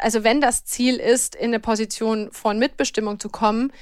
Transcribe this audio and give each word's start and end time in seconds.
Also 0.00 0.24
wenn 0.24 0.40
das 0.40 0.64
Ziel 0.64 0.96
ist, 0.96 1.34
in 1.34 1.46
eine 1.46 1.60
Position 1.60 2.30
von 2.32 2.58
Mitbestimmung 2.58 3.20
zu 3.20 3.28
kommen, 3.28 3.72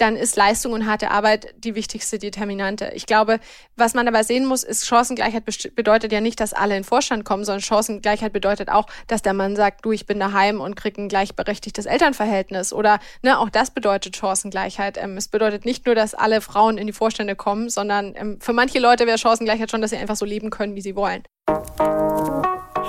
dann 0.00 0.16
ist 0.16 0.36
Leistung 0.36 0.72
und 0.72 0.86
harte 0.86 1.10
Arbeit 1.10 1.54
die 1.58 1.74
wichtigste 1.74 2.18
Determinante. 2.18 2.92
Ich 2.94 3.06
glaube, 3.06 3.38
was 3.76 3.94
man 3.94 4.08
aber 4.08 4.24
sehen 4.24 4.46
muss, 4.46 4.62
ist, 4.62 4.86
Chancengleichheit 4.86 5.44
bedeutet 5.74 6.10
ja 6.12 6.20
nicht, 6.20 6.40
dass 6.40 6.52
alle 6.52 6.76
in 6.76 6.84
Vorstand 6.84 7.24
kommen, 7.24 7.44
sondern 7.44 7.60
Chancengleichheit 7.60 8.32
bedeutet 8.32 8.70
auch, 8.70 8.86
dass 9.08 9.22
der 9.22 9.34
Mann 9.34 9.56
sagt, 9.56 9.84
du, 9.84 9.92
ich 9.92 10.06
bin 10.06 10.18
daheim 10.18 10.60
und 10.60 10.74
krieg 10.74 10.96
ein 10.96 11.08
gleichberechtigtes 11.08 11.86
Elternverhältnis. 11.86 12.72
Oder 12.72 12.98
ne, 13.22 13.38
auch 13.38 13.50
das 13.50 13.70
bedeutet 13.70 14.16
Chancengleichheit. 14.16 14.96
Ähm, 14.96 15.16
es 15.16 15.28
bedeutet 15.28 15.64
nicht 15.64 15.84
nur, 15.86 15.94
dass 15.94 16.14
alle 16.14 16.40
Frauen 16.40 16.78
in 16.78 16.86
die 16.86 16.92
Vorstände 16.92 17.36
kommen, 17.36 17.68
sondern 17.68 18.14
ähm, 18.16 18.40
für 18.40 18.52
manche 18.52 18.78
Leute 18.78 19.06
wäre 19.06 19.18
Chancengleichheit 19.18 19.70
schon, 19.70 19.82
dass 19.82 19.90
sie 19.90 19.98
einfach 19.98 20.16
so 20.16 20.24
leben 20.24 20.50
können, 20.50 20.74
wie 20.74 20.80
sie 20.82 20.96
wollen. 20.96 21.22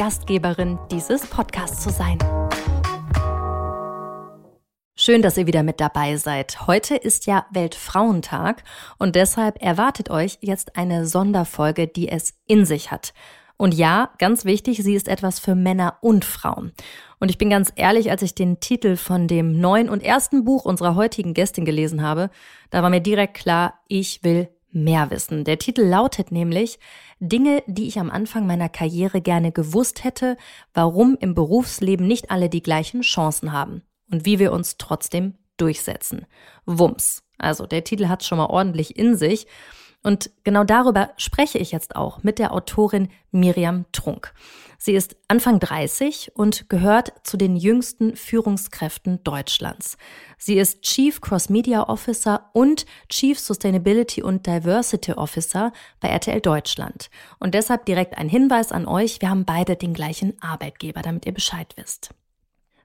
Gastgeberin 0.00 0.78
dieses 0.90 1.26
Podcasts 1.26 1.82
zu 1.82 1.90
sein. 1.90 2.16
Schön, 4.96 5.20
dass 5.20 5.36
ihr 5.36 5.46
wieder 5.46 5.62
mit 5.62 5.78
dabei 5.78 6.16
seid. 6.16 6.66
Heute 6.66 6.96
ist 6.96 7.26
ja 7.26 7.44
Weltfrauentag 7.50 8.64
und 8.96 9.14
deshalb 9.14 9.60
erwartet 9.62 10.08
euch 10.08 10.38
jetzt 10.40 10.78
eine 10.78 11.04
Sonderfolge, 11.04 11.86
die 11.86 12.08
es 12.08 12.32
in 12.46 12.64
sich 12.64 12.90
hat. 12.90 13.12
Und 13.58 13.74
ja, 13.74 14.08
ganz 14.16 14.46
wichtig, 14.46 14.82
sie 14.82 14.94
ist 14.94 15.06
etwas 15.06 15.38
für 15.38 15.54
Männer 15.54 15.98
und 16.00 16.24
Frauen. 16.24 16.72
Und 17.18 17.30
ich 17.30 17.36
bin 17.36 17.50
ganz 17.50 17.70
ehrlich, 17.76 18.10
als 18.10 18.22
ich 18.22 18.34
den 18.34 18.58
Titel 18.58 18.96
von 18.96 19.28
dem 19.28 19.60
neuen 19.60 19.90
und 19.90 20.02
ersten 20.02 20.44
Buch 20.44 20.64
unserer 20.64 20.94
heutigen 20.94 21.34
Gästin 21.34 21.66
gelesen 21.66 22.00
habe, 22.00 22.30
da 22.70 22.82
war 22.82 22.88
mir 22.88 23.02
direkt 23.02 23.34
klar, 23.34 23.74
ich 23.86 24.24
will 24.24 24.48
mehr 24.72 25.10
wissen. 25.10 25.44
Der 25.44 25.58
Titel 25.58 25.82
lautet 25.82 26.32
nämlich 26.32 26.78
Dinge, 27.18 27.62
die 27.66 27.88
ich 27.88 27.98
am 27.98 28.10
Anfang 28.10 28.46
meiner 28.46 28.68
Karriere 28.68 29.20
gerne 29.20 29.52
gewusst 29.52 30.04
hätte, 30.04 30.36
warum 30.74 31.16
im 31.20 31.34
Berufsleben 31.34 32.06
nicht 32.06 32.30
alle 32.30 32.48
die 32.48 32.62
gleichen 32.62 33.02
Chancen 33.02 33.52
haben 33.52 33.82
und 34.10 34.24
wie 34.24 34.38
wir 34.38 34.52
uns 34.52 34.76
trotzdem 34.78 35.34
durchsetzen. 35.56 36.26
Wumms. 36.66 37.22
Also 37.38 37.66
der 37.66 37.84
Titel 37.84 38.08
hat 38.08 38.24
schon 38.24 38.38
mal 38.38 38.46
ordentlich 38.46 38.96
in 38.96 39.16
sich. 39.16 39.46
Und 40.02 40.30
genau 40.44 40.64
darüber 40.64 41.10
spreche 41.16 41.58
ich 41.58 41.72
jetzt 41.72 41.94
auch 41.94 42.22
mit 42.22 42.38
der 42.38 42.52
Autorin 42.54 43.08
Miriam 43.32 43.84
Trunk. 43.92 44.32
Sie 44.78 44.92
ist 44.92 45.14
Anfang 45.28 45.60
30 45.60 46.32
und 46.34 46.70
gehört 46.70 47.12
zu 47.22 47.36
den 47.36 47.54
jüngsten 47.54 48.16
Führungskräften 48.16 49.22
Deutschlands. 49.24 49.98
Sie 50.38 50.56
ist 50.56 50.80
Chief 50.80 51.20
Cross 51.20 51.50
Media 51.50 51.86
Officer 51.86 52.48
und 52.54 52.86
Chief 53.10 53.38
Sustainability 53.38 54.22
und 54.22 54.46
Diversity 54.46 55.12
Officer 55.12 55.74
bei 56.00 56.08
RTL 56.08 56.40
Deutschland. 56.40 57.10
Und 57.38 57.54
deshalb 57.54 57.84
direkt 57.84 58.16
ein 58.16 58.30
Hinweis 58.30 58.72
an 58.72 58.86
euch, 58.86 59.20
wir 59.20 59.28
haben 59.28 59.44
beide 59.44 59.76
den 59.76 59.92
gleichen 59.92 60.40
Arbeitgeber, 60.40 61.02
damit 61.02 61.26
ihr 61.26 61.34
Bescheid 61.34 61.74
wisst. 61.76 62.14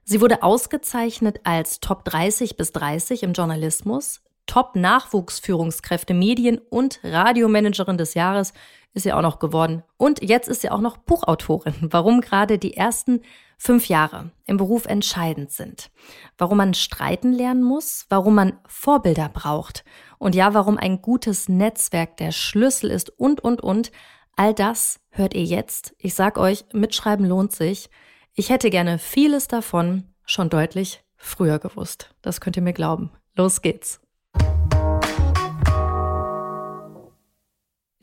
Sie 0.04 0.20
wurde 0.20 0.42
ausgezeichnet 0.42 1.40
als 1.44 1.80
Top 1.80 2.04
30 2.04 2.58
bis 2.58 2.72
30 2.72 3.22
im 3.22 3.32
Journalismus, 3.32 4.20
Top-Nachwuchsführungskräfte 4.46 6.14
Medien 6.14 6.58
und 6.58 7.00
Radiomanagerin 7.02 7.98
des 7.98 8.14
Jahres 8.14 8.52
ist 8.94 9.02
sie 9.02 9.12
auch 9.12 9.22
noch 9.22 9.38
geworden. 9.38 9.82
Und 9.96 10.22
jetzt 10.22 10.48
ist 10.48 10.62
sie 10.62 10.70
auch 10.70 10.80
noch 10.80 10.96
Buchautorin. 10.96 11.74
Warum 11.90 12.20
gerade 12.20 12.58
die 12.58 12.76
ersten 12.76 13.20
fünf 13.58 13.88
Jahre 13.88 14.30
im 14.44 14.56
Beruf 14.56 14.86
entscheidend 14.86 15.50
sind. 15.50 15.90
Warum 16.38 16.58
man 16.58 16.74
streiten 16.74 17.32
lernen 17.32 17.62
muss, 17.62 18.06
warum 18.08 18.34
man 18.34 18.58
Vorbilder 18.66 19.28
braucht 19.28 19.84
und 20.18 20.34
ja, 20.34 20.54
warum 20.54 20.78
ein 20.78 21.02
gutes 21.02 21.48
Netzwerk 21.48 22.16
der 22.18 22.32
Schlüssel 22.32 22.90
ist 22.90 23.10
und, 23.18 23.40
und, 23.40 23.62
und. 23.62 23.90
All 24.36 24.52
das 24.52 25.00
hört 25.10 25.34
ihr 25.34 25.44
jetzt. 25.44 25.94
Ich 25.98 26.14
sag 26.14 26.38
euch, 26.38 26.64
mitschreiben 26.72 27.26
lohnt 27.26 27.52
sich. 27.52 27.88
Ich 28.34 28.50
hätte 28.50 28.68
gerne 28.68 28.98
vieles 28.98 29.48
davon 29.48 30.04
schon 30.26 30.50
deutlich 30.50 31.02
früher 31.16 31.58
gewusst. 31.58 32.14
Das 32.20 32.40
könnt 32.40 32.56
ihr 32.56 32.62
mir 32.62 32.74
glauben. 32.74 33.10
Los 33.34 33.62
geht's. 33.62 34.05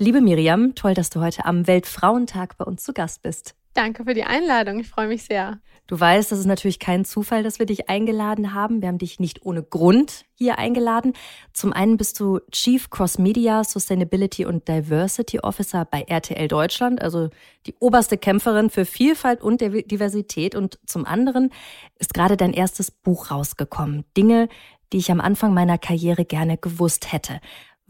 Liebe 0.03 0.19
Miriam, 0.19 0.75
toll, 0.75 0.96
dass 0.96 1.09
du 1.09 1.22
heute 1.22 1.46
am 1.46 1.66
Weltfrauentag 1.66 2.58
bei 2.58 2.66
uns 2.66 2.84
zu 2.84 2.91
Gast 2.91 3.22
bist. 3.22 3.56
Danke 3.74 4.03
für 4.03 4.14
die 4.14 4.25
Einladung. 4.25 4.81
Ich 4.81 4.90
freue 4.90 5.08
mich 5.08 5.24
sehr. 5.24 5.62
Du 5.88 5.97
weißt, 5.97 6.30
das 6.30 6.40
ist 6.40 6.46
natürlich 6.46 6.80
kein 6.80 7.06
Zufall, 7.06 7.41
dass 7.41 7.58
wir 7.58 7.66
dich 7.66 7.88
eingeladen 7.90 8.53
haben. 8.53 8.81
Wir 8.81 8.90
haben 8.90 8.97
dich 8.97 9.22
nicht 9.22 9.46
ohne 9.46 9.63
Grund 9.63 10.25
hier 10.34 10.58
eingeladen. 10.58 11.13
Zum 11.53 11.72
einen 11.72 11.96
bist 11.96 12.19
du 12.19 12.42
Chief 12.52 12.90
Cross 12.90 13.18
Media 13.18 13.63
Sustainability 13.63 14.46
und 14.46 14.68
Diversity 14.68 15.40
Officer 15.40 15.86
bei 15.86 16.02
RTL 16.02 16.50
Deutschland, 16.50 17.02
also 17.02 17.30
die 17.66 17.75
oberste 17.80 18.18
Kämpferin 18.18 18.69
für 18.69 18.84
Vielfalt 18.84 19.42
und 19.42 19.62
Diversität. 19.62 20.53
Und 20.53 20.80
zum 20.86 21.06
anderen 21.06 21.50
ist 21.97 22.13
gerade 22.13 22.36
dein 22.36 22.52
erstes 22.52 22.92
Buch 22.92 23.31
rausgekommen. 23.31 24.03
Dinge, 24.18 24.50
die 24.92 24.97
ich 24.97 25.12
am 25.12 25.22
Anfang 25.22 25.53
meiner 25.53 25.78
Karriere 25.78 26.25
gerne 26.25 26.58
gewusst 26.58 27.13
hätte. 27.13 27.40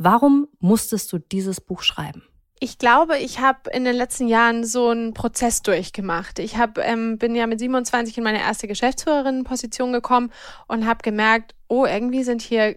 Warum 0.06 0.50
musstest 0.60 1.14
du 1.14 1.18
dieses 1.18 1.62
Buch 1.62 1.82
schreiben? 1.82 2.24
Ich 2.60 2.78
glaube, 2.78 3.18
ich 3.20 3.40
habe 3.40 3.70
in 3.72 3.86
den 3.86 3.96
letzten 3.96 4.28
Jahren 4.28 4.66
so 4.66 4.90
einen 4.90 5.14
Prozess 5.14 5.62
durchgemacht. 5.62 6.40
Ich 6.40 6.58
hab, 6.58 6.78
ähm, 6.78 7.18
bin 7.18 7.36
ja 7.36 7.48
mit 7.48 7.62
27 7.62 8.18
in 8.18 8.24
meine 8.26 8.42
erste 8.42 8.68
Geschäftsführerinnenposition 8.68 9.94
gekommen 9.94 10.30
und 10.68 10.86
habe 10.86 11.00
gemerkt, 11.04 11.56
oh, 11.70 11.86
irgendwie 11.86 12.26
sind 12.26 12.42
hier 12.42 12.76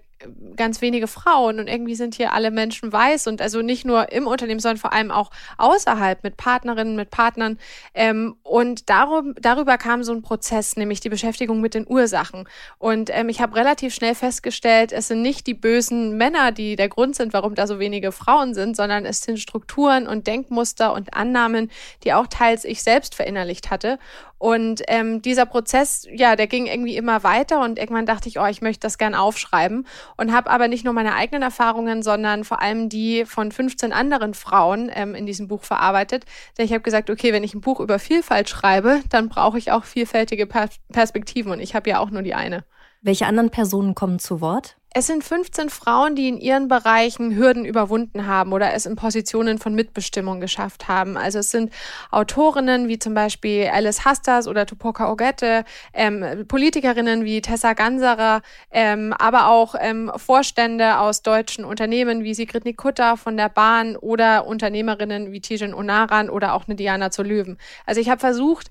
ganz 0.56 0.81
wenige 0.81 1.06
Frauen 1.06 1.60
und 1.60 1.69
irgendwie 1.69 1.94
sind 1.94 2.15
hier 2.15 2.32
alle 2.32 2.50
Menschen 2.50 2.93
weiß 2.93 3.27
und 3.27 3.43
also 3.43 3.62
nicht 3.62 3.84
nur 3.84 4.12
im 4.12 4.27
Unternehmen, 4.27 4.60
sondern 4.60 4.78
vor 4.78 4.93
allem 4.93 5.10
auch 5.10 5.31
außerhalb 5.59 6.22
mit 6.22 6.37
Partnerinnen, 6.37 6.97
mit 6.97 7.10
Partnern. 7.10 7.59
Ähm, 7.94 8.37
und 8.43 8.88
darum, 8.88 9.34
darüber 9.38 9.76
kam 9.78 10.03
so 10.03 10.12
ein 10.12 10.22
Prozess, 10.22 10.76
nämlich 10.76 11.00
die 11.00 11.09
Beschäftigung 11.09 11.60
mit 11.60 11.75
den 11.75 11.87
Ursachen. 11.87 12.49
Und 12.78 13.10
ähm, 13.12 13.28
ich 13.28 13.41
habe 13.41 13.56
relativ 13.56 13.94
schnell 13.94 14.15
festgestellt, 14.15 14.93
es 14.93 15.09
sind 15.09 15.22
nicht 15.22 15.47
die 15.47 15.55
bösen 15.55 16.16
Männer, 16.16 16.53
die 16.53 16.76
der 16.76 16.88
Grund 16.88 17.16
sind, 17.16 17.32
warum 17.32 17.55
da 17.55 17.66
so 17.66 17.78
wenige 17.78 18.12
Frauen 18.12 18.55
sind, 18.55 18.76
sondern 18.76 19.05
es 19.05 19.21
sind 19.21 19.38
Strukturen 19.38 20.06
und 20.06 20.26
Denkmuster 20.26 20.93
und 20.94 21.15
Annahmen, 21.15 21.71
die 22.05 22.15
auch 22.15 22.26
teils 22.26 22.65
ich 22.65 22.82
selbst 22.82 23.15
verinnerlicht 23.15 23.71
hatte. 23.71 23.99
Und 24.38 24.82
ähm, 24.88 25.22
dieser 25.22 25.47
Prozess, 25.47 26.06
ja, 26.12 26.36
der 26.36 26.47
ging 26.47 26.66
irgendwie 26.66 26.97
immer 26.97 27.22
weiter 27.22 27.62
und 27.62 27.78
irgendwann 27.78 28.04
dachte 28.04 28.28
ich, 28.28 28.38
oh, 28.38 28.47
ich 28.47 28.60
möchte 28.60 28.80
das 28.80 28.98
gern 28.98 29.14
aufschreiben 29.14 29.86
und 30.16 30.32
habe 30.32 30.50
aber 30.50 30.69
nicht 30.69 30.84
nur 30.84 30.92
meine 30.92 31.14
eigenen 31.14 31.42
Erfahrungen, 31.42 32.02
sondern 32.02 32.44
vor 32.44 32.60
allem 32.60 32.88
die 32.91 33.25
von 33.25 33.50
15 33.50 33.92
anderen 33.92 34.34
Frauen 34.34 34.91
ähm, 34.94 35.14
in 35.14 35.25
diesem 35.25 35.48
Buch 35.48 35.64
verarbeitet. 35.64 36.26
Denn 36.58 36.66
ich 36.66 36.72
habe 36.72 36.82
gesagt, 36.82 37.08
okay, 37.08 37.32
wenn 37.32 37.44
ich 37.44 37.54
ein 37.54 37.62
Buch 37.62 37.80
über 37.80 37.98
Vielfalt 37.98 38.50
schreibe, 38.50 39.00
dann 39.08 39.30
brauche 39.30 39.56
ich 39.56 39.72
auch 39.72 39.84
vielfältige 39.84 40.46
Perspektiven 40.46 41.52
und 41.52 41.60
ich 41.60 41.75
habe 41.75 41.88
ja 41.88 41.98
auch 41.98 42.10
nur 42.10 42.22
die 42.22 42.34
eine. 42.34 42.64
Welche 43.06 43.27
anderen 43.27 43.50
Personen 43.50 43.94
kommen 43.94 44.19
zu 44.19 44.41
Wort? 44.41 44.77
Es 44.93 45.06
sind 45.06 45.22
15 45.22 45.69
Frauen, 45.69 46.17
die 46.17 46.27
in 46.27 46.39
ihren 46.39 46.67
Bereichen 46.67 47.37
Hürden 47.37 47.65
überwunden 47.65 48.27
haben 48.27 48.53
oder 48.53 48.72
es 48.72 48.84
in 48.84 48.97
Positionen 48.97 49.59
von 49.59 49.75
Mitbestimmung 49.77 50.41
geschafft 50.41 50.89
haben. 50.89 51.17
Also 51.17 51.39
es 51.39 51.53
sind 51.53 51.72
Autorinnen 52.11 52.89
wie 52.89 52.99
zum 52.99 53.15
Beispiel 53.15 53.69
Alice 53.72 54.05
Hastas 54.05 54.49
oder 54.49 54.67
Tupoka 54.67 55.12
Ogette, 55.12 55.65
ähm, 55.93 56.47
Politikerinnen 56.49 57.25
wie 57.25 57.43
Tessa 57.43 57.75
Ganserer, 57.75 58.41
ähm, 58.73 59.12
aber 59.12 59.49
auch 59.50 59.76
ähm, 59.79 60.11
Vorstände 60.17 60.99
aus 60.99 61.23
deutschen 61.23 61.64
Unternehmen 61.64 62.25
wie 62.25 62.35
Sigrid 62.35 62.64
Nikutta 62.64 63.14
von 63.14 63.37
der 63.37 63.50
Bahn 63.50 63.94
oder 63.94 64.49
Unternehmerinnen 64.49 65.31
wie 65.31 65.43
Tijen 65.43 65.75
Onaran 65.75 66.29
oder 66.29 66.55
auch 66.55 66.67
eine 66.67 66.75
Diana 66.75 67.12
zur 67.12 67.26
Löwen. 67.26 67.59
Also 67.85 68.00
ich 68.00 68.09
habe 68.09 68.19
versucht, 68.19 68.70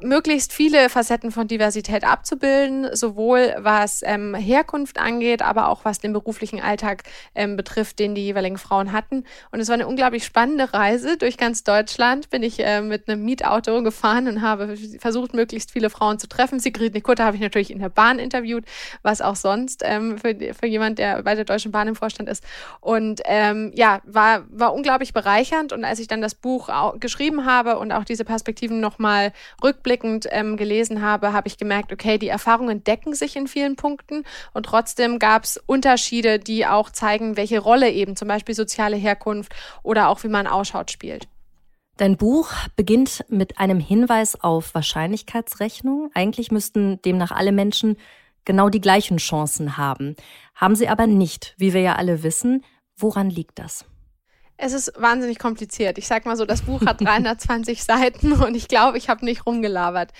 möglichst 0.00 0.52
viele 0.52 0.88
Facetten 0.90 1.30
von 1.30 1.46
Diversität 1.46 2.04
abzubilden, 2.04 2.94
sowohl 2.94 3.54
was 3.58 4.02
ähm, 4.04 4.34
Herkunft 4.34 4.98
angeht, 4.98 5.42
aber 5.42 5.68
auch 5.68 5.84
was 5.84 6.00
den 6.00 6.12
beruflichen 6.12 6.60
Alltag 6.60 7.04
ähm, 7.34 7.56
betrifft, 7.56 7.98
den 7.98 8.14
die 8.14 8.24
jeweiligen 8.24 8.58
Frauen 8.58 8.92
hatten. 8.92 9.24
Und 9.52 9.60
es 9.60 9.68
war 9.68 9.74
eine 9.74 9.86
unglaublich 9.86 10.24
spannende 10.24 10.74
Reise 10.74 11.16
durch 11.16 11.36
ganz 11.36 11.64
Deutschland. 11.64 12.30
Bin 12.30 12.42
ich 12.42 12.60
äh, 12.60 12.80
mit 12.80 13.08
einem 13.08 13.24
Mietauto 13.24 13.82
gefahren 13.82 14.26
und 14.28 14.42
habe 14.42 14.76
versucht, 14.98 15.34
möglichst 15.34 15.70
viele 15.70 15.90
Frauen 15.90 16.18
zu 16.18 16.28
treffen. 16.28 16.58
Sigrid 16.58 16.94
Nikutta 16.94 17.24
habe 17.24 17.36
ich 17.36 17.42
natürlich 17.42 17.70
in 17.70 17.78
der 17.78 17.88
Bahn 17.88 18.18
interviewt, 18.18 18.64
was 19.02 19.20
auch 19.20 19.36
sonst 19.36 19.82
ähm, 19.84 20.18
für, 20.18 20.36
für 20.54 20.66
jemand, 20.66 20.98
der 20.98 21.22
bei 21.22 21.34
der 21.34 21.44
Deutschen 21.44 21.72
Bahn 21.72 21.88
im 21.88 21.96
Vorstand 21.96 22.28
ist. 22.28 22.44
Und 22.80 23.20
ähm, 23.26 23.70
ja, 23.74 24.00
war, 24.04 24.44
war 24.50 24.74
unglaublich 24.74 25.12
bereichernd. 25.12 25.72
Und 25.72 25.84
als 25.84 26.00
ich 26.00 26.08
dann 26.08 26.20
das 26.20 26.34
Buch 26.34 26.68
geschrieben 26.98 27.46
habe 27.46 27.78
und 27.78 27.92
auch 27.92 28.04
diese 28.04 28.24
Perspektiven 28.24 28.80
nochmal 28.80 29.32
rück 29.62 29.83
rückblickend 29.84 30.26
ähm, 30.30 30.56
gelesen 30.56 31.02
habe, 31.02 31.32
habe 31.32 31.48
ich 31.48 31.58
gemerkt, 31.58 31.92
okay, 31.92 32.18
die 32.18 32.28
Erfahrungen 32.28 32.82
decken 32.84 33.14
sich 33.14 33.36
in 33.36 33.46
vielen 33.46 33.76
Punkten 33.76 34.24
und 34.52 34.66
trotzdem 34.66 35.18
gab 35.18 35.44
es 35.44 35.58
Unterschiede, 35.66 36.38
die 36.38 36.66
auch 36.66 36.90
zeigen, 36.90 37.36
welche 37.36 37.58
Rolle 37.58 37.90
eben 37.90 38.16
zum 38.16 38.28
Beispiel 38.28 38.54
soziale 38.54 38.96
Herkunft 38.96 39.54
oder 39.82 40.08
auch 40.08 40.24
wie 40.24 40.28
man 40.28 40.46
ausschaut 40.46 40.90
spielt. 40.90 41.28
Dein 41.96 42.16
Buch 42.16 42.50
beginnt 42.74 43.24
mit 43.28 43.58
einem 43.60 43.78
Hinweis 43.78 44.40
auf 44.40 44.74
Wahrscheinlichkeitsrechnung. 44.74 46.10
Eigentlich 46.14 46.50
müssten 46.50 47.00
demnach 47.02 47.30
alle 47.30 47.52
Menschen 47.52 47.96
genau 48.44 48.68
die 48.68 48.80
gleichen 48.80 49.18
Chancen 49.18 49.76
haben. 49.76 50.16
Haben 50.56 50.74
sie 50.74 50.88
aber 50.88 51.06
nicht, 51.06 51.54
wie 51.56 51.72
wir 51.72 51.82
ja 51.82 51.94
alle 51.94 52.24
wissen. 52.24 52.64
Woran 52.96 53.30
liegt 53.30 53.60
das? 53.60 53.84
Es 54.56 54.72
ist 54.72 54.92
wahnsinnig 54.96 55.38
kompliziert. 55.38 55.98
Ich 55.98 56.06
sag 56.06 56.26
mal 56.26 56.36
so, 56.36 56.44
das 56.44 56.62
Buch 56.62 56.82
hat 56.86 57.00
320 57.04 57.82
Seiten 57.82 58.32
und 58.32 58.54
ich 58.54 58.68
glaube, 58.68 58.98
ich 58.98 59.08
habe 59.08 59.24
nicht 59.24 59.46
rumgelabert. 59.46 60.12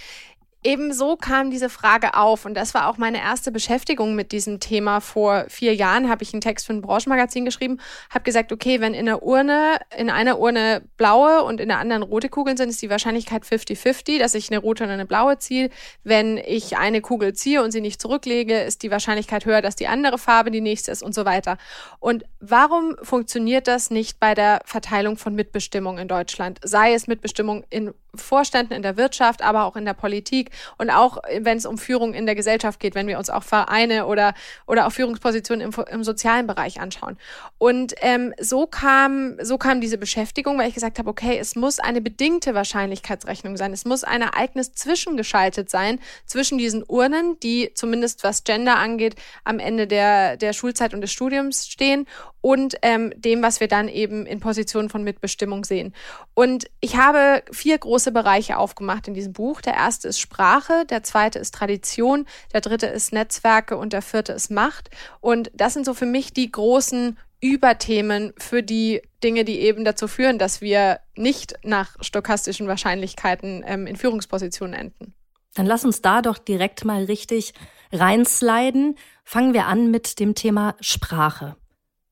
Ebenso 0.66 1.16
kam 1.16 1.50
diese 1.50 1.68
Frage 1.68 2.14
auf 2.14 2.46
und 2.46 2.54
das 2.54 2.72
war 2.72 2.88
auch 2.88 2.96
meine 2.96 3.18
erste 3.18 3.52
Beschäftigung 3.52 4.14
mit 4.14 4.32
diesem 4.32 4.60
Thema. 4.60 5.00
Vor 5.00 5.44
vier 5.50 5.74
Jahren 5.74 6.08
habe 6.08 6.22
ich 6.22 6.32
einen 6.32 6.40
Text 6.40 6.64
für 6.64 6.72
ein 6.72 6.80
Branchenmagazin 6.80 7.44
geschrieben, 7.44 7.80
habe 8.08 8.24
gesagt, 8.24 8.50
okay, 8.50 8.80
wenn 8.80 8.94
in 8.94 9.04
der 9.04 9.22
Urne, 9.22 9.76
in 9.94 10.08
einer 10.08 10.38
Urne 10.38 10.82
blaue 10.96 11.42
und 11.42 11.60
in 11.60 11.68
der 11.68 11.80
anderen 11.80 12.02
rote 12.02 12.30
Kugeln 12.30 12.56
sind, 12.56 12.70
ist 12.70 12.80
die 12.80 12.88
Wahrscheinlichkeit 12.88 13.44
50-50, 13.44 14.18
dass 14.18 14.34
ich 14.34 14.50
eine 14.50 14.58
rote 14.58 14.84
und 14.84 14.90
eine 14.90 15.04
blaue 15.04 15.38
ziehe. 15.38 15.68
Wenn 16.02 16.38
ich 16.38 16.78
eine 16.78 17.02
Kugel 17.02 17.34
ziehe 17.34 17.62
und 17.62 17.70
sie 17.70 17.82
nicht 17.82 18.00
zurücklege, 18.00 18.62
ist 18.62 18.82
die 18.82 18.90
Wahrscheinlichkeit 18.90 19.44
höher, 19.44 19.60
dass 19.60 19.76
die 19.76 19.86
andere 19.86 20.16
Farbe 20.16 20.50
die 20.50 20.62
nächste 20.62 20.92
ist 20.92 21.02
und 21.02 21.14
so 21.14 21.26
weiter. 21.26 21.58
Und 22.00 22.24
warum 22.40 22.96
funktioniert 23.02 23.68
das 23.68 23.90
nicht 23.90 24.18
bei 24.18 24.34
der 24.34 24.62
Verteilung 24.64 25.18
von 25.18 25.34
Mitbestimmung 25.34 25.98
in 25.98 26.08
Deutschland? 26.08 26.58
Sei 26.62 26.94
es 26.94 27.06
Mitbestimmung 27.06 27.64
in 27.68 27.92
Vorständen 28.16 28.72
in 28.72 28.82
der 28.82 28.96
Wirtschaft, 28.96 29.42
aber 29.42 29.64
auch 29.64 29.76
in 29.76 29.84
der 29.84 29.94
Politik 29.94 30.50
und 30.78 30.90
auch 30.90 31.18
wenn 31.38 31.58
es 31.58 31.66
um 31.66 31.78
Führung 31.78 32.14
in 32.14 32.26
der 32.26 32.34
Gesellschaft 32.34 32.80
geht, 32.80 32.94
wenn 32.94 33.06
wir 33.06 33.18
uns 33.18 33.30
auch 33.30 33.42
Vereine 33.42 34.06
oder, 34.06 34.34
oder 34.66 34.86
auch 34.86 34.92
Führungspositionen 34.92 35.66
im, 35.66 35.84
im 35.90 36.04
sozialen 36.04 36.46
Bereich 36.46 36.80
anschauen. 36.80 37.16
Und 37.58 37.94
ähm, 38.00 38.34
so 38.40 38.66
kam, 38.66 39.36
so 39.42 39.58
kam 39.58 39.80
diese 39.80 39.98
Beschäftigung, 39.98 40.58
weil 40.58 40.68
ich 40.68 40.74
gesagt 40.74 40.98
habe, 40.98 41.10
okay, 41.10 41.38
es 41.38 41.56
muss 41.56 41.78
eine 41.78 42.00
bedingte 42.00 42.54
Wahrscheinlichkeitsrechnung 42.54 43.56
sein. 43.56 43.72
Es 43.72 43.84
muss 43.84 44.04
ein 44.04 44.22
Ereignis 44.22 44.72
zwischengeschaltet 44.72 45.70
sein 45.70 45.98
zwischen 46.26 46.58
diesen 46.58 46.84
Urnen, 46.86 47.38
die 47.40 47.70
zumindest 47.74 48.24
was 48.24 48.44
Gender 48.44 48.76
angeht, 48.76 49.16
am 49.44 49.58
Ende 49.58 49.86
der, 49.86 50.36
der 50.36 50.52
Schulzeit 50.52 50.94
und 50.94 51.00
des 51.00 51.12
Studiums 51.12 51.66
stehen 51.66 52.06
und 52.44 52.76
ähm, 52.82 53.10
dem, 53.16 53.42
was 53.42 53.60
wir 53.60 53.68
dann 53.68 53.88
eben 53.88 54.26
in 54.26 54.38
Positionen 54.38 54.90
von 54.90 55.02
Mitbestimmung 55.02 55.64
sehen. 55.64 55.94
Und 56.34 56.66
ich 56.80 56.96
habe 56.96 57.42
vier 57.50 57.78
große 57.78 58.03
Bereiche 58.12 58.58
aufgemacht 58.58 59.08
in 59.08 59.14
diesem 59.14 59.32
Buch. 59.32 59.60
Der 59.60 59.74
erste 59.74 60.08
ist 60.08 60.20
Sprache, 60.20 60.84
der 60.86 61.02
zweite 61.02 61.38
ist 61.38 61.54
Tradition, 61.54 62.26
der 62.52 62.60
dritte 62.60 62.86
ist 62.86 63.12
Netzwerke 63.12 63.76
und 63.76 63.92
der 63.92 64.02
vierte 64.02 64.32
ist 64.32 64.50
Macht. 64.50 64.90
Und 65.20 65.50
das 65.54 65.74
sind 65.74 65.86
so 65.86 65.94
für 65.94 66.06
mich 66.06 66.32
die 66.32 66.50
großen 66.50 67.18
Überthemen 67.40 68.32
für 68.38 68.62
die 68.62 69.02
Dinge, 69.22 69.44
die 69.44 69.60
eben 69.60 69.84
dazu 69.84 70.08
führen, 70.08 70.38
dass 70.38 70.60
wir 70.60 71.00
nicht 71.14 71.54
nach 71.62 71.96
stochastischen 72.00 72.68
Wahrscheinlichkeiten 72.68 73.62
ähm, 73.66 73.86
in 73.86 73.96
Führungspositionen 73.96 74.74
enden. 74.74 75.14
Dann 75.54 75.66
lass 75.66 75.84
uns 75.84 76.02
da 76.02 76.22
doch 76.22 76.38
direkt 76.38 76.84
mal 76.84 77.04
richtig 77.04 77.52
reinsliden. 77.92 78.96
Fangen 79.24 79.54
wir 79.54 79.66
an 79.66 79.90
mit 79.90 80.18
dem 80.20 80.34
Thema 80.34 80.74
Sprache. 80.80 81.56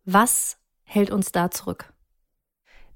Was 0.05 0.59
hält 0.85 1.11
uns 1.11 1.33
da 1.33 1.51
zurück? 1.51 1.93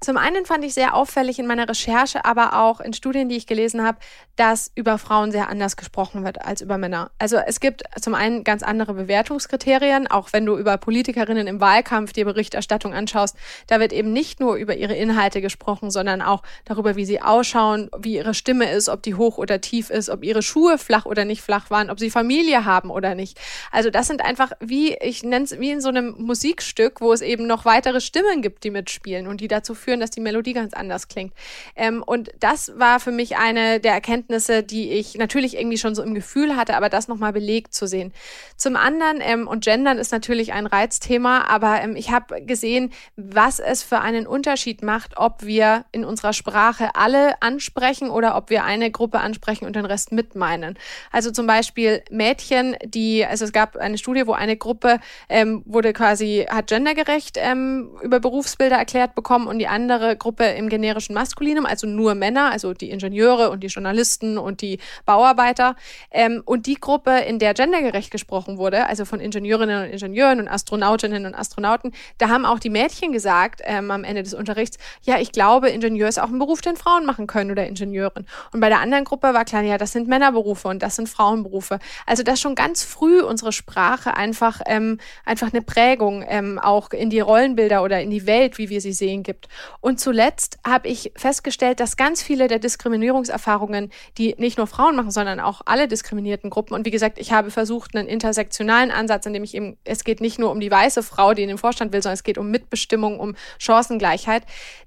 Zum 0.01 0.19
einen 0.19 0.45
fand 0.45 0.63
ich 0.63 0.75
sehr 0.75 0.95
auffällig 0.95 1.39
in 1.39 1.47
meiner 1.47 1.69
Recherche, 1.69 2.25
aber 2.25 2.53
auch 2.61 2.81
in 2.81 2.93
Studien, 2.93 3.31
die 3.31 3.37
ich 3.37 3.47
gelesen 3.47 3.83
habe, 3.83 3.99
dass 4.37 4.71
über 4.75 4.99
Frauen 4.99 5.33
sehr 5.33 5.49
anders 5.49 5.77
gesprochen 5.77 6.23
wird 6.23 6.45
als 6.45 6.61
über 6.61 6.77
Männer. 6.77 7.11
Also 7.19 7.39
es 7.39 7.61
gibt 7.61 7.83
zum 7.99 8.15
einen 8.15 8.45
ganz 8.45 8.63
andere 8.63 8.93
Bewertungskriterien, 8.93 10.07
auch 10.07 10.35
wenn 10.35 10.45
du 10.45 10.59
über 10.59 10.77
Politikerinnen 10.77 11.47
im 11.47 11.61
Wahlkampf 11.61 12.13
die 12.13 12.25
Berichterstattung 12.25 12.93
anschaust, 12.93 13.37
da 13.69 13.81
wird 13.81 13.95
eben 13.95 14.13
nicht 14.13 14.39
nur 14.39 14.57
über 14.57 14.77
ihre 14.77 14.95
Inhalte 14.95 15.41
gesprochen, 15.41 15.91
sondern 15.91 16.21
auch 16.21 16.43
darüber, 16.67 16.97
wie 16.97 17.07
sie 17.07 17.23
ausschauen, 17.23 17.89
wie 17.99 18.17
ihre 18.17 18.35
Stimme 18.35 18.71
ist, 18.71 18.91
ob 18.91 19.03
die 19.03 19.15
hoch 19.15 19.39
oder 19.39 19.63
tief 19.63 19.89
ist, 19.89 20.11
ob 20.11 20.23
ihre 20.23 20.43
Schuhe 20.43 20.77
flach 20.77 21.07
oder 21.07 21.25
nicht 21.25 21.41
flach 21.41 21.71
waren, 21.71 21.89
ob 21.89 21.99
sie 21.99 22.11
Familie 22.11 22.67
haben 22.67 22.91
oder 22.91 23.15
nicht. 23.15 23.41
Also 23.73 23.89
das 23.89 24.07
sind 24.07 24.23
einfach 24.23 24.53
wie, 24.61 24.95
ich 24.97 25.23
nenne 25.23 25.47
es 25.47 25.59
wie 25.59 25.71
in 25.71 25.81
so 25.81 25.89
einem 25.89 26.15
Musikstück, 26.19 27.01
wo 27.01 27.15
es 27.15 27.23
eben 27.23 27.47
noch 27.47 27.65
weitere 27.65 28.03
Stimmen 28.03 28.43
gibt, 28.43 28.63
die 28.65 28.71
mitspielen 28.71 29.27
und 29.27 29.41
die 29.41 29.49
dazu 29.49 29.75
führen, 29.75 29.86
dass 29.95 30.11
die 30.11 30.21
Melodie 30.21 30.53
ganz 30.53 30.75
anders 30.75 31.09
klingt. 31.09 31.33
Ähm, 31.77 32.03
und 32.05 32.31
das 32.41 32.73
war 32.77 32.99
für 33.01 33.13
mich 33.13 33.37
eine 33.37 33.81
der 33.81 33.93
Erkenntnisse, 33.93 34.63
die 34.63 34.91
ich 34.91 35.15
natürlich 35.17 35.57
irgendwie 35.57 35.79
schon 35.79 35.95
so 35.95 36.03
im 36.03 36.15
Gefühl 36.15 36.57
hatte, 36.57 36.77
aber 36.77 36.89
das 36.89 37.09
nochmal 37.09 37.33
belegt 37.33 37.75
zu 37.75 37.87
sehen. 37.87 38.13
Zum 38.57 38.77
anderen, 38.77 39.19
ähm, 39.21 39.47
und 39.47 39.65
Gendern 39.65 39.99
ist 39.99 40.13
natürlich 40.13 40.53
ein 40.53 40.67
Reizthema, 40.67 41.45
aber 41.49 41.81
ähm, 41.83 41.97
ich 41.97 42.11
habe 42.11 42.43
gesehen, 42.43 42.93
was 43.17 43.61
es 43.61 43.83
für 43.83 44.01
einen 44.01 44.27
Unterschied 44.27 44.83
macht, 44.83 45.17
ob 45.17 45.45
wir 45.45 45.85
in 45.93 46.05
unserer 46.05 46.33
Sprache 46.33 46.95
alle 46.95 47.41
ansprechen 47.43 48.11
oder 48.11 48.37
ob 48.37 48.51
wir 48.51 48.65
eine 48.65 48.91
Gruppe 48.91 49.21
ansprechen 49.21 49.67
und 49.67 49.77
den 49.77 49.85
Rest 49.85 50.13
mitmeinen. 50.13 50.79
Also 51.13 51.31
zum 51.31 51.47
Beispiel 51.47 52.03
Mädchen, 52.11 52.77
die, 52.85 53.25
also 53.25 53.45
es 53.45 53.53
gab 53.53 53.77
eine 53.77 53.99
Studie, 53.99 54.27
wo 54.27 54.33
eine 54.33 54.57
Gruppe 54.57 55.01
ähm, 55.29 55.63
wurde 55.67 55.93
quasi, 55.93 56.47
hat 56.49 56.69
gendergerecht 56.69 57.37
ähm, 57.41 57.91
über 58.03 58.21
Berufsbilder 58.21 58.77
erklärt 58.77 59.15
bekommen 59.15 59.47
und 59.47 59.59
die 59.59 59.69
andere 59.77 60.17
Gruppe 60.17 60.45
im 60.45 60.71
generischen 60.71 61.15
Maskulinum, 61.15 61.67
also 61.67 61.87
nur 61.87 62.15
Männer, 62.15 62.51
also 62.51 62.73
die 62.73 62.91
Ingenieure 62.91 63.51
und 63.51 63.63
die 63.63 63.67
Journalisten 63.67 64.39
und 64.39 64.63
die 64.63 64.79
Bauarbeiter. 65.05 65.77
Ähm, 66.11 66.43
und 66.47 66.65
die 66.65 66.77
Gruppe, 66.77 67.11
in 67.19 67.39
der 67.39 67.53
gendergerecht 67.53 68.11
gesprochen 68.11 68.57
wurde, 68.57 68.87
also 68.87 69.05
von 69.05 69.21
Ingenieurinnen 69.21 69.85
und 69.85 69.91
Ingenieuren 69.91 70.41
und 70.41 70.49
Astronautinnen 70.49 71.27
und 71.27 71.35
Astronauten, 71.35 71.93
da 72.17 72.31
haben 72.31 72.47
auch 72.47 72.59
die 72.59 72.71
Mädchen 72.71 73.13
gesagt 73.13 73.61
ähm, 73.65 73.91
am 73.91 74.03
Ende 74.03 74.23
des 74.23 74.33
Unterrichts, 74.33 74.79
ja, 75.03 75.19
ich 75.19 75.31
glaube, 75.31 75.69
Ingenieur 75.69 76.09
ist 76.09 76.19
auch 76.19 76.31
ein 76.31 76.39
Beruf, 76.39 76.63
den 76.63 76.77
Frauen 76.77 77.05
machen 77.05 77.27
können 77.27 77.51
oder 77.51 77.67
Ingenieurin. 77.67 78.25
Und 78.53 78.61
bei 78.61 78.71
der 78.71 78.81
anderen 78.81 79.05
Gruppe 79.05 79.35
war 79.35 79.45
klar, 79.45 79.63
ja, 79.63 79.77
das 79.77 79.93
sind 79.93 80.09
Männerberufe 80.09 80.69
und 80.69 80.83
das 80.83 80.97
sind 80.97 81.09
Frauenberufe. 81.09 81.79
Also 82.07 82.23
dass 82.23 82.41
schon 82.41 82.55
ganz 82.55 82.83
früh 82.83 83.21
unsere 83.21 83.53
Sprache 83.53 84.15
einfach, 84.15 84.63
ähm, 84.67 84.99
einfach 85.27 85.53
eine 85.53 85.61
Prägung 85.63 86.25
ähm, 86.27 86.59
auch 86.59 86.91
in 86.91 87.11
die 87.11 87.21
Rollenbilder 87.21 87.83
oder 87.83 88.01
in 88.01 88.11
die 88.11 88.27
Welt, 88.27 88.57
wie 88.57 88.71
wir 88.71 88.81
sie 88.81 88.93
sehen, 88.93 89.23
gibt. 89.23 89.49
Und 89.81 90.01
zuletzt 90.01 90.59
habe 90.67 90.89
ich 90.89 91.13
festgestellt, 91.17 91.81
dass 91.81 91.97
ganz 91.97 92.23
viele 92.23 92.49
der 92.49 92.59
Diskriminierungserfahrungen, 92.59 93.91
die 94.19 94.35
nicht 94.39 94.59
nur 94.59 94.67
Frauen 94.67 94.97
machen, 94.97 95.11
sondern 95.11 95.41
auch 95.41 95.63
alle 95.65 95.89
diskriminierten 95.89 96.51
Gruppen. 96.51 96.75
Und 96.75 96.87
wie 96.87 96.91
gesagt, 96.91 97.19
ich 97.19 97.33
habe 97.33 97.51
versucht, 97.51 97.97
einen 97.97 98.09
intersektionalen 98.09 98.91
Ansatz, 98.91 99.27
in 99.27 99.33
dem 99.33 99.45
ich 99.45 99.55
eben, 99.55 99.77
es 99.85 100.05
geht 100.05 100.21
nicht 100.21 100.39
nur 100.39 100.51
um 100.51 100.61
die 100.61 100.71
weiße 100.71 101.03
Frau, 101.03 101.35
die 101.35 101.43
in 101.43 101.49
den 101.49 101.59
Vorstand 101.59 101.93
will, 101.93 102.03
sondern 102.03 102.15
es 102.15 102.25
geht 102.25 102.39
um 102.39 102.51
Mitbestimmung, 102.51 103.19
um 103.21 103.35
Chancengleichheit, 103.59 104.43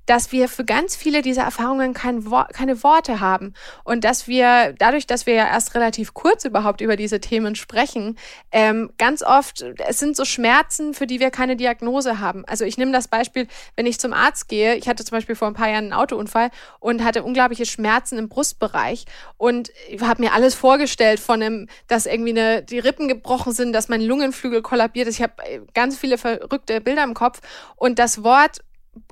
dass 0.10 0.32
wir 0.32 0.50
für 0.50 0.66
ganz 0.66 0.96
viele 0.96 1.22
dieser 1.22 1.44
Erfahrungen 1.44 1.94
kein 1.94 2.26
Wo 2.26 2.44
keine 2.52 2.84
Worte 2.84 3.20
haben. 3.20 3.54
Und 3.84 4.04
dass 4.04 4.28
wir, 4.28 4.74
dadurch, 4.78 5.06
dass 5.06 5.28
wir 5.28 5.36
ja 5.36 5.48
erst 5.48 5.76
relativ 5.76 6.16
kurz 6.16 6.46
überhaupt 6.46 6.82
über 6.82 6.96
diese 6.96 7.20
Themen 7.20 7.54
sprechen, 7.56 8.18
ähm, 8.52 8.92
ganz 8.98 9.22
oft, 9.22 9.62
es 9.62 10.00
sind 10.00 10.16
so 10.16 10.26
Schmerzen, 10.26 10.96
für 10.96 11.06
die 11.06 11.20
wir 11.20 11.30
keine 11.30 11.56
Diagnose 11.56 12.20
haben. 12.20 12.44
Also 12.46 12.66
ich 12.66 12.78
nehme 12.78 12.92
das 12.92 13.08
Beispiel, 13.08 13.48
wenn 13.76 13.86
ich 13.86 14.00
zum 14.00 14.14
Arzt 14.14 14.50
gehe, 14.50 14.69
ich 14.76 14.88
hatte 14.88 15.04
zum 15.04 15.18
Beispiel 15.18 15.36
vor 15.36 15.48
ein 15.48 15.54
paar 15.54 15.70
Jahren 15.70 15.86
einen 15.86 15.94
Autounfall 15.94 16.50
und 16.80 17.04
hatte 17.04 17.24
unglaubliche 17.24 17.66
Schmerzen 17.66 18.18
im 18.18 18.30
Brustbereich 18.30 19.06
und 19.38 19.72
habe 20.02 20.22
mir 20.22 20.34
alles 20.34 20.56
vorgestellt 20.56 21.20
von 21.20 21.42
einem, 21.42 21.68
dass 21.88 22.06
irgendwie 22.06 22.32
eine, 22.32 22.64
die 22.64 22.80
Rippen 22.80 23.08
gebrochen 23.08 23.54
sind, 23.54 23.74
dass 23.74 23.90
mein 23.90 24.02
Lungenflügel 24.02 24.62
kollabiert 24.62 25.08
ist. 25.08 25.16
Ich 25.16 25.24
habe 25.24 25.34
äh, 25.44 25.62
ganz 25.74 25.98
viele 25.98 26.18
verrückte 26.18 26.82
Bilder 26.82 27.04
im 27.04 27.14
Kopf 27.14 27.42
und 27.76 28.00
das 28.00 28.24
Wort 28.24 28.60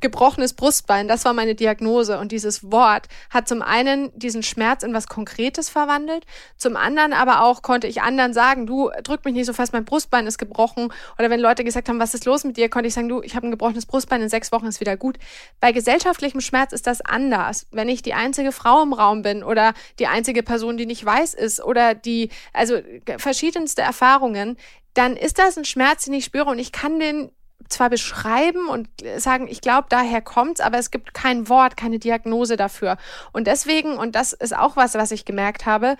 gebrochenes 0.01 0.53
Brustbein, 0.53 1.07
das 1.07 1.25
war 1.25 1.34
meine 1.34 1.55
Diagnose. 1.55 2.19
Und 2.19 2.31
dieses 2.31 2.72
Wort 2.72 3.07
hat 3.29 3.48
zum 3.48 3.62
einen 3.62 4.12
diesen 4.17 4.43
Schmerz 4.43 4.84
in 4.84 4.93
was 4.93 5.07
Konkretes 5.07 5.69
verwandelt, 5.69 6.25
zum 6.57 6.75
anderen 6.75 7.13
aber 7.13 7.41
auch 7.41 7.62
konnte 7.62 7.88
ich 7.88 8.01
anderen 8.01 8.34
sagen, 8.34 8.67
du 8.67 8.91
drück 9.03 9.25
mich 9.25 9.34
nicht 9.34 9.46
so 9.46 9.53
fest, 9.53 9.74
mein 9.74 9.86
Brustbein 9.86 10.27
ist 10.27 10.38
gebrochen. 10.38 10.93
Oder 11.17 11.29
wenn 11.29 11.39
Leute 11.39 11.63
gesagt 11.63 11.89
haben, 11.89 12.00
was 12.00 12.13
ist 12.13 12.25
los 12.25 12.43
mit 12.43 12.57
dir, 12.57 12.69
konnte 12.69 12.88
ich 12.88 12.93
sagen, 12.93 13.10
du, 13.10 13.22
ich 13.22 13.36
habe 13.36 13.48
ein 13.48 13.51
gebrochenes 13.51 13.86
Brustbein, 13.86 14.22
in 14.22 14.29
sechs 14.29 14.51
Wochen 14.51 14.67
ist 14.67 14.79
wieder 14.79 14.98
gut. 14.98 15.17
Bei 15.60 15.72
gesellschaftlichem 15.72 16.41
Schmerz 16.41 16.74
ist 16.74 16.88
das 16.88 17.01
anders. 17.01 17.67
Wenn 17.72 17.89
ich 17.89 18.01
die 18.01 18.13
einzige 18.13 18.51
Frau 18.51 18.84
im 18.84 18.93
Raum 18.93 19.22
bin 19.22 19.43
oder 19.43 19.74
die 20.00 20.07
einzige 20.07 20.43
Person, 20.43 20.77
die 20.77 20.86
nicht 20.86 21.03
weiß 21.03 21.34
ist 21.34 21.63
oder 21.63 21.96
die, 21.96 22.29
also 22.53 22.77
verschiedenste 23.17 23.81
Erfahrungen, 23.81 24.57
dann 24.93 25.15
ist 25.15 25.38
das 25.38 25.57
ein 25.57 25.65
Schmerz, 25.65 26.05
den 26.05 26.15
ich 26.15 26.25
spüre 26.25 26.50
und 26.50 26.60
ich 26.60 26.72
kann 26.72 27.00
den 27.00 27.31
zwar 27.69 27.89
beschreiben 27.89 28.67
und 28.67 28.87
sagen, 29.17 29.47
ich 29.47 29.61
glaube, 29.61 29.87
daher 29.89 30.21
kommt's, 30.21 30.61
aber 30.61 30.77
es 30.77 30.91
gibt 30.91 31.13
kein 31.13 31.49
Wort, 31.49 31.75
keine 31.77 31.99
Diagnose 31.99 32.55
dafür. 32.55 32.97
Und 33.33 33.47
deswegen, 33.47 33.97
und 33.97 34.15
das 34.15 34.33
ist 34.33 34.55
auch 34.55 34.75
was, 34.75 34.93
was 34.93 35.11
ich 35.11 35.25
gemerkt 35.25 35.65
habe, 35.65 35.97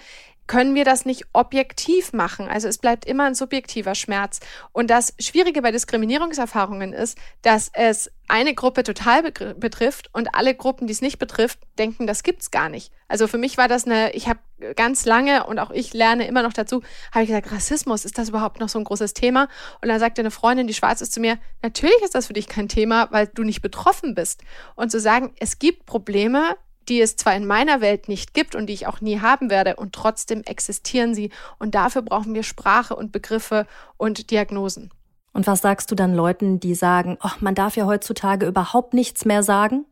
können 0.47 0.75
wir 0.75 0.85
das 0.85 1.05
nicht 1.05 1.25
objektiv 1.33 2.13
machen. 2.13 2.47
Also 2.47 2.67
es 2.67 2.77
bleibt 2.77 3.05
immer 3.05 3.25
ein 3.25 3.35
subjektiver 3.35 3.95
Schmerz. 3.95 4.39
Und 4.71 4.89
das 4.89 5.13
Schwierige 5.19 5.61
bei 5.61 5.71
Diskriminierungserfahrungen 5.71 6.93
ist, 6.93 7.17
dass 7.41 7.69
es 7.73 8.09
eine 8.29 8.53
Gruppe 8.53 8.83
total 8.83 9.23
betrifft 9.23 10.09
und 10.13 10.35
alle 10.35 10.53
Gruppen, 10.53 10.87
die 10.87 10.93
es 10.93 11.01
nicht 11.01 11.19
betrifft, 11.19 11.59
denken, 11.77 12.07
das 12.07 12.23
gibt's 12.23 12.51
gar 12.51 12.67
nicht. 12.67 12.91
Also 13.07 13.27
für 13.27 13.37
mich 13.37 13.57
war 13.57 13.69
das 13.69 13.85
eine, 13.85 14.11
ich 14.11 14.27
habe 14.27 14.39
ganz 14.75 15.05
lange 15.05 15.45
und 15.45 15.59
auch 15.59 15.71
ich 15.71 15.93
lerne 15.93 16.27
immer 16.27 16.43
noch 16.43 16.51
dazu, 16.51 16.81
habe 17.11 17.23
ich 17.23 17.29
gesagt, 17.29 17.51
Rassismus, 17.51 18.03
ist 18.03 18.17
das 18.17 18.29
überhaupt 18.29 18.59
noch 18.59 18.67
so 18.67 18.79
ein 18.79 18.83
großes 18.83 19.13
Thema? 19.13 19.47
Und 19.81 19.87
dann 19.87 19.99
sagte 19.99 20.21
eine 20.21 20.31
Freundin, 20.31 20.67
die 20.67 20.73
schwarz 20.73 20.99
ist, 21.01 21.13
zu 21.13 21.21
mir, 21.21 21.37
natürlich 21.61 22.01
ist 22.03 22.15
das 22.15 22.27
für 22.27 22.33
dich 22.33 22.47
kein 22.47 22.67
Thema, 22.67 23.07
weil 23.11 23.27
du 23.27 23.43
nicht 23.43 23.61
betroffen 23.61 24.13
bist. 24.13 24.41
Und 24.75 24.91
zu 24.91 24.99
sagen, 24.99 25.33
es 25.39 25.59
gibt 25.59 25.85
Probleme, 25.85 26.57
die 26.89 27.01
es 27.01 27.15
zwar 27.15 27.36
in 27.36 27.46
meiner 27.46 27.82
Welt 27.82 28.08
nicht 28.08 28.34
gibt 28.34 28.56
und 28.56 28.67
die 28.67 28.74
ich 28.74 28.88
auch 28.88 29.01
nie 29.01 29.20
haben 29.20 29.50
werde, 29.50 29.75
und 29.75 29.94
trotzdem 29.94 30.44
existieren 30.44 31.13
sie. 31.13 31.32
Und 31.60 31.75
dafür 31.75 32.01
brauchen 32.01 32.34
wir 32.34 32.44
Sprache 32.44 32.96
und 32.96 33.12
Begriffe 33.12 33.67
und 33.98 34.32
Diagnosen. 34.32 34.91
Und 35.34 35.46
was 35.46 35.62
sagst 35.62 35.91
du 35.91 35.96
dann 35.96 36.15
Leuten, 36.15 36.60
die 36.60 36.74
sagen, 36.74 37.17
oh, 37.24 37.29
man 37.41 37.53
darf 37.53 37.75
ja 37.75 37.86
heutzutage 37.86 38.48
überhaupt 38.48 38.94
nichts 38.94 39.24
mehr 39.24 39.44
sagen, 39.44 39.86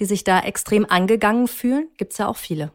die 0.00 0.04
sich 0.04 0.24
da 0.24 0.40
extrem 0.40 0.84
angegangen 0.84 1.46
fühlen? 1.46 1.88
Gibt's 1.96 2.18
ja 2.18 2.26
auch 2.26 2.36
viele. 2.36 2.72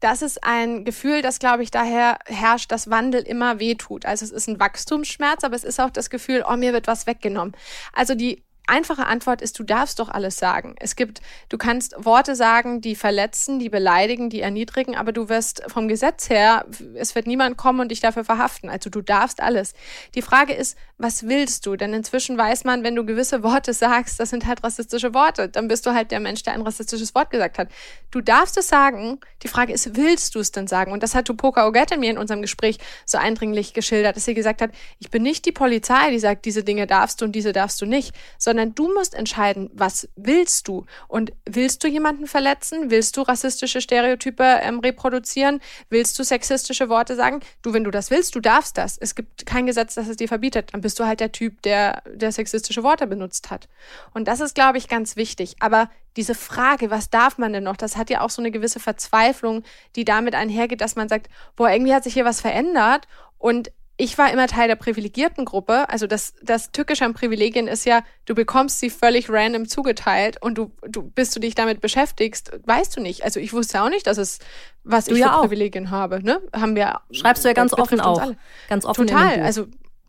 Das 0.00 0.22
ist 0.22 0.44
ein 0.44 0.84
Gefühl, 0.84 1.22
das, 1.22 1.38
glaube 1.38 1.62
ich, 1.62 1.70
daher 1.72 2.18
herrscht, 2.26 2.70
dass 2.70 2.90
Wandel 2.90 3.22
immer 3.22 3.58
wehtut. 3.58 4.04
Also 4.04 4.24
es 4.26 4.30
ist 4.30 4.46
ein 4.46 4.60
Wachstumsschmerz, 4.60 5.42
aber 5.42 5.56
es 5.56 5.64
ist 5.64 5.80
auch 5.80 5.90
das 5.90 6.10
Gefühl, 6.10 6.44
oh, 6.48 6.56
mir 6.56 6.72
wird 6.72 6.86
was 6.86 7.06
weggenommen. 7.06 7.56
Also 7.92 8.14
die 8.14 8.44
einfache 8.66 9.06
Antwort 9.06 9.42
ist, 9.42 9.58
du 9.58 9.64
darfst 9.64 9.98
doch 9.98 10.08
alles 10.08 10.38
sagen. 10.38 10.74
Es 10.80 10.96
gibt, 10.96 11.20
du 11.48 11.58
kannst 11.58 11.94
Worte 11.98 12.34
sagen, 12.34 12.80
die 12.80 12.94
verletzen, 12.96 13.58
die 13.58 13.68
beleidigen, 13.68 14.30
die 14.30 14.40
erniedrigen, 14.40 14.96
aber 14.96 15.12
du 15.12 15.28
wirst 15.28 15.62
vom 15.68 15.88
Gesetz 15.88 16.28
her, 16.28 16.66
es 16.94 17.14
wird 17.14 17.26
niemand 17.26 17.56
kommen 17.56 17.80
und 17.80 17.90
dich 17.90 18.00
dafür 18.00 18.24
verhaften. 18.24 18.68
Also 18.68 18.90
du 18.90 19.00
darfst 19.02 19.40
alles. 19.40 19.74
Die 20.14 20.22
Frage 20.22 20.52
ist, 20.52 20.76
was 20.98 21.26
willst 21.26 21.66
du? 21.66 21.76
Denn 21.76 21.92
inzwischen 21.92 22.36
weiß 22.38 22.64
man, 22.64 22.82
wenn 22.82 22.96
du 22.96 23.04
gewisse 23.04 23.42
Worte 23.42 23.72
sagst, 23.72 24.18
das 24.18 24.30
sind 24.30 24.46
halt 24.46 24.64
rassistische 24.64 25.14
Worte, 25.14 25.48
dann 25.48 25.68
bist 25.68 25.86
du 25.86 25.94
halt 25.94 26.10
der 26.10 26.20
Mensch, 26.20 26.42
der 26.42 26.54
ein 26.54 26.62
rassistisches 26.62 27.14
Wort 27.14 27.30
gesagt 27.30 27.58
hat. 27.58 27.68
Du 28.10 28.20
darfst 28.20 28.56
es 28.56 28.68
sagen. 28.68 29.20
Die 29.42 29.48
Frage 29.48 29.72
ist, 29.72 29.96
willst 29.96 30.34
du 30.34 30.40
es 30.40 30.52
denn 30.52 30.66
sagen? 30.66 30.92
Und 30.92 31.02
das 31.02 31.14
hat 31.14 31.26
Tupoka 31.26 31.66
Ogette 31.66 31.98
mir 31.98 32.10
in 32.10 32.18
unserem 32.18 32.42
Gespräch 32.42 32.78
so 33.04 33.18
eindringlich 33.18 33.74
geschildert, 33.74 34.16
dass 34.16 34.24
sie 34.24 34.34
gesagt 34.34 34.62
hat, 34.62 34.70
ich 34.98 35.10
bin 35.10 35.22
nicht 35.22 35.44
die 35.44 35.52
Polizei, 35.52 36.10
die 36.10 36.18
sagt, 36.18 36.44
diese 36.44 36.64
Dinge 36.64 36.86
darfst 36.86 37.20
du 37.20 37.26
und 37.26 37.32
diese 37.32 37.52
darfst 37.52 37.80
du 37.80 37.86
nicht, 37.86 38.14
sondern 38.38 38.55
sondern 38.56 38.74
du 38.74 38.90
musst 38.94 39.12
entscheiden, 39.12 39.68
was 39.74 40.08
willst 40.16 40.66
du? 40.66 40.86
Und 41.08 41.34
willst 41.44 41.84
du 41.84 41.88
jemanden 41.88 42.26
verletzen? 42.26 42.90
Willst 42.90 43.18
du 43.18 43.20
rassistische 43.20 43.82
Stereotype 43.82 44.42
ähm, 44.62 44.80
reproduzieren? 44.80 45.60
Willst 45.90 46.18
du 46.18 46.24
sexistische 46.24 46.88
Worte 46.88 47.16
sagen? 47.16 47.40
Du, 47.60 47.74
wenn 47.74 47.84
du 47.84 47.90
das 47.90 48.10
willst, 48.10 48.34
du 48.34 48.40
darfst 48.40 48.78
das. 48.78 48.96
Es 48.96 49.14
gibt 49.14 49.44
kein 49.44 49.66
Gesetz, 49.66 49.94
das 49.94 50.08
es 50.08 50.16
dir 50.16 50.28
verbietet. 50.28 50.72
Dann 50.72 50.80
bist 50.80 50.98
du 50.98 51.04
halt 51.04 51.20
der 51.20 51.32
Typ, 51.32 51.60
der, 51.62 52.02
der 52.06 52.32
sexistische 52.32 52.82
Worte 52.82 53.06
benutzt 53.06 53.50
hat. 53.50 53.68
Und 54.14 54.26
das 54.26 54.40
ist, 54.40 54.54
glaube 54.54 54.78
ich, 54.78 54.88
ganz 54.88 55.16
wichtig. 55.16 55.56
Aber 55.60 55.90
diese 56.16 56.34
Frage, 56.34 56.90
was 56.90 57.10
darf 57.10 57.36
man 57.36 57.52
denn 57.52 57.64
noch, 57.64 57.76
das 57.76 57.98
hat 57.98 58.08
ja 58.08 58.22
auch 58.22 58.30
so 58.30 58.40
eine 58.40 58.50
gewisse 58.50 58.80
Verzweiflung, 58.80 59.64
die 59.96 60.06
damit 60.06 60.34
einhergeht, 60.34 60.80
dass 60.80 60.96
man 60.96 61.10
sagt, 61.10 61.28
boah, 61.56 61.68
irgendwie 61.68 61.92
hat 61.92 62.04
sich 62.04 62.14
hier 62.14 62.24
was 62.24 62.40
verändert 62.40 63.06
und 63.36 63.70
ich 63.98 64.18
war 64.18 64.30
immer 64.30 64.46
Teil 64.46 64.68
der 64.68 64.76
privilegierten 64.76 65.46
Gruppe. 65.46 65.88
Also 65.88 66.06
das, 66.06 66.34
das 66.42 66.70
Tückische 66.70 67.04
an 67.04 67.14
Privilegien 67.14 67.66
ist 67.66 67.86
ja, 67.86 68.02
du 68.26 68.34
bekommst 68.34 68.78
sie 68.78 68.90
völlig 68.90 69.30
random 69.30 69.68
zugeteilt 69.68 70.36
und 70.42 70.58
du, 70.58 70.70
du, 70.86 71.02
bis 71.02 71.30
du 71.30 71.40
dich 71.40 71.54
damit 71.54 71.80
beschäftigst, 71.80 72.52
weißt 72.64 72.96
du 72.96 73.00
nicht. 73.00 73.24
Also 73.24 73.40
ich 73.40 73.54
wusste 73.54 73.82
auch 73.82 73.88
nicht, 73.88 74.06
dass 74.06 74.18
es, 74.18 74.38
was 74.84 75.06
du 75.06 75.14
ich 75.14 75.20
ja 75.20 75.28
für 75.28 75.36
auch. 75.36 75.40
Privilegien 75.42 75.90
habe. 75.90 76.22
Ne? 76.22 76.42
Haben 76.54 76.76
wir. 76.76 77.00
Schreibst 77.10 77.44
du 77.44 77.48
ja 77.48 77.54
ganz 77.54 77.72
offen 77.72 78.00
auch. 78.00 78.32
Ganz 78.68 78.84
offen. 78.84 79.06
Total. 79.06 79.40
Also 79.40 79.66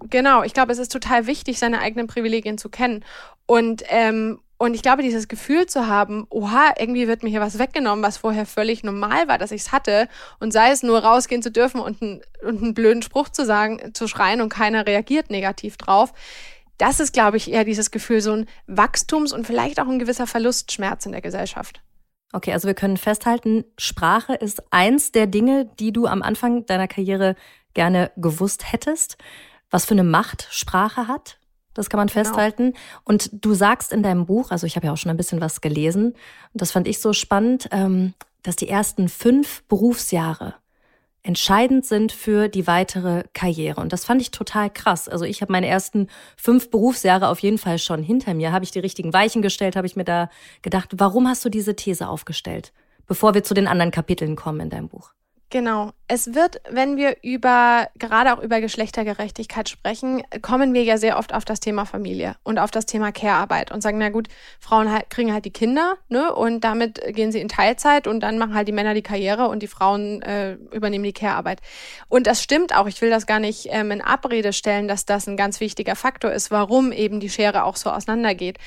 genau. 0.09 0.43
Ich 0.43 0.53
glaube, 0.53 0.73
es 0.73 0.79
ist 0.79 0.91
total 0.91 1.25
wichtig, 1.25 1.57
seine 1.57 1.79
eigenen 1.79 2.07
Privilegien 2.07 2.57
zu 2.57 2.67
kennen. 2.69 3.05
Und 3.45 3.83
ähm, 3.87 4.39
und 4.57 4.73
ich 4.73 4.81
glaube, 4.81 5.03
dieses 5.03 5.27
Gefühl 5.27 5.67
zu 5.67 5.87
haben, 5.87 6.25
oha, 6.29 6.73
irgendwie 6.79 7.07
wird 7.07 7.21
mir 7.21 7.29
hier 7.29 7.41
was 7.41 7.59
weggenommen, 7.59 8.03
was 8.03 8.17
vorher 8.17 8.45
völlig 8.45 8.83
normal 8.83 9.27
war, 9.27 9.37
dass 9.37 9.51
ich 9.51 9.61
es 9.61 9.71
hatte. 9.71 10.07
Und 10.39 10.51
sei 10.51 10.71
es 10.71 10.81
nur 10.81 10.99
rausgehen 10.99 11.43
zu 11.43 11.51
dürfen 11.51 11.79
und, 11.79 12.01
ein, 12.01 12.21
und 12.43 12.63
einen 12.63 12.73
blöden 12.73 13.03
Spruch 13.03 13.29
zu 13.29 13.45
sagen, 13.45 13.93
zu 13.93 14.07
schreien 14.07 14.41
und 14.41 14.49
keiner 14.49 14.87
reagiert 14.87 15.29
negativ 15.29 15.77
drauf. 15.77 16.11
Das 16.79 16.99
ist, 16.99 17.13
glaube 17.13 17.37
ich, 17.37 17.51
eher 17.51 17.65
dieses 17.65 17.91
Gefühl, 17.91 18.21
so 18.21 18.31
ein 18.31 18.45
Wachstums- 18.67 19.33
und 19.33 19.45
vielleicht 19.45 19.79
auch 19.79 19.87
ein 19.87 19.99
gewisser 19.99 20.27
Verlustschmerz 20.27 21.05
in 21.05 21.11
der 21.11 21.21
Gesellschaft. 21.21 21.81
Okay, 22.33 22.51
also 22.51 22.67
wir 22.67 22.75
können 22.75 22.97
festhalten, 22.97 23.63
Sprache 23.77 24.33
ist 24.33 24.61
eins 24.71 25.11
der 25.11 25.27
Dinge, 25.27 25.65
die 25.79 25.93
du 25.93 26.07
am 26.07 26.21
Anfang 26.21 26.65
deiner 26.65 26.87
Karriere 26.87 27.35
gerne 27.73 28.11
gewusst 28.17 28.71
hättest. 28.71 29.17
Was 29.69 29.85
für 29.85 29.93
eine 29.93 30.03
Macht 30.03 30.47
Sprache 30.51 31.07
hat? 31.07 31.39
Das 31.77 31.89
kann 31.89 31.97
man 31.97 32.07
genau. 32.07 32.23
festhalten. 32.23 32.73
Und 33.03 33.29
du 33.33 33.53
sagst 33.53 33.93
in 33.93 34.03
deinem 34.03 34.25
Buch, 34.25 34.51
also 34.51 34.65
ich 34.65 34.75
habe 34.75 34.87
ja 34.87 34.93
auch 34.93 34.97
schon 34.97 35.11
ein 35.11 35.17
bisschen 35.17 35.41
was 35.41 35.61
gelesen, 35.61 36.13
und 36.53 36.61
das 36.61 36.71
fand 36.71 36.87
ich 36.87 36.99
so 36.99 37.13
spannend, 37.13 37.69
ähm, 37.71 38.13
dass 38.43 38.55
die 38.55 38.69
ersten 38.69 39.09
fünf 39.09 39.63
Berufsjahre 39.63 40.55
entscheidend 41.27 41.85
sind 41.85 42.13
für 42.13 42.47
die 42.47 42.67
weitere 42.67 43.23
Karriere. 43.33 43.81
Und 43.81 43.91
das 43.91 44.05
fand 44.05 44.21
ich 44.21 44.31
total 44.31 44.69
krass. 44.69 45.09
Also 45.09 45.25
ich 45.25 45.41
habe 45.41 45.51
meine 45.51 45.67
ersten 45.67 46.07
fünf 46.37 46.71
Berufsjahre 46.71 47.27
auf 47.27 47.39
jeden 47.39 47.57
Fall 47.57 47.79
schon 47.79 48.01
hinter 48.01 48.33
mir. 48.33 48.53
Habe 48.53 48.63
ich 48.63 48.71
die 48.71 48.79
richtigen 48.79 49.11
Weichen 49.11 49.41
gestellt, 49.41 49.75
habe 49.75 49.87
ich 49.87 49.97
mir 49.97 50.05
da 50.05 50.29
gedacht, 50.61 50.91
warum 50.95 51.27
hast 51.27 51.43
du 51.43 51.49
diese 51.49 51.75
These 51.75 52.07
aufgestellt, 52.07 52.71
bevor 53.07 53.33
wir 53.33 53.43
zu 53.43 53.53
den 53.53 53.67
anderen 53.67 53.91
Kapiteln 53.91 54.37
kommen 54.37 54.61
in 54.61 54.69
deinem 54.69 54.87
Buch? 54.87 55.11
Genau. 55.49 55.91
Es 56.09 56.33
wird, 56.33 56.61
wenn 56.69 56.97
wir 56.97 57.17
über, 57.21 57.87
gerade 57.97 58.33
auch 58.33 58.41
über 58.41 58.59
Geschlechtergerechtigkeit 58.59 59.69
sprechen, 59.69 60.21
kommen 60.41 60.73
wir 60.73 60.83
ja 60.83 60.97
sehr 60.97 61.17
oft 61.17 61.33
auf 61.33 61.45
das 61.45 61.61
Thema 61.61 61.85
Familie 61.85 62.35
und 62.43 62.59
auf 62.59 62.69
das 62.69 62.85
Thema 62.85 63.13
Care-Arbeit 63.13 63.71
und 63.71 63.81
sagen, 63.81 63.97
na 63.97 64.09
gut, 64.09 64.27
Frauen 64.59 64.91
halt, 64.91 65.09
kriegen 65.09 65.31
halt 65.31 65.45
die 65.45 65.51
Kinder, 65.51 65.95
ne, 66.09 66.33
und 66.33 66.65
damit 66.65 67.01
gehen 67.15 67.31
sie 67.31 67.39
in 67.39 67.47
Teilzeit 67.47 68.07
und 68.07 68.19
dann 68.21 68.37
machen 68.37 68.55
halt 68.55 68.67
die 68.67 68.73
Männer 68.73 68.93
die 68.93 69.01
Karriere 69.01 69.47
und 69.47 69.63
die 69.63 69.67
Frauen 69.67 70.21
äh, 70.21 70.53
übernehmen 70.73 71.05
die 71.05 71.13
Care-Arbeit. 71.13 71.61
Und 72.09 72.27
das 72.27 72.43
stimmt 72.43 72.75
auch. 72.75 72.87
Ich 72.87 73.01
will 73.01 73.09
das 73.09 73.25
gar 73.25 73.39
nicht 73.39 73.67
ähm, 73.71 73.91
in 73.91 74.01
Abrede 74.01 74.51
stellen, 74.51 74.89
dass 74.89 75.05
das 75.05 75.27
ein 75.27 75.37
ganz 75.37 75.61
wichtiger 75.61 75.95
Faktor 75.95 76.31
ist, 76.31 76.51
warum 76.51 76.91
eben 76.91 77.21
die 77.21 77.29
Schere 77.29 77.63
auch 77.63 77.77
so 77.77 77.89
auseinandergeht. 77.89 78.57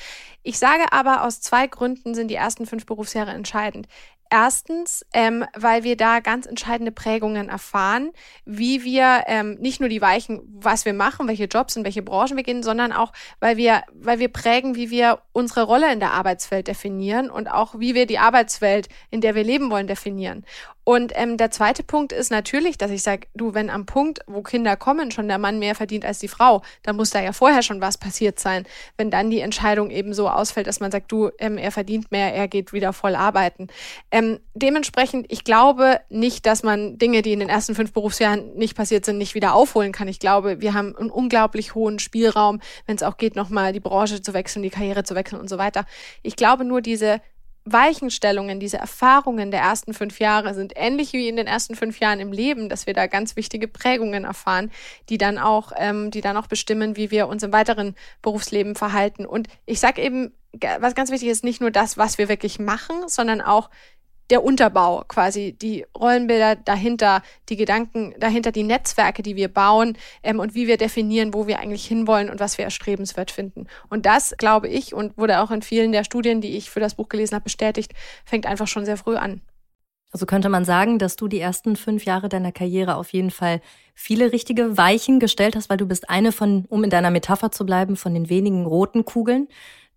Ich 0.43 0.57
sage 0.57 0.91
aber, 0.91 1.23
aus 1.23 1.41
zwei 1.41 1.67
Gründen 1.67 2.15
sind 2.15 2.29
die 2.29 2.35
ersten 2.35 2.65
fünf 2.65 2.87
Berufsjahre 2.87 3.31
entscheidend. 3.31 3.87
Erstens, 4.33 5.05
ähm, 5.11 5.43
weil 5.57 5.83
wir 5.83 5.97
da 5.97 6.21
ganz 6.21 6.45
entscheidende 6.45 6.93
Prägungen 6.93 7.49
erfahren, 7.49 8.11
wie 8.45 8.85
wir 8.85 9.25
ähm, 9.27 9.55
nicht 9.55 9.81
nur 9.81 9.89
die 9.89 10.01
Weichen, 10.01 10.39
was 10.53 10.85
wir 10.85 10.93
machen, 10.93 11.27
welche 11.27 11.45
Jobs 11.45 11.75
in 11.75 11.83
welche 11.83 12.01
Branchen 12.01 12.37
wir 12.37 12.43
gehen, 12.43 12.63
sondern 12.63 12.93
auch, 12.93 13.11
weil 13.41 13.57
wir, 13.57 13.83
weil 13.93 14.19
wir 14.19 14.29
prägen, 14.29 14.75
wie 14.77 14.89
wir 14.89 15.21
unsere 15.33 15.63
Rolle 15.63 15.91
in 15.91 15.99
der 15.99 16.13
Arbeitswelt 16.13 16.69
definieren 16.69 17.29
und 17.29 17.51
auch 17.51 17.77
wie 17.77 17.93
wir 17.93 18.05
die 18.05 18.19
Arbeitswelt, 18.19 18.87
in 19.09 19.19
der 19.19 19.35
wir 19.35 19.43
leben 19.43 19.69
wollen, 19.69 19.87
definieren. 19.87 20.45
Und 20.83 21.11
ähm, 21.15 21.37
der 21.37 21.51
zweite 21.51 21.83
Punkt 21.83 22.11
ist 22.11 22.31
natürlich, 22.31 22.77
dass 22.77 22.89
ich 22.91 23.03
sage, 23.03 23.27
du, 23.35 23.53
wenn 23.53 23.69
am 23.69 23.85
Punkt, 23.85 24.19
wo 24.27 24.41
Kinder 24.41 24.75
kommen, 24.75 25.11
schon 25.11 25.27
der 25.27 25.37
Mann 25.37 25.59
mehr 25.59 25.75
verdient 25.75 26.05
als 26.05 26.19
die 26.19 26.27
Frau, 26.27 26.63
dann 26.83 26.95
muss 26.95 27.11
da 27.11 27.21
ja 27.21 27.33
vorher 27.33 27.61
schon 27.61 27.81
was 27.81 27.97
passiert 27.97 28.39
sein. 28.39 28.65
Wenn 28.97 29.11
dann 29.11 29.29
die 29.29 29.41
Entscheidung 29.41 29.91
eben 29.91 30.13
so 30.13 30.27
ausfällt, 30.27 30.67
dass 30.67 30.79
man 30.79 30.91
sagt, 30.91 31.11
du, 31.11 31.29
ähm, 31.37 31.57
er 31.57 31.71
verdient 31.71 32.11
mehr, 32.11 32.33
er 32.33 32.47
geht 32.47 32.73
wieder 32.73 32.93
voll 32.93 33.15
arbeiten. 33.15 33.67
Ähm, 34.09 34.39
dementsprechend, 34.55 35.27
ich 35.29 35.43
glaube 35.43 35.99
nicht, 36.09 36.45
dass 36.45 36.63
man 36.63 36.97
Dinge, 36.97 37.21
die 37.21 37.33
in 37.33 37.39
den 37.39 37.49
ersten 37.49 37.75
fünf 37.75 37.93
Berufsjahren 37.93 38.55
nicht 38.55 38.75
passiert 38.75 39.05
sind, 39.05 39.17
nicht 39.17 39.35
wieder 39.35 39.53
aufholen 39.53 39.91
kann. 39.91 40.07
Ich 40.07 40.19
glaube, 40.19 40.61
wir 40.61 40.73
haben 40.73 40.95
einen 40.95 41.11
unglaublich 41.11 41.75
hohen 41.75 41.99
Spielraum, 41.99 42.59
wenn 42.87 42.95
es 42.95 43.03
auch 43.03 43.17
geht, 43.17 43.35
nochmal 43.35 43.71
die 43.71 43.79
Branche 43.79 44.21
zu 44.21 44.33
wechseln, 44.33 44.63
die 44.63 44.69
Karriere 44.71 45.03
zu 45.03 45.13
wechseln 45.13 45.39
und 45.39 45.49
so 45.49 45.57
weiter. 45.57 45.85
Ich 46.23 46.35
glaube 46.35 46.65
nur, 46.65 46.81
diese 46.81 47.21
Weichenstellungen, 47.65 48.59
diese 48.59 48.77
Erfahrungen 48.77 49.51
der 49.51 49.61
ersten 49.61 49.93
fünf 49.93 50.19
Jahre 50.19 50.55
sind 50.55 50.73
ähnlich 50.75 51.13
wie 51.13 51.27
in 51.27 51.35
den 51.35 51.47
ersten 51.47 51.75
fünf 51.75 51.99
Jahren 51.99 52.19
im 52.19 52.31
Leben, 52.31 52.69
dass 52.69 52.87
wir 52.87 52.93
da 52.93 53.05
ganz 53.05 53.35
wichtige 53.35 53.67
Prägungen 53.67 54.23
erfahren, 54.23 54.71
die 55.09 55.19
dann 55.19 55.37
auch, 55.37 55.71
ähm, 55.77 56.09
die 56.09 56.21
dann 56.21 56.37
auch 56.37 56.47
bestimmen, 56.47 56.97
wie 56.97 57.11
wir 57.11 57.27
uns 57.27 57.43
im 57.43 57.53
weiteren 57.53 57.95
Berufsleben 58.21 58.75
verhalten. 58.75 59.25
Und 59.25 59.47
ich 59.65 59.79
sage 59.79 60.01
eben, 60.01 60.33
was 60.79 60.95
ganz 60.95 61.11
wichtig 61.11 61.29
ist, 61.29 61.43
nicht 61.43 61.61
nur 61.61 61.71
das, 61.71 61.97
was 61.97 62.17
wir 62.17 62.29
wirklich 62.29 62.59
machen, 62.59 63.07
sondern 63.07 63.41
auch 63.41 63.69
der 64.29 64.43
Unterbau 64.43 65.03
quasi, 65.07 65.53
die 65.53 65.85
Rollenbilder 65.97 66.55
dahinter, 66.55 67.21
die 67.49 67.57
Gedanken 67.57 68.13
dahinter, 68.19 68.51
die 68.51 68.63
Netzwerke, 68.63 69.23
die 69.23 69.35
wir 69.35 69.49
bauen 69.49 69.97
ähm, 70.23 70.39
und 70.39 70.55
wie 70.55 70.67
wir 70.67 70.77
definieren, 70.77 71.33
wo 71.33 71.47
wir 71.47 71.59
eigentlich 71.59 71.85
hinwollen 71.85 72.29
und 72.29 72.39
was 72.39 72.57
wir 72.57 72.65
erstrebenswert 72.65 73.31
finden. 73.31 73.67
Und 73.89 74.05
das, 74.05 74.33
glaube 74.37 74.69
ich, 74.69 74.93
und 74.93 75.17
wurde 75.17 75.41
auch 75.41 75.51
in 75.51 75.61
vielen 75.61 75.91
der 75.91 76.03
Studien, 76.03 76.41
die 76.41 76.55
ich 76.55 76.69
für 76.69 76.79
das 76.79 76.95
Buch 76.95 77.09
gelesen 77.09 77.35
habe, 77.35 77.43
bestätigt, 77.43 77.93
fängt 78.23 78.45
einfach 78.45 78.67
schon 78.67 78.85
sehr 78.85 78.97
früh 78.97 79.15
an. 79.15 79.41
Also 80.11 80.25
könnte 80.25 80.49
man 80.49 80.65
sagen, 80.65 80.99
dass 80.99 81.15
du 81.15 81.29
die 81.29 81.39
ersten 81.39 81.77
fünf 81.77 82.03
Jahre 82.03 82.27
deiner 82.27 82.51
Karriere 82.51 82.95
auf 82.95 83.13
jeden 83.13 83.31
Fall 83.31 83.61
viele 83.93 84.33
richtige 84.33 84.77
Weichen 84.77 85.19
gestellt 85.19 85.55
hast, 85.55 85.69
weil 85.69 85.77
du 85.77 85.87
bist 85.87 86.09
eine 86.09 86.33
von, 86.33 86.65
um 86.67 86.83
in 86.83 86.89
deiner 86.89 87.11
Metapher 87.11 87.51
zu 87.51 87.65
bleiben, 87.65 87.95
von 87.95 88.13
den 88.13 88.29
wenigen 88.29 88.65
roten 88.65 89.05
Kugeln, 89.05 89.47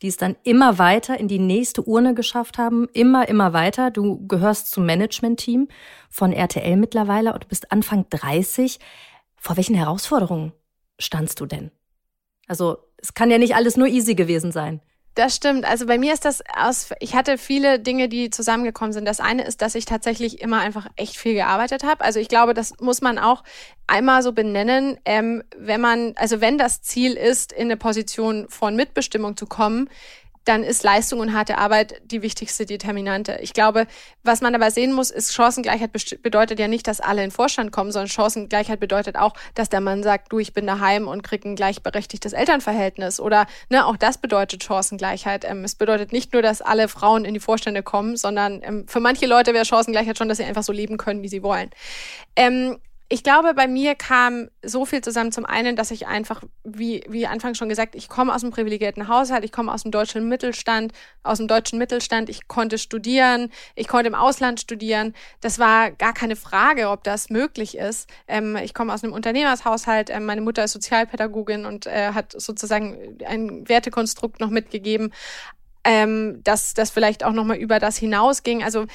die 0.03 0.09
es 0.09 0.17
dann 0.17 0.37
immer 0.43 0.79
weiter 0.79 1.19
in 1.19 1.29
die 1.29 1.39
nächste 1.39 1.83
Urne 1.83 2.15
geschafft 2.15 2.59
haben, 2.59 2.89
immer, 2.93 3.29
immer 3.29 3.53
weiter. 3.53 3.91
Du 3.91 4.27
gehörst 4.27 4.71
zum 4.71 4.87
Management-Team 4.87 5.69
von 6.11 6.33
RTL 6.33 6.77
mittlerweile 6.77 7.33
und 7.33 7.45
du 7.45 7.49
bist 7.49 7.73
Anfang 7.73 8.07
30. 8.11 8.79
Vor 9.37 9.57
welchen 9.57 9.75
Herausforderungen 9.75 10.53
standst 10.99 11.41
du 11.41 11.47
denn? 11.47 11.71
Also, 12.47 12.79
es 12.99 13.15
kann 13.15 13.31
ja 13.31 13.39
nicht 13.39 13.55
alles 13.55 13.77
nur 13.77 13.87
easy 13.87 14.15
gewesen 14.15 14.53
sein. 14.53 14.81
Das 15.15 15.37
stimmt. 15.37 15.65
Also 15.65 15.87
bei 15.87 15.97
mir 15.97 16.13
ist 16.13 16.25
das 16.25 16.43
aus, 16.57 16.91
ich 16.99 17.15
hatte 17.15 17.39
viele 17.39 17.79
Dinge, 17.79 18.09
die 18.09 18.31
zusammengekommen 18.31 18.93
sind. 18.93 19.05
Das 19.05 19.21
eine 19.21 19.45
ist, 19.45 19.63
dass 19.63 19.77
ich 19.77 19.85
tatsächlich 19.85 20.41
immer 20.41 20.59
einfach 20.59 20.89
echt 20.97 21.17
viel 21.17 21.35
gearbeitet 21.35 21.85
habe. 21.85 22.05
Also 22.05 22.19
ich 22.19 22.29
glaube, 22.29 22.53
das 22.53 22.81
muss 22.81 23.01
man 23.01 23.21
auch 23.21 23.45
einmal 23.87 24.23
so 24.25 24.33
benennen, 24.33 24.99
ähm, 25.05 25.45
wenn 25.57 25.81
man, 25.81 26.15
also 26.17 26.41
wenn 26.41 26.59
das 26.59 26.83
Ziel 26.83 27.13
ist, 27.13 27.53
in 27.53 27.67
eine 27.67 27.77
Position 27.77 28.47
von 28.49 28.75
Mitbestimmung 28.75 29.37
zu 29.37 29.47
kommen, 29.47 29.89
dann 30.45 30.63
ist 30.63 30.83
Leistung 30.83 31.21
und 31.21 31.33
harte 31.33 31.59
Arbeit 31.59 32.01
die 32.05 32.23
wichtigste 32.23 32.67
Determinante. 32.67 33.39
Ich 33.41 33.53
glaube, 33.53 33.87
was 34.23 34.41
man 34.41 34.55
aber 34.55 34.71
sehen 34.71 34.93
muss, 34.93 35.11
ist 35.11 35.35
Chancengleichheit 35.35 35.91
bedeutet 36.23 36.59
ja 36.59 36.69
nicht, 36.69 36.87
dass 36.87 37.01
alle 37.01 37.25
in 37.25 37.31
Vorstand 37.31 37.73
kommen, 37.73 37.93
sondern 37.93 38.09
Chancengleichheit 38.09 38.81
bedeutet 38.81 39.17
auch, 39.17 39.35
dass 39.55 39.69
der 39.69 39.81
Mann 39.81 40.03
sagt, 40.03 40.33
du, 40.33 40.39
ich 40.39 40.53
bin 40.53 40.67
daheim 40.67 41.09
und 41.09 41.23
krieg 41.23 41.45
ein 41.45 41.57
gleichberechtigtes 41.57 42.33
Elternverhältnis. 42.33 43.21
Oder 43.21 43.47
ne, 43.71 43.87
auch 43.87 43.97
das 43.97 44.19
bedeutet 44.19 44.65
Chancengleichheit. 44.65 45.45
Ähm, 45.45 45.65
es 45.65 45.75
bedeutet 45.75 46.13
nicht 46.13 46.33
nur, 46.33 46.43
dass 46.43 46.61
alle 46.63 46.89
Frauen 46.89 47.25
in 47.25 47.35
die 47.35 47.41
Vorstände 47.41 47.83
kommen, 47.83 48.17
sondern 48.17 48.61
ähm, 48.63 48.87
für 48.87 49.01
manche 49.01 49.27
Leute 49.27 49.55
wäre 49.55 49.65
Chancengleichheit 49.65 50.19
schon, 50.19 50.29
dass 50.29 50.39
sie 50.39 50.45
einfach 50.45 50.63
so 50.63 50.73
leben 50.73 50.99
können, 50.99 51.23
wie 51.23 51.29
sie 51.29 51.43
wollen. 51.43 51.71
Ähm, 52.37 52.79
ich 53.11 53.23
glaube, 53.23 53.53
bei 53.53 53.69
mir 53.69 53.95
kam 53.95 54.49
so 54.63 54.87
viel 54.87 55.03
zusammen. 55.03 55.31
Zum 55.31 55.45
einen, 55.45 55.77
dass 55.77 55.91
ich 55.91 56.07
einfach, 56.07 56.43
wie, 56.65 57.05
wie 57.07 57.27
anfangs 57.27 57.59
schon 57.59 57.69
gesagt, 57.69 57.95
ich 57.95 58.09
komme 58.09 58.35
aus 58.35 58.43
einem 58.43 58.53
privilegierten 58.53 59.09
Haushalt, 59.09 59.45
ich 59.45 59.53
komme 59.53 59.73
aus 59.73 59.83
dem 59.83 59.93
deutschen 59.93 60.27
Mittelstand, 60.27 60.93
aus 61.23 61.37
dem 61.37 61.47
deutschen 61.47 61.79
Mittelstand, 61.79 62.31
ich 62.31 62.49
konnte 62.49 62.79
studieren, 62.79 63.53
ich 63.75 63.89
konnte 63.89 64.09
im 64.09 64.15
Ausland 64.15 64.59
studieren. 64.59 65.15
Das 65.43 65.59
war 65.59 65.91
gar 65.91 66.15
keine 66.15 66.35
Frage, 66.35 66.89
ob 66.89 67.05
das 67.05 67.29
möglich 67.29 67.77
ist. 67.77 68.09
Ähm, 68.27 68.57
ich 68.57 68.73
komme 68.73 68.93
aus 68.93 69.05
einem 69.05 69.13
Unternehmershaushalt, 69.13 70.09
ähm, 70.09 70.25
meine 70.25 70.41
Mutter 70.41 70.65
ist 70.65 70.73
Sozialpädagogin 70.73 71.67
und 71.67 71.87
äh, 71.87 72.13
hat 72.15 72.33
sozusagen 72.33 73.19
ein 73.27 73.69
Wertekonstrukt 73.69 74.41
noch 74.41 74.51
mitgegeben 74.51 75.13
ähm, 75.85 76.41
dass 76.45 76.75
das 76.75 76.91
vielleicht 76.91 77.25
auch 77.25 77.33
nochmal 77.33 77.59
über 77.59 77.79
das 77.79 77.97
hinausging. 77.97 78.63
Also 78.63 78.87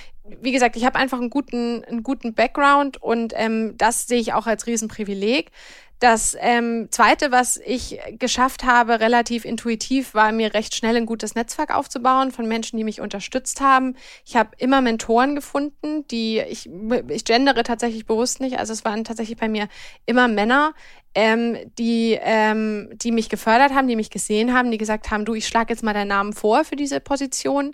wie 0.41 0.51
gesagt, 0.51 0.75
ich 0.75 0.85
habe 0.85 0.99
einfach 0.99 1.19
einen 1.19 1.29
guten, 1.29 1.83
einen 1.85 2.03
guten 2.03 2.33
Background 2.33 3.01
und 3.01 3.33
ähm, 3.35 3.75
das 3.77 4.07
sehe 4.07 4.19
ich 4.19 4.33
auch 4.33 4.47
als 4.47 4.67
Riesenprivileg. 4.67 5.51
Das 5.99 6.37
ähm, 6.39 6.87
Zweite, 6.91 7.31
was 7.31 7.57
ich 7.57 7.99
geschafft 8.17 8.63
habe, 8.63 9.01
relativ 9.01 9.43
intuitiv, 9.43 10.13
war 10.13 10.31
mir 10.31 10.53
recht 10.53 10.73
schnell 10.73 10.95
ein 10.95 11.05
gutes 11.05 11.35
Netzwerk 11.35 11.75
aufzubauen 11.75 12.31
von 12.31 12.47
Menschen, 12.47 12.77
die 12.77 12.85
mich 12.85 13.01
unterstützt 13.01 13.59
haben. 13.59 13.97
Ich 14.25 14.37
habe 14.37 14.51
immer 14.57 14.79
Mentoren 14.79 15.35
gefunden, 15.35 16.07
die 16.07 16.39
ich, 16.39 16.69
ich 17.09 17.25
gendere 17.25 17.63
tatsächlich 17.63 18.05
bewusst 18.05 18.39
nicht. 18.39 18.59
Also 18.59 18.71
es 18.71 18.85
waren 18.85 19.03
tatsächlich 19.03 19.37
bei 19.37 19.49
mir 19.49 19.67
immer 20.05 20.29
Männer, 20.29 20.73
ähm, 21.15 21.57
die, 21.77 22.17
ähm, 22.21 22.89
die 22.93 23.11
mich 23.11 23.27
gefördert 23.27 23.73
haben, 23.73 23.87
die 23.89 23.97
mich 23.97 24.09
gesehen 24.09 24.53
haben, 24.53 24.71
die 24.71 24.77
gesagt 24.77 25.11
haben, 25.11 25.25
du, 25.25 25.33
ich 25.33 25.47
schlage 25.47 25.73
jetzt 25.73 25.83
mal 25.83 25.93
deinen 25.93 26.09
Namen 26.09 26.31
vor 26.31 26.63
für 26.63 26.77
diese 26.77 27.01
Position. 27.01 27.73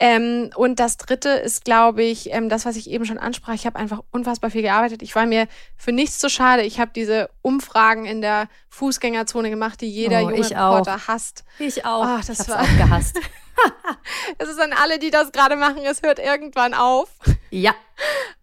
Ähm, 0.00 0.50
und 0.54 0.78
das 0.78 0.96
Dritte 0.96 1.30
ist, 1.30 1.64
glaube 1.64 2.04
ich, 2.04 2.32
ähm, 2.32 2.48
das, 2.48 2.64
was 2.64 2.76
ich 2.76 2.88
eben 2.90 3.04
schon 3.04 3.18
ansprach. 3.18 3.54
Ich 3.54 3.66
habe 3.66 3.78
einfach 3.78 4.00
unfassbar 4.12 4.50
viel 4.50 4.62
gearbeitet. 4.62 5.02
Ich 5.02 5.14
war 5.14 5.26
mir 5.26 5.48
für 5.76 5.90
nichts 5.90 6.18
zu 6.18 6.30
schade. 6.30 6.62
Ich 6.62 6.78
habe 6.78 6.92
diese 6.94 7.30
Umfragen 7.42 8.06
in 8.06 8.20
der 8.20 8.48
Fußgängerzone 8.68 9.50
gemacht, 9.50 9.80
die 9.80 9.90
jeder 9.90 10.18
oh, 10.18 10.30
junge 10.30 10.50
Reporter 10.50 11.08
hasst. 11.08 11.44
Ich 11.58 11.84
auch. 11.84 12.04
Ach, 12.04 12.24
das 12.24 12.40
ich 12.40 12.48
war 12.48 12.62
auch 12.62 12.76
gehasst. 12.76 13.18
es 14.38 14.48
ist 14.48 14.60
an 14.60 14.72
alle, 14.72 14.98
die 14.98 15.10
das 15.10 15.32
gerade 15.32 15.56
machen. 15.56 15.78
Es 15.84 16.02
hört 16.02 16.18
irgendwann 16.18 16.74
auf. 16.74 17.10
Ja. 17.50 17.74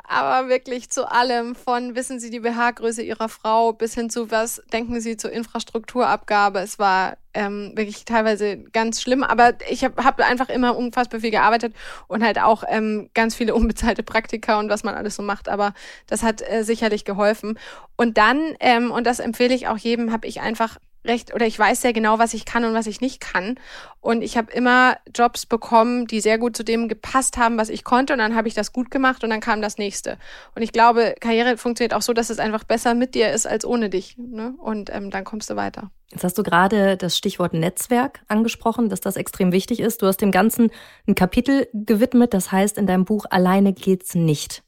Aber 0.08 0.50
wirklich 0.50 0.90
zu 0.90 1.10
allem, 1.10 1.56
von 1.56 1.96
wissen 1.96 2.20
Sie 2.20 2.30
die 2.30 2.40
BH-Größe 2.40 3.02
Ihrer 3.02 3.28
Frau 3.28 3.74
bis 3.74 3.96
hin 3.96 4.10
zu 4.10 4.30
was 4.30 4.62
denken 4.72 5.00
Sie 5.02 5.18
zur 5.18 5.32
Infrastrukturabgabe. 5.32 6.60
Es 6.60 6.78
war 6.78 7.18
ähm, 7.34 7.72
wirklich 7.76 8.06
teilweise 8.06 8.58
ganz 8.58 9.02
schlimm, 9.02 9.24
aber 9.24 9.54
ich 9.70 9.84
habe 9.84 10.04
hab 10.04 10.20
einfach 10.22 10.50
immer 10.50 10.78
unfassbar 10.78 11.22
viel 11.22 11.32
gearbeitet 11.32 11.74
und 12.08 12.24
halt 12.24 12.40
auch 12.40 12.64
ähm, 12.68 13.10
ganz 13.14 13.36
viele 13.36 13.56
unbezahlte 13.56 14.04
Praktika 14.04 14.60
und 14.60 14.70
was 14.70 14.84
man 14.84 14.96
alles 14.96 15.16
so 15.16 15.24
macht. 15.24 15.50
Aber 15.50 15.74
das 16.08 16.22
hat 16.22 16.42
äh, 16.48 16.64
sicherlich 16.64 17.04
geholfen. 17.04 17.58
Und 17.96 18.18
dann, 18.18 18.56
ähm, 18.60 18.92
und 18.92 19.08
das 19.08 19.20
empfehle 19.20 19.56
ich 19.56 19.68
auch 19.68 19.78
jedem, 19.78 20.12
habe 20.12 20.28
ich 20.28 20.42
einfach 20.42 20.78
recht 21.06 21.34
oder 21.34 21.46
ich 21.46 21.58
weiß 21.58 21.82
sehr 21.82 21.94
genau, 21.94 22.20
was 22.20 22.34
ich 22.34 22.46
kann 22.46 22.66
und 22.66 22.74
was 22.74 22.88
ich 22.88 23.02
nicht 23.02 23.22
kann. 23.22 23.56
Und 24.02 24.22
ich 24.22 24.38
habe 24.38 24.52
immer 24.52 24.98
Jobs 25.14 25.46
bekommen, 25.46 26.08
die 26.08 26.22
sehr 26.22 26.38
gut 26.38 26.56
zu 26.56 26.64
dem 26.64 26.88
gepasst 26.88 27.38
haben, 27.38 27.58
was 27.58 27.70
ich 27.70 27.84
konnte. 27.84 28.14
Und 28.14 28.20
dann 28.20 28.36
habe 28.36 28.48
ich 28.48 28.54
das 28.54 28.74
gut 28.74 28.92
gemacht 28.92 29.24
und 29.24 29.30
dann 29.30 29.40
kam 29.40 29.62
das 29.62 29.78
nächste. 29.78 30.18
Und 30.56 30.62
ich 30.62 30.72
glaube, 30.72 31.16
Karriere 31.20 31.58
funktioniert 31.58 31.94
auch 31.94 32.02
so, 32.02 32.14
dass 32.14 32.30
es 32.30 32.40
einfach 32.40 32.64
besser 32.64 32.94
mit 32.94 33.16
dir 33.16 33.32
ist 33.32 33.48
als 33.48 33.66
ohne 33.66 33.90
dich. 33.90 34.18
Ne? 34.18 34.54
Und 34.60 34.94
ähm, 34.94 35.10
dann 35.12 35.24
kommst 35.24 35.50
du 35.50 35.56
weiter. 35.56 35.92
Jetzt 36.12 36.24
hast 36.24 36.38
du 36.38 36.44
gerade 36.44 36.98
das 36.98 37.18
Stichwort 37.18 37.54
Netzwerk 37.54 38.22
angesprochen, 38.28 38.90
dass 38.90 39.02
das 39.02 39.16
extrem 39.16 39.52
wichtig 39.52 39.80
ist. 39.80 40.02
Du 40.02 40.08
hast 40.08 40.22
dem 40.22 40.32
Ganzen 40.32 40.70
ein 41.08 41.16
Kapitel 41.16 41.68
gewidmet, 41.74 42.34
das 42.34 42.52
heißt 42.52 42.78
in 42.78 42.88
deinem 42.88 43.06
Buch 43.06 43.26
Alleine 43.30 43.74
geht's 43.74 44.16
nicht. 44.16 44.64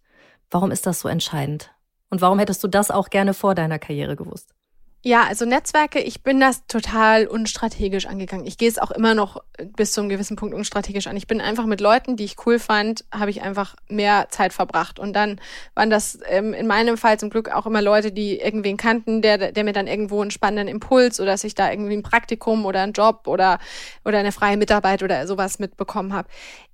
Warum 0.50 0.72
ist 0.72 0.86
das 0.86 1.00
so 1.00 1.10
entscheidend? 1.10 1.72
Und 2.10 2.22
warum 2.22 2.40
hättest 2.40 2.64
du 2.64 2.68
das 2.68 2.90
auch 2.90 3.10
gerne 3.10 3.34
vor 3.34 3.54
deiner 3.54 3.80
Karriere 3.80 4.16
gewusst? 4.16 4.57
Ja, 5.04 5.24
also 5.24 5.46
Netzwerke, 5.46 6.00
ich 6.00 6.24
bin 6.24 6.40
das 6.40 6.66
total 6.68 7.28
unstrategisch 7.28 8.08
angegangen. 8.08 8.48
Ich 8.48 8.58
gehe 8.58 8.68
es 8.68 8.80
auch 8.80 8.90
immer 8.92 9.14
noch 9.14 9.42
bis 9.76 9.92
zu 9.92 10.02
einem 10.02 10.10
gewissen 10.10 10.36
Punkt 10.36 10.56
unstrategisch 10.56 11.06
an. 11.06 11.16
Ich 11.16 11.28
bin 11.28 11.40
einfach 11.40 11.66
mit 11.66 11.80
Leuten, 11.82 12.18
die 12.18 12.26
ich 12.26 12.36
cool 12.46 12.58
fand, 12.58 13.06
habe 13.14 13.30
ich 13.30 13.42
einfach 13.44 13.76
mehr 13.88 14.28
Zeit 14.30 14.54
verbracht. 14.54 15.00
Und 15.00 15.14
dann 15.14 15.40
waren 15.76 15.92
das 15.92 16.20
ähm, 16.28 16.54
in 16.54 16.66
meinem 16.66 16.98
Fall 16.98 17.20
zum 17.20 17.30
Glück 17.30 17.50
auch 17.50 17.68
immer 17.68 17.82
Leute, 17.82 18.12
die 18.12 18.40
irgendwen 18.40 18.76
kannten, 18.76 19.22
der, 19.22 19.52
der 19.52 19.64
mir 19.64 19.72
dann 19.72 19.88
irgendwo 19.88 20.20
einen 20.20 20.32
spannenden 20.32 20.68
Impuls 20.68 21.20
oder 21.20 21.32
dass 21.32 21.44
ich 21.44 21.54
da 21.54 21.72
irgendwie 21.72 21.96
ein 21.96 22.04
Praktikum 22.04 22.66
oder 22.66 22.82
einen 22.82 22.94
Job 22.94 23.28
oder, 23.28 23.60
oder 24.04 24.18
eine 24.18 24.32
freie 24.32 24.58
Mitarbeit 24.58 25.04
oder 25.04 25.28
sowas 25.28 25.60
mitbekommen 25.60 26.12
habe. 26.12 26.28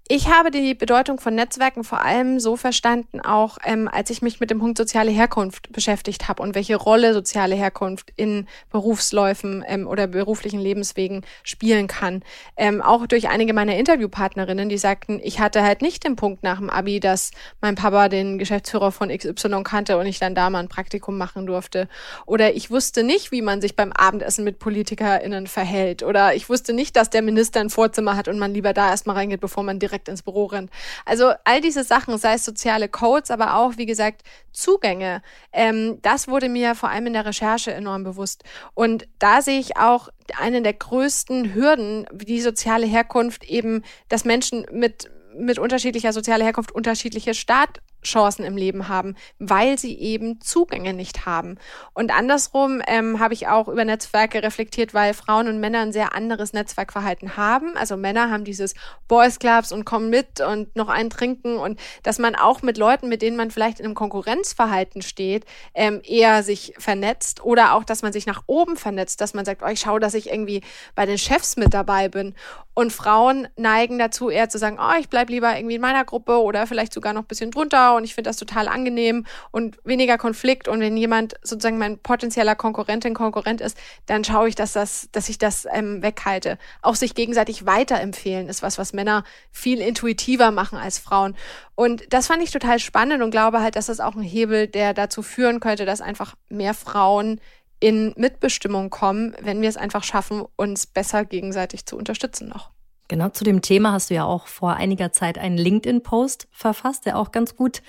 Ich 0.09 0.27
habe 0.27 0.51
die 0.51 0.73
Bedeutung 0.75 1.17
von 1.17 1.33
Netzwerken 1.33 1.85
vor 1.85 2.01
allem 2.01 2.41
so 2.41 2.57
verstanden, 2.57 3.21
auch 3.21 3.57
ähm, 3.63 3.87
als 3.87 4.09
ich 4.09 4.21
mich 4.21 4.41
mit 4.41 4.51
dem 4.51 4.59
Punkt 4.59 4.77
soziale 4.77 5.11
Herkunft 5.11 5.71
beschäftigt 5.71 6.27
habe 6.27 6.43
und 6.43 6.55
welche 6.55 6.75
Rolle 6.75 7.13
soziale 7.13 7.55
Herkunft 7.55 8.11
in 8.17 8.45
Berufsläufen 8.69 9.63
ähm, 9.65 9.87
oder 9.87 10.07
beruflichen 10.07 10.59
Lebenswegen 10.59 11.25
spielen 11.43 11.87
kann. 11.87 12.21
Ähm, 12.57 12.81
auch 12.81 13.07
durch 13.07 13.29
einige 13.29 13.53
meiner 13.53 13.77
Interviewpartnerinnen, 13.77 14.67
die 14.67 14.77
sagten, 14.77 15.21
ich 15.23 15.39
hatte 15.39 15.63
halt 15.63 15.81
nicht 15.81 16.03
den 16.03 16.17
Punkt 16.17 16.43
nach 16.43 16.57
dem 16.57 16.69
Abi, 16.69 16.99
dass 16.99 17.31
mein 17.61 17.75
Papa 17.75 18.09
den 18.09 18.37
Geschäftsführer 18.37 18.91
von 18.91 19.07
XY 19.07 19.63
kannte 19.63 19.97
und 19.97 20.05
ich 20.05 20.19
dann 20.19 20.35
da 20.35 20.49
mal 20.49 20.59
ein 20.59 20.67
Praktikum 20.67 21.17
machen 21.17 21.45
durfte. 21.45 21.87
Oder 22.25 22.55
ich 22.55 22.69
wusste 22.69 23.03
nicht, 23.03 23.31
wie 23.31 23.41
man 23.41 23.61
sich 23.61 23.77
beim 23.77 23.93
Abendessen 23.93 24.43
mit 24.43 24.59
PolitikerInnen 24.59 25.47
verhält. 25.47 26.03
Oder 26.03 26.35
ich 26.35 26.49
wusste 26.49 26.73
nicht, 26.73 26.97
dass 26.97 27.09
der 27.09 27.21
Minister 27.21 27.61
ein 27.61 27.69
Vorzimmer 27.69 28.17
hat 28.17 28.27
und 28.27 28.37
man 28.37 28.53
lieber 28.53 28.73
da 28.73 28.89
erstmal 28.89 29.15
reingeht, 29.15 29.39
bevor 29.39 29.63
man 29.63 29.79
direkt 29.79 29.92
direkt 29.93 30.09
ins 30.09 30.23
Büro 30.23 30.45
rennt. 30.45 30.71
Also 31.05 31.33
all 31.45 31.61
diese 31.61 31.83
Sachen, 31.83 32.17
sei 32.17 32.33
es 32.33 32.45
soziale 32.45 32.89
Codes, 32.89 33.31
aber 33.31 33.55
auch, 33.55 33.77
wie 33.77 33.85
gesagt, 33.85 34.23
Zugänge, 34.51 35.21
ähm, 35.51 35.99
das 36.01 36.27
wurde 36.27 36.49
mir 36.49 36.75
vor 36.75 36.89
allem 36.89 37.07
in 37.07 37.13
der 37.13 37.25
Recherche 37.25 37.73
enorm 37.73 38.03
bewusst. 38.03 38.43
Und 38.73 39.07
da 39.19 39.41
sehe 39.41 39.59
ich 39.59 39.77
auch 39.77 40.09
eine 40.39 40.61
der 40.61 40.73
größten 40.73 41.53
Hürden, 41.53 42.07
wie 42.11 42.25
die 42.25 42.41
soziale 42.41 42.87
Herkunft 42.87 43.43
eben, 43.43 43.83
dass 44.09 44.25
Menschen 44.25 44.65
mit 44.71 45.09
mit 45.35 45.57
unterschiedlicher 45.57 46.13
sozialer 46.13 46.45
Herkunft 46.45 46.71
unterschiedliche 46.71 47.33
Start 47.33 47.79
Chancen 48.03 48.43
im 48.43 48.57
Leben 48.57 48.87
haben, 48.87 49.15
weil 49.39 49.77
sie 49.77 49.97
eben 49.97 50.41
Zugänge 50.41 50.93
nicht 50.93 51.25
haben. 51.25 51.57
Und 51.93 52.11
andersrum 52.11 52.81
ähm, 52.87 53.19
habe 53.19 53.33
ich 53.33 53.47
auch 53.47 53.67
über 53.67 53.85
Netzwerke 53.85 54.43
reflektiert, 54.43 54.93
weil 54.93 55.13
Frauen 55.13 55.47
und 55.47 55.59
Männer 55.59 55.79
ein 55.79 55.93
sehr 55.93 56.15
anderes 56.15 56.53
Netzwerkverhalten 56.53 57.37
haben. 57.37 57.75
Also 57.77 57.97
Männer 57.97 58.29
haben 58.29 58.43
dieses 58.43 58.73
Boys 59.07 59.39
Clubs 59.39 59.71
und 59.71 59.85
kommen 59.85 60.09
mit 60.09 60.41
und 60.41 60.75
noch 60.75 60.89
einen 60.89 61.09
trinken 61.09 61.57
und 61.57 61.79
dass 62.03 62.19
man 62.19 62.35
auch 62.35 62.61
mit 62.61 62.77
Leuten, 62.77 63.09
mit 63.09 63.21
denen 63.21 63.37
man 63.37 63.51
vielleicht 63.51 63.79
in 63.79 63.85
einem 63.85 63.95
Konkurrenzverhalten 63.95 65.01
steht, 65.01 65.45
ähm, 65.73 66.01
eher 66.03 66.43
sich 66.43 66.73
vernetzt 66.77 67.43
oder 67.43 67.73
auch, 67.73 67.83
dass 67.83 68.01
man 68.01 68.13
sich 68.13 68.25
nach 68.25 68.43
oben 68.47 68.77
vernetzt, 68.77 69.21
dass 69.21 69.33
man 69.33 69.45
sagt, 69.45 69.61
oh, 69.63 69.67
ich 69.67 69.79
schaue, 69.79 69.99
dass 69.99 70.13
ich 70.13 70.29
irgendwie 70.29 70.61
bei 70.95 71.05
den 71.05 71.17
Chefs 71.17 71.57
mit 71.57 71.73
dabei 71.73 72.09
bin. 72.09 72.35
Und 72.75 72.91
Frauen 72.91 73.47
neigen 73.55 73.99
dazu 73.99 74.29
eher 74.29 74.49
zu 74.49 74.57
sagen, 74.57 74.79
oh, 74.79 74.99
ich 74.99 75.07
bleib 75.07 75.29
lieber 75.29 75.55
irgendwie 75.55 75.75
in 75.75 75.81
meiner 75.81 76.05
Gruppe 76.05 76.41
oder 76.41 76.65
vielleicht 76.65 76.93
sogar 76.93 77.13
noch 77.13 77.21
ein 77.21 77.27
bisschen 77.27 77.51
drunter 77.51 77.92
und 77.97 78.03
ich 78.03 78.15
finde 78.15 78.29
das 78.29 78.37
total 78.37 78.67
angenehm 78.67 79.25
und 79.51 79.77
weniger 79.83 80.17
Konflikt. 80.17 80.67
Und 80.67 80.79
wenn 80.79 80.97
jemand 80.97 81.35
sozusagen 81.43 81.77
mein 81.77 81.99
potenzieller 81.99 82.55
Konkurrentin, 82.55 83.13
Konkurrent 83.13 83.61
ist, 83.61 83.77
dann 84.05 84.23
schaue 84.23 84.49
ich, 84.49 84.55
dass, 84.55 84.73
das, 84.73 85.09
dass 85.11 85.29
ich 85.29 85.37
das 85.37 85.67
ähm, 85.71 86.01
weghalte. 86.01 86.57
Auch 86.81 86.95
sich 86.95 87.15
gegenseitig 87.15 87.65
weiterempfehlen 87.65 88.49
ist 88.49 88.61
was, 88.61 88.77
was 88.77 88.93
Männer 88.93 89.23
viel 89.51 89.79
intuitiver 89.79 90.51
machen 90.51 90.77
als 90.77 90.99
Frauen. 90.99 91.35
Und 91.75 92.03
das 92.13 92.27
fand 92.27 92.43
ich 92.43 92.51
total 92.51 92.79
spannend 92.79 93.23
und 93.23 93.31
glaube 93.31 93.61
halt, 93.61 93.75
dass 93.75 93.87
das 93.87 93.99
auch 93.99 94.15
ein 94.15 94.21
Hebel, 94.21 94.67
der 94.67 94.93
dazu 94.93 95.21
führen 95.21 95.59
könnte, 95.59 95.85
dass 95.85 96.01
einfach 96.01 96.35
mehr 96.49 96.73
Frauen 96.73 97.39
in 97.79 98.13
Mitbestimmung 98.15 98.89
kommen, 98.89 99.35
wenn 99.41 99.61
wir 99.61 99.69
es 99.69 99.77
einfach 99.77 100.03
schaffen, 100.03 100.43
uns 100.55 100.85
besser 100.85 101.25
gegenseitig 101.25 101.85
zu 101.85 101.97
unterstützen 101.97 102.47
noch. 102.47 102.72
Genau 103.07 103.29
zu 103.29 103.43
dem 103.43 103.61
Thema 103.61 103.91
hast 103.91 104.09
du 104.09 104.15
ja 104.15 104.25
auch 104.25 104.47
vor 104.47 104.73
einiger 104.73 105.11
Zeit 105.11 105.37
einen 105.37 105.57
LinkedIn-Post 105.57 106.47
verfasst, 106.51 107.05
der 107.05 107.17
auch 107.17 107.31
ganz 107.31 107.55
gut 107.55 107.81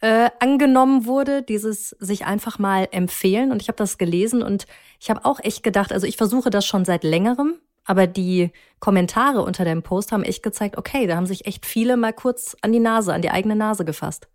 äh, 0.00 0.30
angenommen 0.40 1.06
wurde, 1.06 1.42
dieses 1.42 1.90
sich 1.98 2.26
einfach 2.26 2.58
mal 2.58 2.88
empfehlen. 2.90 3.50
Und 3.50 3.62
ich 3.62 3.68
habe 3.68 3.76
das 3.76 3.98
gelesen 3.98 4.42
und 4.42 4.66
ich 5.00 5.10
habe 5.10 5.24
auch 5.24 5.40
echt 5.40 5.62
gedacht, 5.62 5.92
also 5.92 6.06
ich 6.06 6.16
versuche 6.16 6.50
das 6.50 6.66
schon 6.66 6.84
seit 6.84 7.02
längerem, 7.02 7.54
aber 7.84 8.06
die 8.06 8.50
Kommentare 8.80 9.42
unter 9.42 9.64
dem 9.64 9.82
Post 9.82 10.12
haben 10.12 10.22
echt 10.22 10.42
gezeigt, 10.42 10.76
okay, 10.76 11.06
da 11.06 11.16
haben 11.16 11.26
sich 11.26 11.46
echt 11.46 11.64
viele 11.66 11.96
mal 11.96 12.12
kurz 12.12 12.56
an 12.60 12.72
die 12.72 12.80
Nase, 12.80 13.14
an 13.14 13.22
die 13.22 13.30
eigene 13.30 13.56
Nase 13.56 13.84
gefasst. 13.84 14.28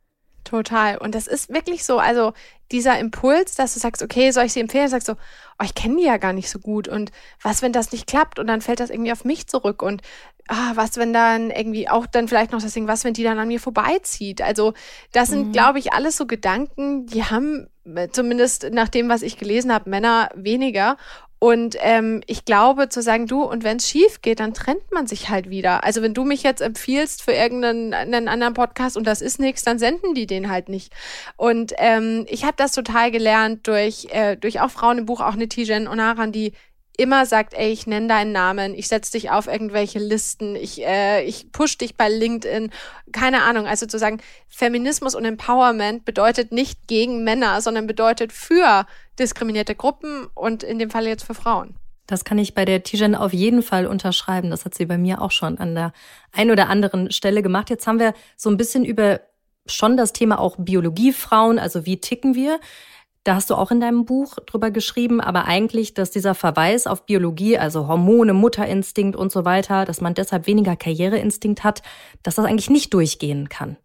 Total. 0.43 0.97
Und 0.97 1.15
das 1.15 1.27
ist 1.27 1.49
wirklich 1.49 1.85
so. 1.85 1.99
Also 1.99 2.33
dieser 2.71 2.99
Impuls, 2.99 3.55
dass 3.55 3.73
du 3.73 3.79
sagst, 3.79 4.01
okay, 4.01 4.31
soll 4.31 4.45
ich 4.45 4.53
sie 4.53 4.59
empfehlen? 4.59 4.89
Sagst 4.89 5.07
du, 5.07 5.13
oh, 5.13 5.63
ich 5.63 5.75
kenne 5.75 5.97
die 5.97 6.03
ja 6.03 6.17
gar 6.17 6.33
nicht 6.33 6.49
so 6.49 6.59
gut. 6.59 6.87
Und 6.87 7.11
was, 7.41 7.61
wenn 7.61 7.71
das 7.71 7.91
nicht 7.91 8.07
klappt? 8.07 8.39
Und 8.39 8.47
dann 8.47 8.61
fällt 8.61 8.79
das 8.79 8.89
irgendwie 8.89 9.11
auf 9.11 9.25
mich 9.25 9.47
zurück. 9.47 9.81
Und 9.81 10.01
ah, 10.47 10.71
was, 10.75 10.97
wenn 10.97 11.13
dann 11.13 11.49
irgendwie 11.51 11.87
auch 11.87 12.05
dann 12.05 12.27
vielleicht 12.27 12.51
noch 12.51 12.61
das 12.61 12.73
Ding, 12.73 12.87
was, 12.87 13.03
wenn 13.03 13.13
die 13.13 13.23
dann 13.23 13.39
an 13.39 13.47
mir 13.47 13.59
vorbeizieht? 13.59 14.41
Also 14.41 14.73
das 15.11 15.29
sind, 15.29 15.47
mhm. 15.47 15.51
glaube 15.53 15.79
ich, 15.79 15.93
alles 15.93 16.17
so 16.17 16.25
Gedanken, 16.25 17.05
die 17.05 17.23
haben 17.23 17.67
äh, 17.85 18.09
zumindest 18.09 18.69
nach 18.71 18.89
dem, 18.89 19.09
was 19.09 19.21
ich 19.21 19.37
gelesen 19.37 19.73
habe, 19.73 19.89
Männer 19.89 20.29
weniger. 20.35 20.97
Und 21.43 21.75
ähm, 21.81 22.21
ich 22.25 22.45
glaube, 22.45 22.87
zu 22.87 23.01
sagen, 23.01 23.27
du, 23.27 23.43
und 23.43 23.65
wenn 23.65 23.75
es 23.75 23.89
schief 23.89 24.21
geht, 24.21 24.39
dann 24.39 24.53
trennt 24.53 24.93
man 24.93 25.07
sich 25.07 25.27
halt 25.27 25.49
wieder. 25.49 25.83
Also 25.83 26.01
wenn 26.01 26.13
du 26.13 26.23
mich 26.23 26.41
jetzt 26.41 26.61
empfiehlst 26.61 27.21
für 27.21 27.33
irgendeinen 27.33 27.93
einen 27.93 28.29
anderen 28.29 28.53
Podcast 28.53 28.95
und 28.95 29.05
das 29.05 29.21
ist 29.21 29.41
nichts, 29.41 29.61
dann 29.61 29.77
senden 29.77 30.13
die 30.13 30.25
den 30.25 30.49
halt 30.49 30.69
nicht. 30.69 30.93
Und 31.35 31.73
ähm, 31.79 32.25
ich 32.29 32.45
habe 32.45 32.53
das 32.55 32.71
total 32.71 33.11
gelernt 33.11 33.67
durch, 33.67 34.07
äh, 34.11 34.37
durch 34.37 34.61
auch 34.61 34.71
Frauen 34.71 34.99
im 34.99 35.05
Buch, 35.05 35.19
auch 35.19 35.33
eine 35.33 35.49
Tijen 35.49 35.89
Onaran, 35.89 36.31
die 36.31 36.53
immer 36.97 37.25
sagt, 37.25 37.53
ey, 37.53 37.71
ich 37.71 37.87
nenne 37.87 38.07
deinen 38.07 38.31
Namen, 38.31 38.75
ich 38.75 38.87
setze 38.87 39.13
dich 39.13 39.31
auf 39.31 39.47
irgendwelche 39.47 39.99
Listen, 39.99 40.55
ich, 40.55 40.85
äh, 40.85 41.23
ich 41.23 41.51
push 41.51 41.77
dich 41.77 41.95
bei 41.95 42.07
LinkedIn, 42.07 42.71
keine 43.11 43.43
Ahnung. 43.43 43.65
Also 43.65 43.85
zu 43.85 43.97
sagen, 43.97 44.21
Feminismus 44.47 45.15
und 45.15 45.25
Empowerment 45.25 46.05
bedeutet 46.05 46.51
nicht 46.51 46.87
gegen 46.87 47.23
Männer, 47.23 47.61
sondern 47.61 47.87
bedeutet 47.87 48.31
für 48.31 48.85
diskriminierte 49.17 49.75
Gruppen 49.75 50.27
und 50.35 50.63
in 50.63 50.79
dem 50.79 50.91
Fall 50.91 51.07
jetzt 51.07 51.23
für 51.23 51.33
Frauen. 51.33 51.75
Das 52.05 52.25
kann 52.25 52.37
ich 52.37 52.53
bei 52.53 52.65
der 52.65 52.83
Tijen 52.83 53.15
auf 53.15 53.33
jeden 53.33 53.63
Fall 53.63 53.87
unterschreiben. 53.87 54.49
Das 54.49 54.65
hat 54.65 54.75
sie 54.75 54.85
bei 54.85 54.97
mir 54.97 55.21
auch 55.21 55.31
schon 55.31 55.57
an 55.57 55.73
der 55.73 55.93
ein 56.31 56.51
oder 56.51 56.67
anderen 56.67 57.11
Stelle 57.11 57.41
gemacht. 57.41 57.69
Jetzt 57.69 57.87
haben 57.87 57.99
wir 57.99 58.13
so 58.35 58.49
ein 58.49 58.57
bisschen 58.57 58.83
über 58.83 59.21
schon 59.65 59.95
das 59.95 60.11
Thema 60.11 60.39
auch 60.39 60.57
Biologiefrauen, 60.57 61.59
also 61.59 61.85
wie 61.85 62.01
ticken 62.01 62.35
wir. 62.35 62.59
Da 63.23 63.35
hast 63.35 63.49
du 63.49 63.55
auch 63.55 63.71
in 63.71 63.79
deinem 63.79 64.03
Buch 64.03 64.35
drüber 64.45 64.69
geschrieben, 64.69 65.21
aber 65.21 65.45
eigentlich, 65.45 65.93
dass 65.93 66.11
dieser 66.11 66.35
Verweis 66.35 66.87
auf 66.87 67.05
Biologie, 67.05 67.57
also 67.57 67.87
Hormone, 67.87 68.33
Mutterinstinkt 68.33 69.15
und 69.15 69.31
so 69.31 69.45
weiter, 69.45 69.85
dass 69.85 70.01
man 70.01 70.13
deshalb 70.13 70.45
weniger 70.45 70.75
Karriereinstinkt 70.75 71.63
hat, 71.63 71.83
dass 72.21 72.35
das 72.35 72.45
eigentlich 72.45 72.69
nicht 72.69 72.93
durchgehen 72.93 73.47
kann. 73.47 73.77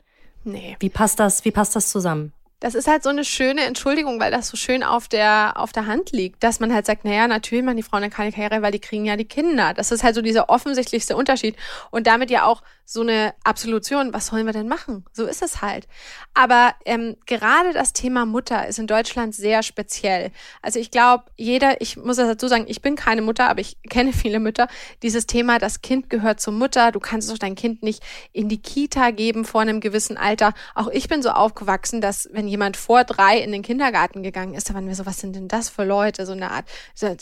Nee. 0.43 0.77
Wie 0.81 0.89
passt 0.89 1.21
das, 1.21 1.45
wie 1.45 1.53
passt 1.53 1.77
das 1.77 1.91
zusammen? 1.91 2.33
Das 2.61 2.75
ist 2.75 2.89
halt 2.89 3.05
so 3.05 3.11
eine 3.11 3.25
schöne 3.25 3.63
Entschuldigung, 3.63 4.19
weil 4.19 4.33
das 4.33 4.49
so 4.49 4.57
schön 4.57 4.83
auf 4.83 5.07
der, 5.07 5.53
auf 5.57 5.73
der 5.73 5.87
Hand 5.87 6.11
liegt, 6.11 6.43
dass 6.43 6.59
man 6.59 6.75
halt 6.75 6.87
sagt, 6.87 7.05
naja, 7.05 7.29
natürlich 7.29 7.65
machen 7.65 7.77
die 7.77 7.83
Frauen 7.85 8.03
dann 8.03 8.11
keine 8.11 8.33
Karriere, 8.33 8.63
weil 8.63 8.73
die 8.73 8.81
kriegen 8.81 9.05
ja 9.05 9.17
die 9.17 9.27
Kinder. 9.27 9.75
Das 9.75 9.93
ist 9.93 10.03
halt 10.03 10.17
so 10.17 10.23
dieser 10.23 10.49
offensichtlichste 10.49 11.17
Unterschied 11.17 11.57
und 11.91 12.07
damit 12.09 12.31
ja 12.31 12.45
auch 12.45 12.63
so 12.91 13.03
eine 13.03 13.35
Absolution. 13.45 14.15
Was 14.15 14.29
sollen 14.29 14.47
wir 14.47 14.55
denn 14.55 14.67
machen? 14.67 15.05
So 15.13 15.27
ist 15.27 15.43
es 15.43 15.61
halt. 15.61 15.87
Aber 16.33 16.75
ähm, 16.87 17.17
gerade 17.27 17.75
das 17.75 17.93
Thema 17.93 18.25
Mutter 18.25 18.67
ist 18.67 18.79
in 18.79 18.87
Deutschland 18.87 19.35
sehr 19.35 19.63
speziell. 19.63 20.31
Also 20.63 20.81
ich 20.81 20.91
glaube, 20.91 21.25
jeder, 21.37 21.83
ich 21.83 21.99
muss 21.99 22.17
das 22.17 22.29
dazu 22.29 22.49
sagen, 22.49 22.65
ich 22.67 22.81
bin 22.81 22.97
keine 22.97 23.21
Mutter, 23.21 23.51
aber 23.51 23.61
ich 23.61 23.77
kenne 23.91 24.15
viele 24.15 24.41
Mütter. 24.41 24.69
Dieses 25.03 25.27
Thema, 25.27 25.59
das 25.59 25.83
Kind 25.83 26.09
gehört 26.09 26.41
zur 26.41 26.55
Mutter, 26.55 26.91
du 26.91 26.99
kannst 26.99 27.31
doch 27.31 27.37
dein 27.37 27.57
Kind 27.57 27.83
nicht 27.83 28.03
in 28.33 28.49
die 28.49 28.63
Kita 28.63 29.11
geben 29.11 29.45
vor 29.45 29.61
einem 29.61 29.81
gewissen 29.81 30.17
Alter. 30.17 30.55
Auch 30.75 30.89
ich 30.89 31.09
bin 31.09 31.23
so 31.23 31.29
aufgewachsen, 31.29 32.01
dass 32.01 32.31
wenn 32.33 32.48
jemand 32.49 32.77
vor 32.77 33.05
drei 33.05 33.39
in 33.39 33.53
den 33.53 33.63
Kindergarten 33.63 34.23
gegangen 34.23 34.55
ist, 34.55 34.69
da 34.69 34.75
waren 34.75 34.89
wir 34.89 34.95
so, 34.95 35.07
was 35.07 35.21
sind 35.21 35.37
denn 35.37 35.49
das 35.49 35.69
für 35.69 35.85
Leute? 35.85 36.27
So 36.27 36.33
eine 36.33 36.51
Art, 36.51 36.67
so, 36.95 37.15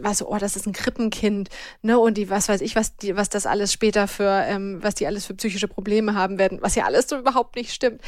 war 0.00 0.14
so, 0.14 0.28
oh, 0.28 0.38
das 0.38 0.56
ist 0.56 0.66
ein 0.66 0.72
Krippenkind, 0.72 1.50
ne, 1.82 1.98
und 1.98 2.16
die, 2.16 2.30
was 2.30 2.48
weiß 2.48 2.60
ich, 2.62 2.76
was 2.76 2.96
die, 2.96 3.16
was 3.16 3.28
das 3.28 3.46
alles 3.46 3.72
später 3.72 4.08
für, 4.08 4.44
ähm, 4.46 4.78
was 4.82 4.94
die 4.94 5.06
alles 5.06 5.26
für 5.26 5.34
psychische 5.34 5.68
Probleme 5.68 6.14
haben 6.14 6.38
werden, 6.38 6.58
was 6.62 6.74
ja 6.74 6.84
alles 6.84 7.08
so 7.08 7.18
überhaupt 7.18 7.56
nicht 7.56 7.72
stimmt. 7.72 8.00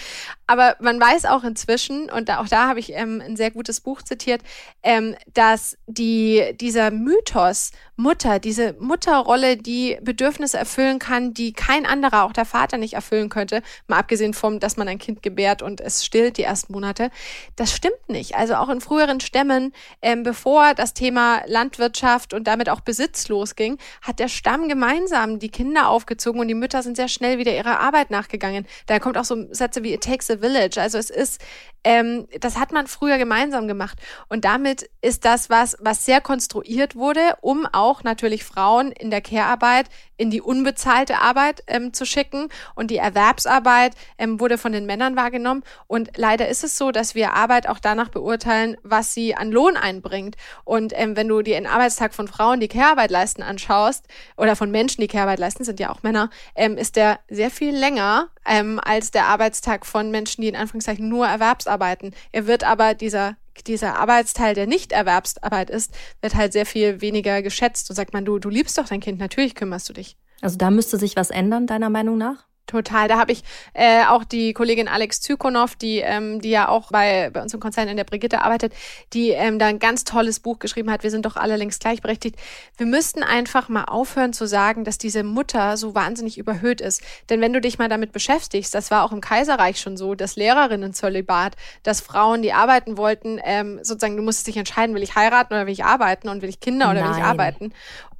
Aber 0.47 0.77
man 0.81 1.01
weiß 1.01 1.27
auch 1.27 1.45
inzwischen, 1.45 2.11
und 2.11 2.31
auch 2.31 2.49
da 2.49 2.69
habe 2.69 2.81
ich 2.81 2.93
ähm, 2.93 3.23
ein 3.25 3.37
sehr 3.37 3.51
gutes 3.51 3.81
Buch 3.81 4.03
zitiert, 4.03 4.43
ähm, 4.83 5.15
dass 5.35 5.77
die, 5.87 6.57
dieser 6.61 6.91
Mythos 6.91 7.73
Mutter, 7.96 8.38
diese 8.38 8.74
Mutterrolle, 8.78 9.57
die 9.57 9.98
Bedürfnisse 10.00 10.59
erfüllen 10.59 10.98
kann, 10.98 11.35
die 11.35 11.52
kein 11.52 11.87
anderer, 11.87 12.24
auch 12.24 12.33
der 12.33 12.44
Vater 12.44 12.78
nicht 12.78 12.94
erfüllen 12.94 13.28
könnte, 13.28 13.62
mal 13.88 13.98
abgesehen 13.98 14.35
vom, 14.35 14.61
dass 14.61 14.76
man 14.76 14.88
ein 14.88 14.98
Kind 14.98 15.22
gebärt 15.22 15.62
und 15.62 15.80
es 15.80 16.04
stillt 16.04 16.38
die 16.38 16.42
ersten 16.42 16.72
Monate, 16.72 17.11
das 17.57 17.72
stimmt 17.72 18.09
nicht. 18.09 18.37
Also 18.37 18.54
auch 18.54 18.68
in 18.68 18.80
früheren 18.80 19.20
Stämmen, 19.20 19.72
ähm, 20.02 20.22
bevor 20.22 20.74
das 20.74 20.94
Thema 20.94 21.42
Land 21.46 21.64
Landwirtschaft 21.64 22.35
und 22.35 22.44
damit 22.44 22.68
auch 22.68 22.80
Besitz 22.80 23.28
losging, 23.28 23.78
hat 24.02 24.18
der 24.18 24.28
Stamm 24.28 24.68
gemeinsam 24.68 25.38
die 25.38 25.48
Kinder 25.48 25.88
aufgezogen 25.88 26.40
und 26.40 26.48
die 26.48 26.54
Mütter 26.54 26.83
sind 26.83 26.96
sehr 26.96 27.09
schnell 27.09 27.38
wieder 27.38 27.54
ihrer 27.54 27.80
Arbeit 27.80 28.11
nachgegangen. 28.11 28.66
Da 28.87 28.98
kommt 28.98 29.18
auch 29.18 29.24
so 29.24 29.46
Sätze 29.52 29.83
wie 29.83 29.94
It 29.94 30.04
takes 30.04 30.30
a 30.30 30.38
village. 30.38 30.80
Also 30.80 30.98
es 30.98 31.11
ist, 31.11 31.40
ähm, 31.85 32.26
das 32.40 32.59
hat 32.59 32.72
man 32.72 32.87
früher 32.87 33.18
gemeinsam 33.18 33.66
gemacht. 33.68 33.98
Und 34.28 34.44
damit 34.44 34.88
ist 35.00 35.24
das 35.24 35.50
was, 35.50 35.76
was 35.80 36.04
sehr 36.04 36.20
konstruiert 36.20 36.96
wurde, 36.96 37.37
um 37.40 37.66
auch 37.66 37.84
natürlich 38.03 38.44
Frauen 38.44 38.90
in 38.92 39.11
der 39.11 39.20
Care-Arbeit 39.20 39.88
in 40.16 40.31
die 40.31 40.40
unbezahlte 40.40 41.18
Arbeit 41.20 41.64
ähm, 41.66 41.92
zu 41.92 42.07
schicken. 42.07 42.49
Und 42.75 42.90
die 42.90 42.99
Erwerbsarbeit 42.99 43.94
ähm, 44.18 44.40
wurde 44.40 44.59
von 44.59 44.73
den 44.73 44.87
Männern 44.87 45.16
wahrgenommen. 45.16 45.64
Und 45.87 46.11
leider 46.16 46.49
ist 46.49 46.64
es 46.64 46.79
so, 46.79 46.92
dass 46.92 47.14
wir 47.14 47.33
Arbeit 47.33 47.68
auch 47.68 47.79
danach 47.79 48.09
beurteilen, 48.09 48.77
was 48.83 49.12
sie 49.12 49.35
an 49.35 49.51
Lohn 49.51 49.77
einbringt. 49.77 50.37
Und 50.64 50.92
ähm, 50.97 51.16
wenn 51.16 51.29
du 51.29 51.42
dir 51.42 51.55
den 51.55 51.66
Arbeitstag 51.66 52.14
von 52.14 52.29
Frauen, 52.29 52.61
die 52.61 52.68
Care-Arbeit 52.68 53.11
leisten, 53.11 53.42
anschaust, 53.42 54.07
oder 54.37 54.57
von 54.57 54.70
Menschen, 54.70 55.01
die 55.01 55.09
Care-Arbeit 55.09 55.38
leisten, 55.38 55.64
sind 55.64 55.81
ja 55.81 55.90
auch 55.90 56.03
Männer, 56.03 56.31
ähm, 56.55 56.77
ist 56.77 56.97
der 56.97 57.18
sehr 57.29 57.51
viel 57.51 57.75
länger 57.77 58.29
ähm, 58.47 58.81
als 58.83 59.11
der 59.11 59.27
Arbeitstag 59.27 59.87
von 59.87 60.11
Menschen, 60.11 60.42
die 60.42 60.49
in 60.49 60.57
Anführungszeichen 60.57 61.09
nur 61.09 61.27
Erwerbsarbeiten. 61.27 62.14
Er 62.33 62.47
wird 62.47 62.64
aber 62.64 62.94
dieser 62.94 63.37
dieser 63.62 63.99
Arbeitsteil, 63.99 64.55
der 64.55 64.67
nicht 64.67 64.93
Erwerbsarbeit 64.93 65.71
ist, 65.71 65.95
wird 66.21 66.35
halt 66.35 66.53
sehr 66.53 66.67
viel 66.67 67.01
weniger 67.01 67.43
geschätzt. 67.43 67.90
Und 67.90 67.97
sagt 67.97 68.12
man, 68.12 68.25
du, 68.25 68.38
du 68.38 68.49
liebst 68.49 68.77
doch 68.79 68.88
dein 68.88 69.01
Kind, 69.01 69.19
natürlich 69.19 69.55
kümmerst 69.55 69.88
du 69.88 69.93
dich. 69.93 70.17
Also 70.40 70.59
da 70.59 70.71
müsste 70.71 70.99
sich 70.99 71.17
was 71.17 71.31
ändern, 71.31 71.67
deiner 71.67 71.90
Meinung 71.90 72.19
nach? 72.19 72.47
Total. 72.66 73.09
Da 73.09 73.18
habe 73.18 73.33
ich 73.33 73.42
äh, 73.74 74.05
auch 74.07 74.24
die 74.24 74.55
Kollegin 74.55 74.88
Alex 74.88 75.20
Zykonow, 75.20 75.74
die, 75.77 75.98
ähm, 75.98 76.40
die 76.40 76.48
ja 76.48 76.68
auch 76.68 76.90
bei, 76.90 77.29
bei 77.31 77.42
uns 77.42 77.53
im 77.53 77.61
Konzern 77.61 77.88
in 77.88 77.98
der 77.98 78.05
Brigitte 78.05 78.42
arbeitet, 78.42 78.72
die 79.12 79.31
ähm, 79.31 79.59
da 79.59 79.66
ein 79.66 79.79
ganz 79.79 80.05
tolles 80.05 80.40
Buch 80.40 80.59
geschrieben 80.59 80.90
hat. 80.90 81.03
Wir 81.03 81.11
sind 81.11 81.27
doch 81.27 81.37
alle 81.37 81.57
längst 81.57 81.81
gleichberechtigt. 81.81 82.37
Wir 82.79 82.87
müssten 82.87 83.22
einfach 83.22 83.68
mal 83.68 83.85
aufhören 83.85 84.33
zu 84.33 84.46
sagen, 84.46 84.85
dass 84.85 84.96
diese 84.96 85.24
Mutter 85.24 85.77
so 85.77 85.94
wahnsinnig 85.94 86.38
überhöht 86.38 86.81
ist. 86.81 87.03
Denn 87.29 87.42
wenn 87.42 87.53
du 87.53 87.61
dich 87.61 87.79
mal 87.79 87.90
damit 87.90 88.12
beschäftigst, 88.12 88.74
das 88.74 88.90
war 88.90 89.05
auch 89.05 89.12
im 89.12 89.20
Kaiserreich 89.20 89.79
schon 89.79 89.98
so, 89.98 90.14
dass 90.14 90.37
Lehrerinnen 90.37 90.94
Zölibat, 90.94 91.57
dass 91.83 92.00
Frauen, 92.00 92.40
die 92.40 92.55
arbeiten 92.55 92.96
wollten, 92.96 93.38
ähm, 93.44 93.79
sozusagen, 93.83 94.16
du 94.16 94.22
musstest 94.22 94.46
dich 94.46 94.57
entscheiden, 94.57 94.94
will 94.94 95.03
ich 95.03 95.16
heiraten 95.16 95.53
oder 95.53 95.66
will 95.66 95.72
ich 95.74 95.85
arbeiten 95.85 96.31
und 96.31 96.40
will 96.40 96.48
ich 96.48 96.61
Kinder 96.61 96.90
oder 96.90 97.03
Nein. 97.03 97.11
will 97.11 97.18
ich 97.18 97.24
arbeiten? 97.24 97.72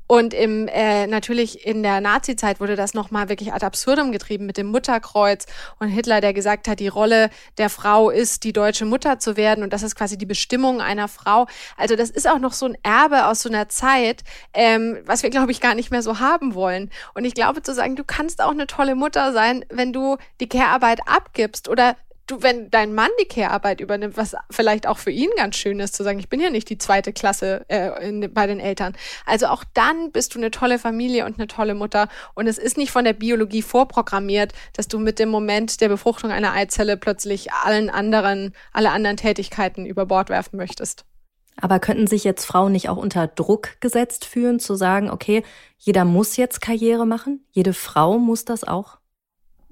Und 0.07 0.35
im 0.35 0.69
äh, 0.69 1.07
natürlich 1.07 1.67
in 1.67 1.83
der 1.83 2.01
Nazi-Zeit 2.01 2.61
wurde 2.61 2.77
das 2.77 2.93
nochmal 2.93 3.29
wirklich 3.29 3.53
ad 3.53 3.65
absurdum 3.65 4.13
getrieben 4.13 4.45
mit 4.45 4.59
dem 4.59 4.67
Mutterkreuz 4.67 5.47
und 5.79 5.89
Hitler, 5.89 6.21
der 6.21 6.35
gesagt 6.35 6.69
hat, 6.69 6.81
die 6.81 6.89
Rolle 6.89 7.31
der 7.57 7.71
Frau 7.71 8.11
ist, 8.11 8.45
die 8.45 8.53
deutsche 8.53 8.85
Mutter 8.85 9.19
zu 9.19 9.37
werden 9.37 9.65
und 9.65 9.73
das 9.73 9.83
ist 9.83 9.97
quasi 9.97 10.19
die 10.19 10.27
Bestimmung 10.27 10.83
einer 10.83 11.09
Frau. 11.09 11.47
Also 11.77 11.97
das 11.97 12.11
ist 12.11 12.29
auch 12.29 12.39
noch 12.39 12.53
so 12.53 12.67
ein 12.67 12.77
Erbe 12.83 13.27
aus 13.27 13.41
so 13.41 13.49
einer 13.49 13.69
Zeit, 13.71 14.23
ähm, 14.53 14.99
was 15.07 15.23
wir 15.23 15.31
glaube 15.31 15.53
ich 15.53 15.61
gar 15.61 15.75
nicht 15.75 15.91
mehr 15.91 16.03
so 16.03 16.21
haben 16.21 16.55
wollen. 16.55 16.91
Und 17.15 17.25
ich 17.25 17.35
glaube 17.35 17.63
zu 17.63 17.73
sagen, 17.73 17.97
du 17.97 18.05
kannst 18.05 18.43
auch 18.43 18.51
eine 18.51 18.67
tolle 18.67 18.97
Mutter 18.97 19.33
sein, 19.33 19.65
wenn 19.71 19.93
du 19.93 20.19
die 20.41 20.49
Care-Arbeit 20.49 21.01
abgibst 21.07 21.69
oder 21.69 21.97
du, 22.27 22.43
wenn 22.43 22.71
dein 22.71 22.95
Mann 22.95 23.11
die 23.21 23.27
Care-Arbeit 23.27 23.81
übernimmt, 23.81 24.17
was 24.17 24.35
vielleicht 24.51 24.87
auch 24.87 24.99
für 24.99 25.11
ihn 25.11 25.31
ganz 25.37 25.57
schön 25.57 25.81
ist, 25.81 25.95
zu 25.95 26.03
sagen, 26.03 26.19
ich 26.19 26.29
bin 26.29 26.41
ja 26.41 26.51
nicht 26.51 26.69
die 26.71 26.79
zweite 26.79 27.13
Klasse 27.13 27.65
äh, 27.69 28.09
in, 28.09 28.33
bei 28.33 28.47
den 28.47 28.61
Eltern. 28.61 28.95
Also 29.27 29.47
auch 29.47 29.65
dann 29.75 30.13
bist 30.13 30.35
du 30.35 30.39
eine 30.39 30.51
tolle 30.51 30.79
Familie 30.79 31.27
und 31.27 31.39
eine 31.39 31.47
tolle 31.47 31.75
Mutter. 31.75 32.09
Und 32.35 32.47
es 32.47 32.59
ist 32.59 32.77
nicht 32.77 32.91
von 32.91 33.05
der 33.05 33.13
Biologie 33.13 33.63
vorprogrammiert, 33.63 34.53
dass 34.73 34.89
du 34.89 34.99
mit 34.99 35.19
dem 35.19 35.29
Moment 35.29 35.81
der 35.81 35.89
Befruchtung 35.89 36.31
einer 36.31 36.53
Eizelle 36.53 36.97
plötzlich 36.97 37.53
allen 37.53 37.91
anderen, 37.91 38.55
alle 38.73 38.91
anderen 38.91 39.17
Tätigkeiten 39.17 39.87
über 39.87 40.07
Bord 40.07 40.29
werfen 40.31 40.57
möchtest. 40.57 41.05
Aber 41.61 41.79
könnten 41.79 42.07
sich 42.07 42.25
jetzt 42.25 42.45
Frauen 42.45 42.73
nicht 42.73 42.89
auch 42.89 42.97
unter 42.97 43.29
Druck 43.29 43.81
gesetzt 43.81 44.25
fühlen, 44.25 44.59
zu 44.59 44.75
sagen, 44.75 45.11
okay, 45.11 45.45
jeder 45.79 46.05
muss 46.05 46.37
jetzt 46.37 46.61
Karriere 46.61 47.07
machen? 47.07 47.45
Jede 47.53 47.75
Frau 47.75 48.19
muss 48.19 48.45
das 48.45 48.65
auch? 48.65 48.99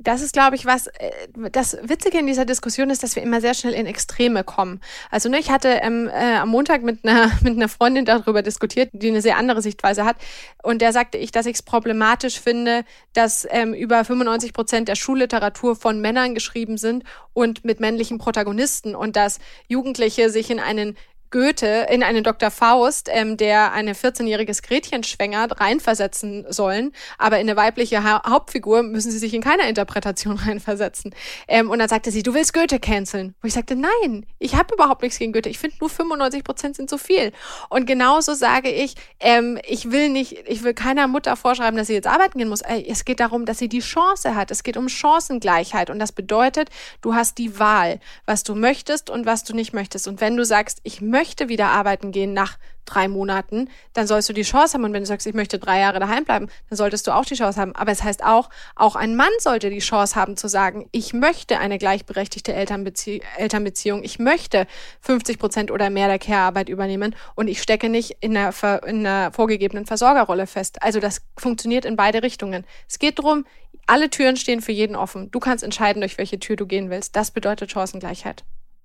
Das 0.03 0.23
ist, 0.23 0.33
glaube 0.33 0.57
ich, 0.57 0.67
was 0.67 0.87
äh, 0.89 1.11
das 1.51 1.77
Witzige 1.83 2.19
in 2.19 2.27
dieser 2.27 2.45
Diskussion 2.45 2.91
ist, 2.91 3.03
dass 3.03 3.17
wir 3.17 3.23
immer 3.23 3.41
sehr 3.41 3.55
schnell 3.55 3.75
in 3.75 3.87
Extreme 3.87 4.45
kommen. 4.45 4.81
Also 5.11 5.29
ne, 5.29 5.39
ich 5.39 5.51
hatte 5.51 5.69
ähm, 5.69 6.09
äh, 6.09 6.37
am 6.37 6.49
Montag 6.49 6.83
mit 6.83 7.05
einer 7.05 7.31
mit 7.43 7.55
einer 7.55 7.69
Freundin 7.69 8.05
darüber 8.05 8.43
diskutiert, 8.43 8.91
die 8.93 9.09
eine 9.09 9.23
sehr 9.23 9.37
andere 9.37 9.63
Sichtweise 9.63 10.05
hat, 10.05 10.17
und 10.63 10.81
der 10.81 10.93
sagte 10.93 11.19
ich, 11.19 11.33
dass 11.33 11.47
ich 11.47 11.57
es 11.57 11.63
problematisch 11.63 12.41
finde, 12.41 12.85
dass 13.13 13.47
ähm, 13.51 13.75
über 13.75 14.05
95 14.05 14.53
Prozent 14.53 14.89
der 14.89 14.95
Schulliteratur 14.95 15.77
von 15.77 16.01
Männern 16.01 16.35
geschrieben 16.35 16.79
sind 16.79 17.05
und 17.33 17.65
mit 17.65 17.81
männlichen 17.81 18.19
Protagonisten 18.19 18.95
und 18.95 19.17
dass 19.17 19.41
Jugendliche 19.69 20.31
sich 20.31 20.51
in 20.51 20.61
einen 20.61 20.97
Goethe 21.33 21.87
in 21.91 22.03
einen 22.03 22.23
Dr. 22.23 22.51
Faust, 22.51 23.09
ähm, 23.11 23.37
der 23.37 23.73
eine 23.73 23.95
14-jähriges 23.95 24.63
Gretchen 24.63 25.03
schwängert, 25.03 25.61
reinversetzen 25.61 26.45
sollen. 26.49 26.93
Aber 27.19 27.41
in 27.41 27.49
eine 27.49 27.57
weibliche 27.57 28.05
ha 28.05 28.23
Hauptfigur 28.29 28.83
müssen 28.83 29.11
sie 29.11 29.19
sich 29.19 29.35
in 29.35 29.43
keiner 29.43 29.67
Interpretation 29.67 30.37
reinversetzen. 30.47 31.15
Ähm, 31.49 31.71
und 31.71 31.81
dann 31.81 31.89
sagte 31.89 32.11
sie, 32.11 32.23
du 32.23 32.35
willst 32.35 32.53
Goethe 32.53 32.79
canceln. 32.79 33.35
Wo 33.41 33.49
ich 33.49 33.55
sagte, 33.55 33.75
nein, 33.75 34.27
ich 34.39 34.55
habe 34.55 34.75
überhaupt 34.75 35.03
nichts 35.03 35.19
gegen 35.19 35.33
Goethe. 35.33 35.49
Ich 35.49 35.59
finde 35.59 35.77
nur 35.81 35.89
95 35.89 36.45
Prozent 36.45 36.77
sind 36.77 36.91
zu 36.91 36.99
viel. 36.99 37.33
Und 37.71 37.87
genauso 37.87 38.35
sage 38.35 38.71
ich, 38.71 38.95
ähm, 39.19 39.59
ich 39.67 39.91
will 39.91 40.11
nicht, 40.11 40.45
ich 40.47 40.63
will 40.63 40.75
keiner 40.75 41.09
Mutter 41.09 41.35
vorschreiben, 41.37 41.79
dass 41.79 41.87
sie 41.87 41.95
jetzt 41.95 42.07
arbeiten 42.07 42.39
gehen 42.39 42.51
muss. 42.51 42.61
Es 42.61 43.07
geht 43.07 43.21
darum, 43.21 43.47
dass 43.47 43.59
sie 43.59 43.69
die 43.69 43.81
Chance 43.81 44.35
hat. 44.35 44.51
Es 44.51 44.63
geht 44.63 44.77
um 44.77 44.91
Chancengleichheit. 44.91 45.89
Und 45.89 45.99
das 45.99 46.13
bedeutet, 46.13 46.69
du 47.01 47.15
hast 47.15 47.39
die 47.39 47.59
Wahl, 47.59 48.01
was 48.27 48.45
du 48.45 48.55
möchtest 48.55 49.09
und 49.09 49.25
was 49.25 49.45
du 49.45 49.55
nicht 49.55 49.73
möchtest. 49.73 50.07
Und 50.07 50.21
wenn 50.21 50.37
du 50.37 50.45
sagst, 50.45 50.81
ich 50.83 51.01
möchte 51.01 51.22
möchte 51.23 51.49
wieder 51.49 51.69
arbeiten 51.69 52.11
gehen 52.11 52.33
nach 52.33 52.59
drei 52.85 53.07
Monaten, 53.07 53.69
dann 53.93 54.09
sollst 54.09 54.29
du 54.29 54.33
die 54.33 54.43
Chance 54.43 54.75
haben. 54.75 54.83
Und 54.83 54.93
wenn 54.93 55.05
du 55.05 55.07
sagst, 55.07 55.25
ich 55.25 55.35
möchte 55.35 55.61
drei 55.61 55.79
Jahre 55.79 56.01
daheim 56.01 56.25
bleiben, 56.25 56.49
dann 56.69 56.77
solltest 56.77 57.07
du 57.07 57.13
auch 57.13 57.25
die 57.25 57.37
Chance 57.37 57.61
haben. 57.61 57.77
Aber 57.77 57.93
es 57.93 58.03
heißt 58.03 58.25
auch, 58.25 58.51
auch 58.75 58.97
ein 58.97 59.15
Mann 59.15 59.31
sollte 59.39 59.71
die 59.71 59.79
Chance 59.79 60.17
haben 60.17 60.37
zu 60.37 60.49
sagen, 60.49 60.89
ich 60.91 61.13
möchte 61.13 61.61
eine 61.61 61.79
gleichberechtigte 61.79 62.53
Elternbezie 62.53 63.23
Elternbeziehung. 63.37 64.03
Ich 64.03 64.19
möchte 64.19 64.67
50 65.03 65.39
Prozent 65.39 65.71
oder 65.71 65.91
mehr 65.91 66.09
der 66.09 66.19
Care-Arbeit 66.19 66.69
übernehmen 66.69 67.15
und 67.37 67.47
ich 67.47 67.63
stecke 67.63 67.89
nicht 67.89 68.17
in 68.19 68.37
einer, 68.37 68.53
in 68.85 69.07
einer 69.07 69.31
vorgegebenen 69.31 69.87
Versorgerrolle 69.87 70.49
fest. 70.49 70.83
Also 70.83 70.99
das 70.99 71.23
funktioniert 71.37 71.85
in 71.85 71.95
beide 71.95 72.25
Richtungen. 72.25 72.65
Es 72.89 72.99
geht 72.99 73.21
darum, 73.21 73.47
alle 73.87 74.11
Türen 74.11 74.37
stehen 74.37 74.61
für 74.61 74.73
jeden 74.73 74.97
offen. 74.97 75.31
Du 75.31 75.39
kannst 75.39 75.63
entscheiden, 75.63 76.01
durch 76.01 76.19
welche 76.19 76.41
Tür 76.41 76.57
du 76.57 76.67
gehen 76.67 76.91
willst. 76.91 77.15
Das 77.15 77.31
bedeutet 77.31 77.71
Chancengleichheit. 77.71 78.43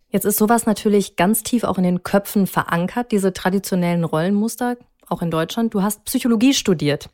Jetzt 0.10 0.26
ist 0.26 0.38
sowas 0.38 0.66
natürlich 0.66 1.16
ganz 1.16 1.44
tief 1.44 1.64
auch 1.64 1.78
in 1.78 1.84
den 1.84 2.04
Köpfen 2.04 2.48
verankert, 2.48 3.12
diese 3.12 3.34
traditionellen 3.34 4.04
Rollenmuster, 4.04 4.78
auch 5.08 5.22
in 5.22 5.32
Deutschland. 5.32 5.74
Du 5.74 5.82
hast 5.82 6.06
Psychologie 6.06 6.54
studiert. 6.54 7.10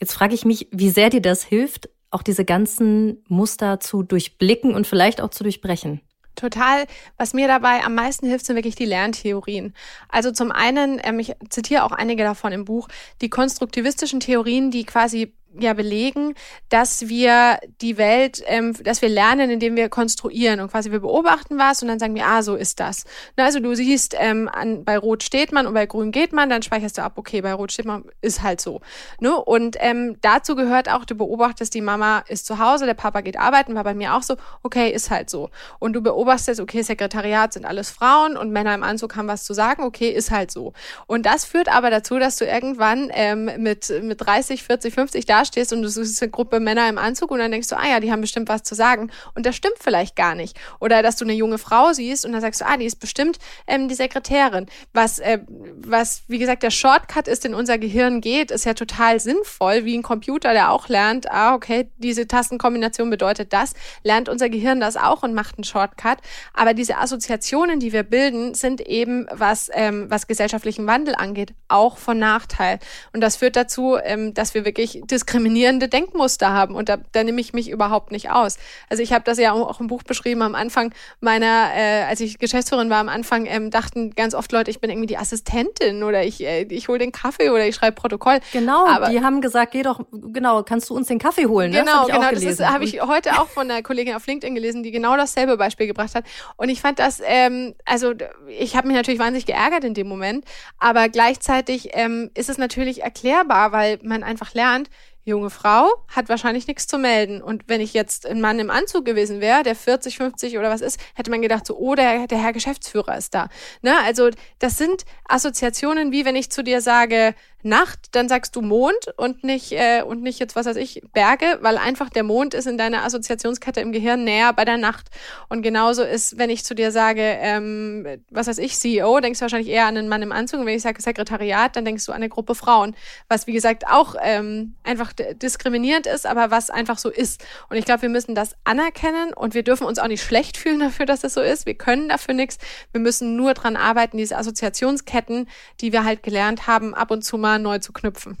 Jetzt 0.00 0.14
frage 0.14 0.34
ich 0.34 0.44
mich, 0.44 0.68
wie 0.72 0.90
sehr 0.90 1.10
dir 1.10 1.22
das 1.22 1.44
hilft, 1.44 1.88
auch 2.10 2.22
diese 2.22 2.44
ganzen 2.44 3.22
Muster 3.28 3.78
zu 3.80 4.02
durchblicken 4.02 4.74
und 4.74 4.86
vielleicht 4.86 5.20
auch 5.20 5.30
zu 5.30 5.44
durchbrechen. 5.44 6.00
Total. 6.34 6.86
Was 7.16 7.34
mir 7.34 7.48
dabei 7.48 7.84
am 7.84 7.94
meisten 7.94 8.26
hilft, 8.26 8.46
sind 8.46 8.56
wirklich 8.56 8.74
die 8.74 8.86
Lerntheorien. 8.86 9.74
Also 10.08 10.30
zum 10.30 10.50
einen, 10.52 11.00
ähm, 11.04 11.18
ich 11.18 11.34
zitiere 11.50 11.84
auch 11.84 11.92
einige 11.92 12.22
davon 12.22 12.52
im 12.52 12.64
Buch, 12.64 12.88
die 13.20 13.28
konstruktivistischen 13.28 14.20
Theorien, 14.20 14.70
die 14.70 14.84
quasi 14.84 15.34
ja 15.58 15.72
belegen, 15.72 16.34
dass 16.68 17.08
wir 17.08 17.58
die 17.80 17.96
Welt, 17.96 18.42
ähm, 18.46 18.74
dass 18.84 19.02
wir 19.02 19.08
lernen, 19.08 19.50
indem 19.50 19.76
wir 19.76 19.88
konstruieren 19.88 20.60
und 20.60 20.70
quasi 20.70 20.92
wir 20.92 21.00
beobachten 21.00 21.58
was 21.58 21.82
und 21.82 21.88
dann 21.88 21.98
sagen 21.98 22.14
wir, 22.14 22.26
ah, 22.26 22.42
so 22.42 22.54
ist 22.54 22.78
das. 22.78 23.04
Na, 23.36 23.44
also 23.44 23.58
du 23.58 23.74
siehst, 23.74 24.14
ähm, 24.18 24.48
an, 24.52 24.84
bei 24.84 24.96
Rot 24.96 25.22
steht 25.22 25.52
man 25.52 25.66
und 25.66 25.74
bei 25.74 25.86
Grün 25.86 26.12
geht 26.12 26.32
man, 26.32 26.48
dann 26.48 26.62
speicherst 26.62 26.98
du 26.98 27.02
ab, 27.02 27.14
okay, 27.16 27.40
bei 27.40 27.52
Rot 27.52 27.72
steht 27.72 27.86
man, 27.86 28.04
ist 28.20 28.42
halt 28.42 28.60
so. 28.60 28.80
Ne? 29.18 29.34
Und 29.34 29.76
ähm, 29.80 30.18
dazu 30.20 30.54
gehört 30.54 30.88
auch, 30.88 31.04
du 31.04 31.16
beobachtest, 31.16 31.74
die 31.74 31.80
Mama 31.80 32.20
ist 32.28 32.46
zu 32.46 32.58
Hause, 32.58 32.86
der 32.86 32.94
Papa 32.94 33.20
geht 33.20 33.38
arbeiten, 33.38 33.74
war 33.74 33.84
bei 33.84 33.94
mir 33.94 34.14
auch 34.14 34.22
so, 34.22 34.36
okay, 34.62 34.90
ist 34.90 35.10
halt 35.10 35.30
so. 35.30 35.50
Und 35.80 35.94
du 35.94 36.00
beobachtest, 36.00 36.60
okay, 36.60 36.82
Sekretariat 36.82 37.52
sind 37.52 37.64
alles 37.64 37.90
Frauen 37.90 38.36
und 38.36 38.52
Männer 38.52 38.74
im 38.74 38.84
Anzug 38.84 39.16
haben 39.16 39.26
was 39.26 39.44
zu 39.44 39.54
sagen, 39.54 39.82
okay, 39.82 40.10
ist 40.10 40.30
halt 40.30 40.52
so. 40.52 40.72
Und 41.06 41.26
das 41.26 41.44
führt 41.44 41.68
aber 41.68 41.90
dazu, 41.90 42.18
dass 42.18 42.36
du 42.36 42.44
irgendwann 42.44 43.10
ähm, 43.12 43.50
mit, 43.58 43.92
mit 44.02 44.20
30, 44.20 44.62
40, 44.62 44.94
50 44.94 45.26
da 45.26 45.39
dastehst 45.40 45.72
und 45.72 45.82
du 45.82 45.88
siehst 45.88 46.22
eine 46.22 46.30
Gruppe 46.30 46.60
Männer 46.60 46.88
im 46.88 46.98
Anzug 46.98 47.30
und 47.30 47.38
dann 47.38 47.50
denkst 47.50 47.68
du, 47.68 47.76
ah 47.76 47.88
ja, 47.88 48.00
die 48.00 48.12
haben 48.12 48.20
bestimmt 48.20 48.48
was 48.48 48.62
zu 48.62 48.74
sagen. 48.74 49.10
Und 49.34 49.46
das 49.46 49.56
stimmt 49.56 49.76
vielleicht 49.80 50.16
gar 50.16 50.34
nicht. 50.34 50.58
Oder 50.78 51.02
dass 51.02 51.16
du 51.16 51.24
eine 51.24 51.32
junge 51.32 51.58
Frau 51.58 51.92
siehst 51.92 52.24
und 52.24 52.32
dann 52.32 52.40
sagst 52.40 52.60
du, 52.60 52.66
ah, 52.66 52.76
die 52.76 52.84
ist 52.84 53.00
bestimmt 53.00 53.38
ähm, 53.66 53.88
die 53.88 53.94
Sekretärin. 53.94 54.66
Was, 54.92 55.18
äh, 55.18 55.38
was, 55.48 56.22
wie 56.28 56.38
gesagt, 56.38 56.62
der 56.62 56.70
Shortcut 56.70 57.28
ist, 57.28 57.44
in 57.44 57.54
unser 57.54 57.78
Gehirn 57.78 58.20
geht, 58.20 58.50
ist 58.50 58.64
ja 58.64 58.74
total 58.74 59.20
sinnvoll, 59.20 59.84
wie 59.84 59.96
ein 59.96 60.02
Computer, 60.02 60.52
der 60.52 60.70
auch 60.70 60.88
lernt, 60.88 61.30
ah, 61.30 61.54
okay, 61.54 61.90
diese 61.98 62.26
Tastenkombination 62.26 63.10
bedeutet 63.10 63.52
das, 63.52 63.74
lernt 64.02 64.28
unser 64.28 64.48
Gehirn 64.48 64.80
das 64.80 64.96
auch 64.96 65.22
und 65.22 65.34
macht 65.34 65.56
einen 65.56 65.64
Shortcut. 65.64 66.18
Aber 66.54 66.74
diese 66.74 66.98
Assoziationen, 66.98 67.80
die 67.80 67.92
wir 67.92 68.02
bilden, 68.02 68.54
sind 68.54 68.80
eben, 68.80 69.26
was, 69.30 69.70
ähm, 69.72 70.06
was 70.10 70.26
gesellschaftlichen 70.26 70.86
Wandel 70.86 71.14
angeht, 71.14 71.54
auch 71.68 71.98
von 71.98 72.18
Nachteil. 72.18 72.78
Und 73.12 73.20
das 73.20 73.36
führt 73.36 73.56
dazu, 73.56 73.96
ähm, 74.02 74.34
dass 74.34 74.54
wir 74.54 74.64
wirklich 74.64 75.00
diskriminieren 75.04 75.29
diskriminierende 75.30 75.88
Denkmuster 75.88 76.50
haben. 76.50 76.74
Und 76.74 76.88
da, 76.88 76.98
da 77.12 77.22
nehme 77.22 77.40
ich 77.40 77.52
mich 77.52 77.70
überhaupt 77.70 78.10
nicht 78.10 78.30
aus. 78.30 78.58
Also 78.88 79.02
ich 79.02 79.12
habe 79.12 79.24
das 79.24 79.38
ja 79.38 79.52
auch 79.52 79.80
im 79.80 79.86
Buch 79.86 80.02
beschrieben. 80.02 80.42
Am 80.42 80.54
Anfang 80.54 80.92
meiner, 81.20 81.70
äh, 81.74 82.02
als 82.08 82.20
ich 82.20 82.38
Geschäftsführerin 82.38 82.90
war, 82.90 82.98
am 82.98 83.08
Anfang 83.08 83.46
ähm, 83.46 83.70
dachten 83.70 84.10
ganz 84.14 84.34
oft 84.34 84.50
Leute, 84.52 84.70
ich 84.70 84.80
bin 84.80 84.90
irgendwie 84.90 85.06
die 85.06 85.18
Assistentin 85.18 86.02
oder 86.02 86.24
ich, 86.24 86.42
äh, 86.42 86.62
ich 86.62 86.88
hole 86.88 86.98
den 86.98 87.12
Kaffee 87.12 87.50
oder 87.50 87.66
ich 87.66 87.74
schreibe 87.74 87.94
Protokoll. 87.94 88.40
Genau, 88.52 88.86
Aber, 88.86 89.10
die 89.10 89.20
haben 89.20 89.40
gesagt, 89.40 89.72
geh 89.72 89.82
doch, 89.82 90.00
genau, 90.10 90.62
kannst 90.62 90.90
du 90.90 90.96
uns 90.96 91.06
den 91.06 91.18
Kaffee 91.18 91.46
holen? 91.46 91.70
Ne? 91.70 91.80
Genau, 91.80 92.06
das 92.06 92.40
genau. 92.40 92.50
Das 92.50 92.60
habe 92.60 92.84
ich 92.84 93.00
heute 93.00 93.40
auch 93.40 93.48
von 93.48 93.70
einer 93.70 93.82
Kollegin 93.82 94.14
auf 94.14 94.26
LinkedIn 94.26 94.54
gelesen, 94.54 94.82
die 94.82 94.90
genau 94.90 95.16
dasselbe 95.16 95.56
Beispiel 95.56 95.86
gebracht 95.86 96.14
hat. 96.14 96.24
Und 96.56 96.68
ich 96.68 96.80
fand 96.80 96.98
das, 96.98 97.22
ähm, 97.24 97.74
also 97.84 98.12
ich 98.48 98.76
habe 98.76 98.88
mich 98.88 98.96
natürlich 98.96 99.20
wahnsinnig 99.20 99.46
geärgert 99.46 99.84
in 99.84 99.94
dem 99.94 100.08
Moment, 100.08 100.44
aber 100.78 101.08
gleichzeitig 101.08 101.90
ähm, 101.92 102.30
ist 102.34 102.48
es 102.48 102.58
natürlich 102.58 103.02
erklärbar, 103.02 103.72
weil 103.72 103.98
man 104.02 104.22
einfach 104.22 104.54
lernt, 104.54 104.90
junge 105.24 105.50
Frau 105.50 105.88
hat 106.08 106.28
wahrscheinlich 106.28 106.66
nichts 106.66 106.86
zu 106.86 106.98
melden. 106.98 107.42
Und 107.42 107.64
wenn 107.68 107.80
ich 107.80 107.94
jetzt 107.94 108.26
ein 108.26 108.40
Mann 108.40 108.58
im 108.58 108.70
Anzug 108.70 109.04
gewesen 109.04 109.40
wäre, 109.40 109.62
der 109.62 109.74
40, 109.74 110.16
50 110.16 110.58
oder 110.58 110.70
was 110.70 110.80
ist, 110.80 111.00
hätte 111.14 111.30
man 111.30 111.42
gedacht, 111.42 111.66
so, 111.66 111.76
oh, 111.76 111.94
der, 111.94 112.26
der 112.26 112.42
Herr 112.42 112.52
Geschäftsführer 112.52 113.16
ist 113.16 113.34
da. 113.34 113.48
Ne? 113.82 113.94
Also 114.04 114.30
das 114.58 114.78
sind 114.78 115.04
Assoziationen, 115.28 116.12
wie 116.12 116.24
wenn 116.24 116.36
ich 116.36 116.50
zu 116.50 116.62
dir 116.62 116.80
sage, 116.80 117.34
Nacht, 117.62 118.08
dann 118.12 118.28
sagst 118.28 118.56
du 118.56 118.62
Mond 118.62 118.96
und 119.16 119.44
nicht, 119.44 119.72
äh, 119.72 120.02
und 120.02 120.22
nicht 120.22 120.38
jetzt, 120.38 120.56
was 120.56 120.66
weiß 120.66 120.76
ich, 120.76 121.02
Berge, 121.12 121.58
weil 121.60 121.76
einfach 121.76 122.08
der 122.08 122.22
Mond 122.22 122.54
ist 122.54 122.66
in 122.66 122.78
deiner 122.78 123.04
Assoziationskette 123.04 123.80
im 123.80 123.92
Gehirn 123.92 124.24
näher 124.24 124.52
bei 124.52 124.64
der 124.64 124.78
Nacht. 124.78 125.08
Und 125.48 125.62
genauso 125.62 126.02
ist, 126.02 126.38
wenn 126.38 126.48
ich 126.48 126.64
zu 126.64 126.74
dir 126.74 126.90
sage, 126.90 127.22
ähm, 127.22 128.06
was 128.30 128.46
weiß 128.46 128.58
ich, 128.58 128.76
CEO, 128.76 129.20
denkst 129.20 129.38
du 129.38 129.42
wahrscheinlich 129.42 129.68
eher 129.68 129.86
an 129.86 129.96
einen 129.96 130.08
Mann 130.08 130.22
im 130.22 130.32
Anzug. 130.32 130.60
Und 130.60 130.66
wenn 130.66 130.76
ich 130.76 130.82
sage 130.82 131.02
Sekretariat, 131.02 131.76
dann 131.76 131.84
denkst 131.84 132.06
du 132.06 132.12
an 132.12 132.16
eine 132.16 132.28
Gruppe 132.28 132.54
Frauen. 132.54 132.96
Was, 133.28 133.46
wie 133.46 133.52
gesagt, 133.52 133.86
auch 133.86 134.14
ähm, 134.22 134.74
einfach 134.82 135.12
diskriminierend 135.12 136.06
ist, 136.06 136.26
aber 136.26 136.50
was 136.50 136.70
einfach 136.70 136.98
so 136.98 137.10
ist. 137.10 137.44
Und 137.68 137.76
ich 137.76 137.84
glaube, 137.84 138.02
wir 138.02 138.08
müssen 138.08 138.34
das 138.34 138.56
anerkennen 138.64 139.34
und 139.34 139.54
wir 139.54 139.62
dürfen 139.62 139.86
uns 139.86 139.98
auch 139.98 140.08
nicht 140.08 140.22
schlecht 140.22 140.56
fühlen 140.56 140.80
dafür, 140.80 141.04
dass 141.04 141.24
es 141.24 141.34
so 141.34 141.42
ist. 141.42 141.66
Wir 141.66 141.74
können 141.74 142.08
dafür 142.08 142.34
nichts. 142.34 142.58
Wir 142.92 143.00
müssen 143.00 143.36
nur 143.36 143.52
dran 143.52 143.76
arbeiten, 143.76 144.16
diese 144.16 144.38
Assoziationsketten, 144.38 145.48
die 145.80 145.92
wir 145.92 146.04
halt 146.04 146.22
gelernt 146.22 146.66
haben, 146.66 146.94
ab 146.94 147.10
und 147.10 147.22
zu 147.22 147.36
mal 147.36 147.49
neu 147.58 147.78
zu 147.78 147.92
knüpfen. 147.92 148.38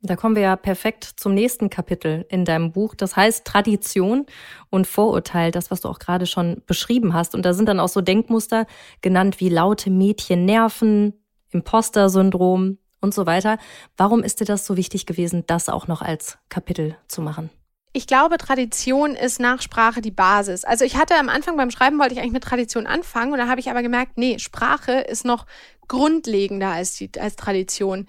Da 0.00 0.14
kommen 0.14 0.36
wir 0.36 0.42
ja 0.42 0.56
perfekt 0.56 1.04
zum 1.16 1.34
nächsten 1.34 1.70
Kapitel 1.70 2.24
in 2.28 2.44
deinem 2.44 2.70
Buch. 2.70 2.94
Das 2.94 3.16
heißt 3.16 3.44
Tradition 3.44 4.26
und 4.70 4.86
Vorurteil, 4.86 5.50
das, 5.50 5.72
was 5.72 5.80
du 5.80 5.88
auch 5.88 5.98
gerade 5.98 6.26
schon 6.26 6.62
beschrieben 6.66 7.14
hast. 7.14 7.34
Und 7.34 7.44
da 7.44 7.52
sind 7.52 7.68
dann 7.68 7.80
auch 7.80 7.88
so 7.88 8.00
Denkmuster 8.00 8.66
genannt 9.00 9.40
wie 9.40 9.48
laute 9.48 9.90
Mädchen 9.90 10.44
nerven, 10.44 11.14
Imposter-Syndrom 11.50 12.78
und 13.00 13.14
so 13.14 13.26
weiter. 13.26 13.58
Warum 13.96 14.22
ist 14.22 14.40
dir 14.40 14.44
das 14.44 14.66
so 14.66 14.76
wichtig 14.76 15.04
gewesen, 15.04 15.44
das 15.46 15.68
auch 15.68 15.88
noch 15.88 16.00
als 16.00 16.38
Kapitel 16.48 16.96
zu 17.08 17.20
machen? 17.20 17.50
Ich 17.92 18.06
glaube, 18.06 18.36
Tradition 18.36 19.14
ist 19.14 19.40
nach 19.40 19.62
Sprache 19.62 20.00
die 20.00 20.10
Basis. 20.10 20.64
Also 20.64 20.84
ich 20.84 20.96
hatte 20.96 21.14
am 21.14 21.28
Anfang 21.28 21.56
beim 21.56 21.70
Schreiben 21.70 21.98
wollte 21.98 22.14
ich 22.14 22.20
eigentlich 22.20 22.32
mit 22.32 22.44
Tradition 22.44 22.86
anfangen 22.86 23.32
und 23.32 23.38
da 23.38 23.48
habe 23.48 23.60
ich 23.60 23.70
aber 23.70 23.82
gemerkt, 23.82 24.18
nee, 24.18 24.38
Sprache 24.38 24.92
ist 24.92 25.24
noch 25.24 25.46
grundlegender 25.88 26.68
als 26.68 26.94
die 26.96 27.10
als 27.18 27.36
Tradition 27.36 28.06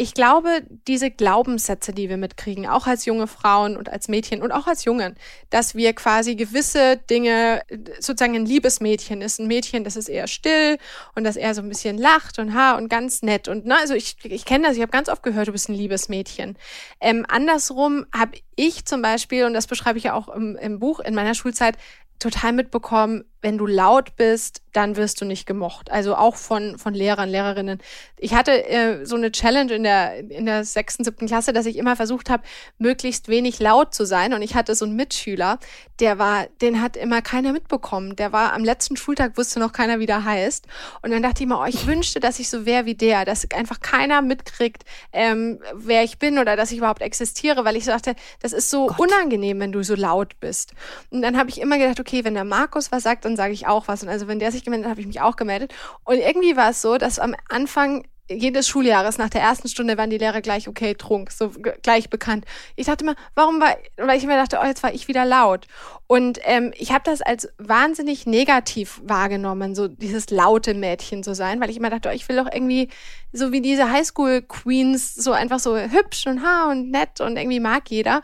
ich 0.00 0.14
glaube, 0.14 0.62
diese 0.86 1.10
Glaubenssätze, 1.10 1.92
die 1.92 2.08
wir 2.08 2.16
mitkriegen, 2.16 2.68
auch 2.68 2.86
als 2.86 3.04
junge 3.04 3.26
Frauen 3.26 3.76
und 3.76 3.88
als 3.88 4.06
Mädchen 4.06 4.42
und 4.42 4.52
auch 4.52 4.68
als 4.68 4.84
Jungen, 4.84 5.16
dass 5.50 5.74
wir 5.74 5.92
quasi 5.92 6.36
gewisse 6.36 6.96
Dinge, 7.10 7.62
sozusagen 7.98 8.36
ein 8.36 8.46
Liebesmädchen 8.46 9.20
ist 9.20 9.40
ein 9.40 9.48
Mädchen, 9.48 9.82
das 9.82 9.96
ist 9.96 10.08
eher 10.08 10.28
still 10.28 10.78
und 11.16 11.24
das 11.24 11.34
eher 11.34 11.52
so 11.52 11.62
ein 11.62 11.68
bisschen 11.68 11.98
lacht 11.98 12.38
und 12.38 12.54
ha 12.54 12.76
und 12.76 12.88
ganz 12.88 13.22
nett 13.22 13.48
und 13.48 13.66
na, 13.66 13.78
also 13.80 13.94
ich, 13.94 14.16
ich 14.22 14.44
kenne 14.44 14.68
das, 14.68 14.76
ich 14.76 14.82
habe 14.82 14.92
ganz 14.92 15.08
oft 15.08 15.24
gehört, 15.24 15.48
du 15.48 15.52
bist 15.52 15.68
ein 15.68 15.74
Liebesmädchen. 15.74 16.56
Ähm, 17.00 17.26
andersrum 17.28 18.06
habe 18.16 18.38
ich 18.54 18.84
zum 18.84 19.02
Beispiel, 19.02 19.44
und 19.46 19.52
das 19.52 19.66
beschreibe 19.66 19.98
ich 19.98 20.04
ja 20.04 20.14
auch 20.14 20.28
im, 20.28 20.56
im 20.56 20.78
Buch 20.78 21.00
in 21.00 21.14
meiner 21.14 21.34
Schulzeit, 21.34 21.76
total 22.18 22.52
mitbekommen, 22.52 23.24
wenn 23.40 23.58
du 23.58 23.66
laut 23.66 24.16
bist, 24.16 24.62
dann 24.72 24.96
wirst 24.96 25.20
du 25.20 25.24
nicht 25.24 25.46
gemocht. 25.46 25.90
Also 25.90 26.14
auch 26.14 26.36
von, 26.36 26.78
von 26.78 26.94
Lehrern, 26.94 27.28
Lehrerinnen. 27.28 27.80
Ich 28.16 28.34
hatte 28.34 28.66
äh, 28.68 29.04
so 29.04 29.16
eine 29.16 29.32
Challenge 29.32 29.72
in 29.72 29.82
der, 29.82 30.18
in 30.30 30.46
der 30.46 30.64
sechsten, 30.64 31.04
siebten 31.04 31.26
Klasse, 31.26 31.52
dass 31.52 31.66
ich 31.66 31.76
immer 31.76 31.96
versucht 31.96 32.30
habe, 32.30 32.44
möglichst 32.78 33.28
wenig 33.28 33.58
laut 33.58 33.94
zu 33.94 34.04
sein. 34.04 34.34
Und 34.34 34.42
ich 34.42 34.54
hatte 34.54 34.74
so 34.74 34.84
einen 34.84 34.96
Mitschüler, 34.96 35.58
der 36.00 36.18
war, 36.18 36.46
den 36.60 36.80
hat 36.80 36.96
immer 36.96 37.22
keiner 37.22 37.52
mitbekommen. 37.52 38.14
Der 38.16 38.32
war 38.32 38.52
am 38.52 38.62
letzten 38.62 38.96
Schultag, 38.96 39.36
wusste 39.36 39.58
noch 39.58 39.72
keiner, 39.72 39.98
wie 39.98 40.06
der 40.06 40.24
heißt. 40.24 40.66
Und 41.02 41.10
dann 41.10 41.22
dachte 41.22 41.42
ich 41.42 41.48
mir, 41.48 41.58
oh, 41.60 41.66
ich 41.66 41.86
wünschte, 41.86 42.20
dass 42.20 42.38
ich 42.38 42.48
so 42.48 42.66
wäre 42.66 42.84
wie 42.84 42.94
der, 42.94 43.24
dass 43.24 43.50
einfach 43.52 43.80
keiner 43.80 44.22
mitkriegt, 44.22 44.84
ähm, 45.12 45.60
wer 45.74 46.04
ich 46.04 46.18
bin 46.18 46.38
oder 46.38 46.56
dass 46.56 46.70
ich 46.70 46.78
überhaupt 46.78 47.02
existiere, 47.02 47.64
weil 47.64 47.76
ich 47.76 47.84
dachte, 47.84 48.14
das 48.40 48.52
ist 48.52 48.70
so 48.70 48.86
Gott. 48.86 49.00
unangenehm, 49.00 49.58
wenn 49.60 49.72
du 49.72 49.82
so 49.82 49.94
laut 49.94 50.38
bist. 50.40 50.74
Und 51.10 51.22
dann 51.22 51.36
habe 51.36 51.50
ich 51.50 51.60
immer 51.60 51.78
gedacht, 51.78 51.98
okay, 51.98 52.24
wenn 52.24 52.34
der 52.34 52.44
Markus 52.44 52.92
was 52.92 53.02
sagt, 53.02 53.26
dann 53.28 53.36
sage 53.36 53.52
ich 53.52 53.66
auch 53.66 53.88
was. 53.88 54.02
Und 54.02 54.08
also 54.08 54.28
wenn 54.28 54.38
der 54.38 54.52
sich 54.52 54.64
gemeldet 54.64 54.86
hat, 54.86 54.92
habe 54.92 55.00
ich 55.00 55.06
mich 55.06 55.20
auch 55.20 55.36
gemeldet. 55.36 55.74
Und 56.04 56.16
irgendwie 56.18 56.56
war 56.56 56.70
es 56.70 56.82
so, 56.82 56.98
dass 56.98 57.18
am 57.18 57.34
Anfang 57.48 58.04
jedes 58.30 58.68
Schuljahres 58.68 59.16
nach 59.16 59.30
der 59.30 59.40
ersten 59.40 59.68
Stunde 59.68 59.96
waren 59.96 60.10
die 60.10 60.18
Lehrer 60.18 60.42
gleich 60.42 60.68
okay 60.68 60.94
trunk, 60.94 61.30
so 61.30 61.50
gleich 61.82 62.10
bekannt. 62.10 62.44
Ich 62.76 62.86
dachte 62.86 63.04
immer, 63.04 63.14
warum 63.34 63.60
war, 63.60 63.76
weil 63.96 64.18
ich 64.18 64.26
mir 64.26 64.36
dachte, 64.36 64.58
oh, 64.62 64.66
jetzt 64.66 64.82
war 64.82 64.92
ich 64.92 65.08
wieder 65.08 65.24
laut. 65.24 65.66
Und 66.06 66.38
ähm, 66.44 66.72
ich 66.76 66.92
habe 66.92 67.04
das 67.04 67.22
als 67.22 67.48
wahnsinnig 67.58 68.26
negativ 68.26 69.00
wahrgenommen, 69.02 69.74
so 69.74 69.88
dieses 69.88 70.30
laute 70.30 70.74
Mädchen 70.74 71.22
zu 71.22 71.34
sein, 71.34 71.60
weil 71.60 71.70
ich 71.70 71.78
immer 71.78 71.90
dachte, 71.90 72.10
oh, 72.10 72.14
ich 72.14 72.28
will 72.28 72.36
doch 72.36 72.52
irgendwie 72.52 72.88
so 73.32 73.52
wie 73.52 73.60
diese 73.60 73.90
Highschool 73.90 74.42
Queens 74.42 75.14
so 75.14 75.32
einfach 75.32 75.58
so 75.58 75.76
hübsch 75.76 76.26
und 76.26 76.42
ha 76.42 76.70
und 76.70 76.90
nett 76.90 77.20
und 77.20 77.36
irgendwie 77.36 77.60
mag 77.60 77.90
jeder. 77.90 78.20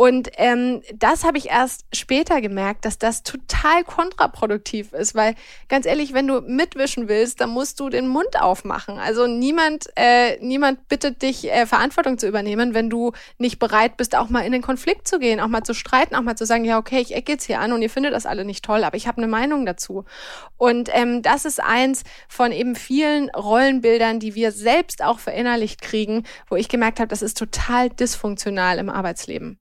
Und 0.00 0.30
ähm, 0.38 0.80
das 0.94 1.24
habe 1.24 1.36
ich 1.36 1.50
erst 1.50 1.84
später 1.92 2.40
gemerkt, 2.40 2.86
dass 2.86 2.96
das 2.96 3.22
total 3.22 3.84
kontraproduktiv 3.84 4.94
ist, 4.94 5.14
weil 5.14 5.34
ganz 5.68 5.84
ehrlich, 5.84 6.14
wenn 6.14 6.26
du 6.26 6.40
mitwischen 6.40 7.06
willst, 7.06 7.42
dann 7.42 7.50
musst 7.50 7.80
du 7.80 7.90
den 7.90 8.08
Mund 8.08 8.40
aufmachen. 8.40 8.96
Also 8.96 9.26
niemand, 9.26 9.90
äh, 9.96 10.38
niemand 10.40 10.88
bittet 10.88 11.20
dich, 11.20 11.52
äh, 11.52 11.66
Verantwortung 11.66 12.16
zu 12.16 12.26
übernehmen, 12.26 12.72
wenn 12.72 12.88
du 12.88 13.12
nicht 13.36 13.58
bereit 13.58 13.98
bist, 13.98 14.16
auch 14.16 14.30
mal 14.30 14.40
in 14.40 14.52
den 14.52 14.62
Konflikt 14.62 15.06
zu 15.06 15.18
gehen, 15.18 15.38
auch 15.38 15.48
mal 15.48 15.64
zu 15.64 15.74
streiten, 15.74 16.14
auch 16.14 16.22
mal 16.22 16.34
zu 16.34 16.46
sagen, 16.46 16.64
ja 16.64 16.78
okay, 16.78 17.00
ich 17.00 17.14
ecke 17.14 17.32
jetzt 17.32 17.44
hier 17.44 17.60
an 17.60 17.74
und 17.74 17.82
ihr 17.82 17.90
findet 17.90 18.14
das 18.14 18.24
alle 18.24 18.46
nicht 18.46 18.64
toll, 18.64 18.84
aber 18.84 18.96
ich 18.96 19.06
habe 19.06 19.18
eine 19.18 19.28
Meinung 19.28 19.66
dazu. 19.66 20.06
Und 20.56 20.88
ähm, 20.94 21.20
das 21.20 21.44
ist 21.44 21.62
eins 21.62 22.04
von 22.26 22.52
eben 22.52 22.74
vielen 22.74 23.28
Rollenbildern, 23.28 24.18
die 24.18 24.34
wir 24.34 24.50
selbst 24.50 25.04
auch 25.04 25.18
verinnerlicht 25.18 25.82
kriegen, 25.82 26.24
wo 26.48 26.56
ich 26.56 26.70
gemerkt 26.70 27.00
habe, 27.00 27.08
das 27.08 27.20
ist 27.20 27.36
total 27.36 27.90
dysfunktional 27.90 28.78
im 28.78 28.88
Arbeitsleben. 28.88 29.58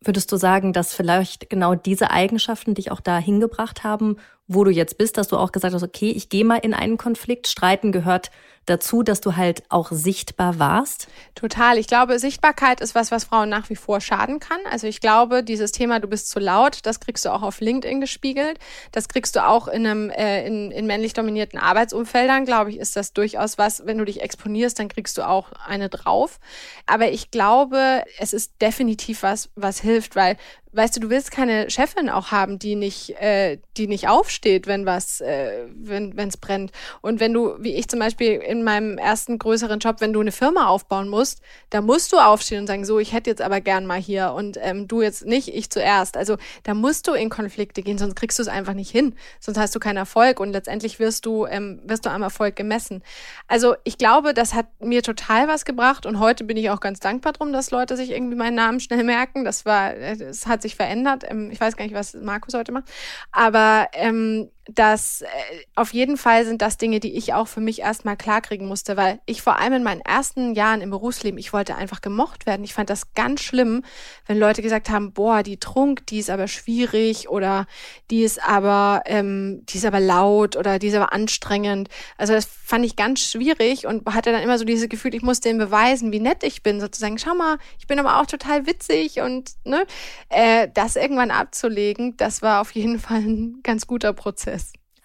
Würdest 0.00 0.30
du 0.30 0.36
sagen, 0.36 0.72
dass 0.72 0.94
vielleicht 0.94 1.50
genau 1.50 1.74
diese 1.74 2.10
Eigenschaften 2.10 2.74
dich 2.74 2.92
auch 2.92 3.00
da 3.00 3.18
hingebracht 3.18 3.82
haben, 3.82 4.16
wo 4.46 4.64
du 4.64 4.70
jetzt 4.70 4.96
bist, 4.96 5.18
dass 5.18 5.28
du 5.28 5.36
auch 5.36 5.52
gesagt 5.52 5.74
hast, 5.74 5.82
okay, 5.82 6.10
ich 6.10 6.28
gehe 6.28 6.44
mal 6.44 6.56
in 6.56 6.72
einen 6.72 6.98
Konflikt. 6.98 7.48
Streiten 7.48 7.90
gehört 7.92 8.30
dazu, 8.68 9.02
dass 9.02 9.20
du 9.20 9.36
halt 9.36 9.62
auch 9.68 9.90
sichtbar 9.90 10.58
warst? 10.58 11.08
Total. 11.34 11.78
Ich 11.78 11.86
glaube, 11.86 12.18
Sichtbarkeit 12.18 12.80
ist 12.80 12.94
was, 12.94 13.10
was 13.10 13.24
Frauen 13.24 13.48
nach 13.48 13.70
wie 13.70 13.76
vor 13.76 14.00
schaden 14.00 14.40
kann. 14.40 14.58
Also 14.70 14.86
ich 14.86 15.00
glaube, 15.00 15.42
dieses 15.42 15.72
Thema, 15.72 16.00
du 16.00 16.08
bist 16.08 16.30
zu 16.30 16.38
laut, 16.38 16.80
das 16.84 17.00
kriegst 17.00 17.24
du 17.24 17.30
auch 17.30 17.42
auf 17.42 17.60
LinkedIn 17.60 18.00
gespiegelt. 18.00 18.58
Das 18.92 19.08
kriegst 19.08 19.36
du 19.36 19.46
auch 19.46 19.68
in 19.68 19.86
einem 19.86 20.10
äh, 20.10 20.46
in, 20.46 20.70
in 20.70 20.86
männlich 20.86 21.12
dominierten 21.12 21.58
Arbeitsumfeldern, 21.58 22.44
glaube 22.44 22.70
ich, 22.70 22.78
ist 22.78 22.96
das 22.96 23.12
durchaus 23.12 23.58
was, 23.58 23.86
wenn 23.86 23.98
du 23.98 24.04
dich 24.04 24.20
exponierst, 24.22 24.78
dann 24.78 24.88
kriegst 24.88 25.16
du 25.18 25.26
auch 25.26 25.52
eine 25.66 25.88
drauf. 25.88 26.38
Aber 26.86 27.10
ich 27.10 27.30
glaube, 27.30 28.02
es 28.18 28.32
ist 28.32 28.60
definitiv 28.60 29.22
was, 29.22 29.50
was 29.54 29.80
hilft, 29.80 30.16
weil 30.16 30.36
weißt 30.72 30.96
du, 30.96 31.00
du 31.00 31.10
willst 31.10 31.30
keine 31.30 31.70
Chefin 31.70 32.08
auch 32.08 32.30
haben, 32.30 32.58
die 32.58 32.74
nicht, 32.74 33.10
äh, 33.20 33.58
die 33.76 33.86
nicht 33.86 34.08
aufsteht, 34.08 34.66
wenn 34.66 34.86
was, 34.86 35.20
äh, 35.20 35.66
wenn 35.74 36.16
es 36.16 36.36
brennt. 36.36 36.72
Und 37.00 37.20
wenn 37.20 37.32
du, 37.32 37.56
wie 37.58 37.74
ich 37.74 37.88
zum 37.88 37.98
Beispiel 37.98 38.32
in 38.32 38.57
meinem 38.62 38.98
ersten 38.98 39.38
größeren 39.38 39.78
Job, 39.78 39.96
wenn 40.00 40.12
du 40.12 40.20
eine 40.20 40.32
Firma 40.32 40.66
aufbauen 40.68 41.08
musst, 41.08 41.40
da 41.70 41.80
musst 41.80 42.12
du 42.12 42.18
aufstehen 42.18 42.60
und 42.60 42.66
sagen, 42.66 42.84
so, 42.84 42.98
ich 42.98 43.12
hätte 43.12 43.30
jetzt 43.30 43.42
aber 43.42 43.60
gern 43.60 43.86
mal 43.86 44.00
hier 44.00 44.32
und 44.32 44.58
ähm, 44.60 44.88
du 44.88 45.02
jetzt 45.02 45.26
nicht, 45.26 45.48
ich 45.48 45.70
zuerst. 45.70 46.16
Also 46.16 46.36
da 46.62 46.74
musst 46.74 47.08
du 47.08 47.12
in 47.12 47.30
Konflikte 47.30 47.82
gehen, 47.82 47.98
sonst 47.98 48.16
kriegst 48.16 48.38
du 48.38 48.42
es 48.42 48.48
einfach 48.48 48.74
nicht 48.74 48.90
hin. 48.90 49.14
Sonst 49.40 49.58
hast 49.58 49.74
du 49.74 49.80
keinen 49.80 49.96
Erfolg 49.96 50.40
und 50.40 50.52
letztendlich 50.52 50.98
wirst 50.98 51.26
du, 51.26 51.46
ähm, 51.46 51.80
wirst 51.84 52.06
du 52.06 52.10
am 52.10 52.22
Erfolg 52.22 52.56
gemessen. 52.56 53.02
Also 53.46 53.74
ich 53.84 53.98
glaube, 53.98 54.34
das 54.34 54.54
hat 54.54 54.66
mir 54.80 55.02
total 55.02 55.48
was 55.48 55.64
gebracht 55.64 56.06
und 56.06 56.18
heute 56.18 56.44
bin 56.44 56.56
ich 56.56 56.70
auch 56.70 56.80
ganz 56.80 57.00
dankbar 57.00 57.32
drum, 57.32 57.52
dass 57.52 57.70
Leute 57.70 57.96
sich 57.96 58.10
irgendwie 58.10 58.36
meinen 58.36 58.54
Namen 58.54 58.80
schnell 58.80 59.04
merken. 59.04 59.44
Das 59.44 59.64
war, 59.64 59.94
es 59.94 60.46
hat 60.46 60.62
sich 60.62 60.76
verändert. 60.76 61.24
Ähm, 61.28 61.50
ich 61.50 61.60
weiß 61.60 61.76
gar 61.76 61.84
nicht, 61.84 61.94
was 61.94 62.14
Markus 62.14 62.54
heute 62.54 62.72
macht. 62.72 62.84
Aber 63.32 63.88
ähm, 63.92 64.50
das 64.68 65.22
äh, 65.22 65.26
auf 65.74 65.94
jeden 65.94 66.18
Fall 66.18 66.44
sind 66.44 66.60
das 66.60 66.76
Dinge, 66.76 67.00
die 67.00 67.16
ich 67.16 67.32
auch 67.32 67.48
für 67.48 67.60
mich 67.60 67.80
erstmal 67.80 68.16
klarkriegen 68.16 68.68
musste, 68.68 68.96
weil 68.98 69.18
ich 69.24 69.40
vor 69.40 69.58
allem 69.58 69.72
in 69.72 69.82
meinen 69.82 70.02
ersten 70.02 70.54
Jahren 70.54 70.82
im 70.82 70.90
Berufsleben, 70.90 71.38
ich 71.38 71.54
wollte 71.54 71.74
einfach 71.74 72.02
gemocht 72.02 72.44
werden. 72.44 72.64
Ich 72.64 72.74
fand 72.74 72.90
das 72.90 73.14
ganz 73.14 73.40
schlimm, 73.40 73.82
wenn 74.26 74.38
Leute 74.38 74.60
gesagt 74.60 74.90
haben, 74.90 75.12
boah, 75.12 75.42
die 75.42 75.58
Trunk, 75.58 76.06
die 76.06 76.18
ist 76.18 76.28
aber 76.28 76.48
schwierig 76.48 77.30
oder 77.30 77.66
die 78.10 78.22
ist 78.22 78.42
aber, 78.42 79.02
ähm, 79.06 79.64
die 79.66 79.78
ist 79.78 79.86
aber 79.86 80.00
laut 80.00 80.56
oder 80.56 80.78
die 80.78 80.88
ist 80.88 80.94
aber 80.94 81.14
anstrengend. 81.14 81.88
Also 82.18 82.34
das 82.34 82.44
fand 82.44 82.84
ich 82.84 82.96
ganz 82.96 83.20
schwierig 83.20 83.86
und 83.86 84.06
hatte 84.14 84.32
dann 84.32 84.42
immer 84.42 84.58
so 84.58 84.66
dieses 84.66 84.90
Gefühl, 84.90 85.14
ich 85.14 85.22
musste 85.22 85.48
ihnen 85.48 85.58
beweisen, 85.58 86.12
wie 86.12 86.20
nett 86.20 86.42
ich 86.44 86.62
bin, 86.62 86.80
sozusagen, 86.80 87.18
schau 87.18 87.34
mal, 87.34 87.56
ich 87.78 87.86
bin 87.86 87.98
aber 87.98 88.20
auch 88.20 88.26
total 88.26 88.66
witzig 88.66 89.20
und 89.20 89.52
ne, 89.64 89.86
äh, 90.28 90.68
das 90.74 90.96
irgendwann 90.96 91.30
abzulegen, 91.30 92.18
das 92.18 92.42
war 92.42 92.60
auf 92.60 92.72
jeden 92.72 92.98
Fall 92.98 93.20
ein 93.20 93.60
ganz 93.62 93.86
guter 93.86 94.12
Prozess. 94.12 94.57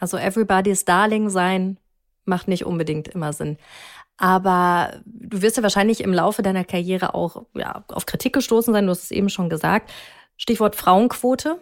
Also 0.04 0.18
everybody's 0.18 0.84
darling 0.84 1.30
sein 1.30 1.78
macht 2.26 2.50
nicht 2.50 2.66
unbedingt 2.66 3.08
immer 3.08 3.32
Sinn. 3.32 3.56
Aber 4.18 5.00
du 5.06 5.42
wirst 5.42 5.56
ja 5.56 5.64
wahrscheinlich 5.64 6.02
im 6.02 6.12
Laufe 6.12 6.42
deiner 6.42 6.66
Karriere 6.66 7.14
auch 7.14 7.46
ja, 7.54 7.86
auf 7.88 8.06
Kritik 8.06 8.34
gestoßen 8.34 8.74
sein, 8.74 8.86
du 8.86 8.92
hast 8.92 9.06
es 9.06 9.12
eben 9.12 9.30
schon 9.30 9.48
gesagt. 9.48 9.94
Stichwort 10.36 10.76
Frauenquote. 10.76 11.58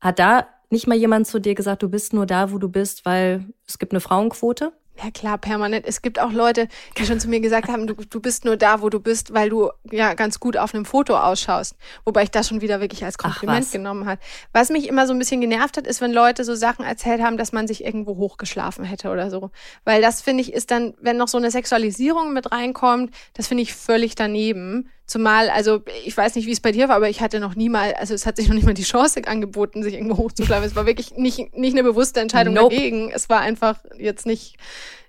Hat 0.00 0.18
da 0.18 0.48
nicht 0.68 0.88
mal 0.88 0.96
jemand 0.96 1.28
zu 1.28 1.40
dir 1.40 1.54
gesagt, 1.54 1.84
du 1.84 1.88
bist 1.88 2.12
nur 2.12 2.26
da, 2.26 2.50
wo 2.50 2.58
du 2.58 2.68
bist, 2.68 3.06
weil 3.06 3.46
es 3.68 3.78
gibt 3.78 3.92
eine 3.92 4.00
Frauenquote? 4.00 4.72
Ja 5.02 5.10
klar, 5.10 5.36
permanent. 5.38 5.84
Es 5.86 6.00
gibt 6.00 6.18
auch 6.18 6.32
Leute, 6.32 6.68
die 6.96 7.04
schon 7.04 7.20
zu 7.20 7.28
mir 7.28 7.40
gesagt 7.40 7.68
haben, 7.68 7.86
du, 7.86 7.94
du 7.94 8.20
bist 8.20 8.44
nur 8.44 8.56
da, 8.56 8.80
wo 8.80 8.88
du 8.88 8.98
bist, 8.98 9.34
weil 9.34 9.50
du 9.50 9.70
ja 9.90 10.14
ganz 10.14 10.40
gut 10.40 10.56
auf 10.56 10.74
einem 10.74 10.84
Foto 10.84 11.16
ausschaust. 11.16 11.76
Wobei 12.04 12.22
ich 12.22 12.30
das 12.30 12.48
schon 12.48 12.60
wieder 12.62 12.80
wirklich 12.80 13.04
als 13.04 13.18
Kompliment 13.18 13.70
genommen 13.70 14.06
hat. 14.06 14.20
Was 14.52 14.70
mich 14.70 14.88
immer 14.88 15.06
so 15.06 15.12
ein 15.12 15.18
bisschen 15.18 15.40
genervt 15.40 15.76
hat, 15.76 15.86
ist, 15.86 16.00
wenn 16.00 16.12
Leute 16.12 16.44
so 16.44 16.54
Sachen 16.54 16.84
erzählt 16.84 17.20
haben, 17.20 17.36
dass 17.36 17.52
man 17.52 17.66
sich 17.68 17.84
irgendwo 17.84 18.16
hochgeschlafen 18.16 18.84
hätte 18.84 19.10
oder 19.10 19.30
so. 19.30 19.50
Weil 19.84 20.00
das 20.00 20.22
finde 20.22 20.42
ich 20.42 20.52
ist 20.52 20.70
dann, 20.70 20.94
wenn 21.00 21.16
noch 21.16 21.28
so 21.28 21.38
eine 21.38 21.50
Sexualisierung 21.50 22.32
mit 22.32 22.50
reinkommt, 22.50 23.14
das 23.34 23.48
finde 23.48 23.62
ich 23.62 23.74
völlig 23.74 24.14
daneben. 24.14 24.90
Zumal, 25.06 25.50
also 25.50 25.82
ich 26.04 26.16
weiß 26.16 26.34
nicht, 26.34 26.46
wie 26.46 26.52
es 26.52 26.60
bei 26.60 26.72
dir 26.72 26.88
war, 26.88 26.96
aber 26.96 27.08
ich 27.08 27.20
hatte 27.20 27.38
noch 27.38 27.54
nie 27.54 27.68
mal, 27.68 27.94
also 27.94 28.12
es 28.12 28.26
hat 28.26 28.36
sich 28.36 28.48
noch 28.48 28.56
nicht 28.56 28.66
mal 28.66 28.74
die 28.74 28.82
Chance 28.82 29.22
angeboten, 29.26 29.84
sich 29.84 29.94
irgendwo 29.94 30.16
hochzuschlafen. 30.16 30.66
Es 30.66 30.74
war 30.74 30.84
wirklich 30.84 31.16
nicht, 31.16 31.56
nicht 31.56 31.74
eine 31.74 31.84
bewusste 31.84 32.18
Entscheidung 32.18 32.54
nope. 32.54 32.74
dagegen. 32.74 33.12
Es 33.12 33.28
war 33.28 33.40
einfach 33.40 33.78
jetzt 33.96 34.26
nicht, 34.26 34.56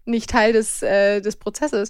nicht 0.05 0.29
Teil 0.29 0.53
des, 0.53 0.83
äh, 0.83 1.19
des 1.21 1.37
Prozesses. 1.37 1.89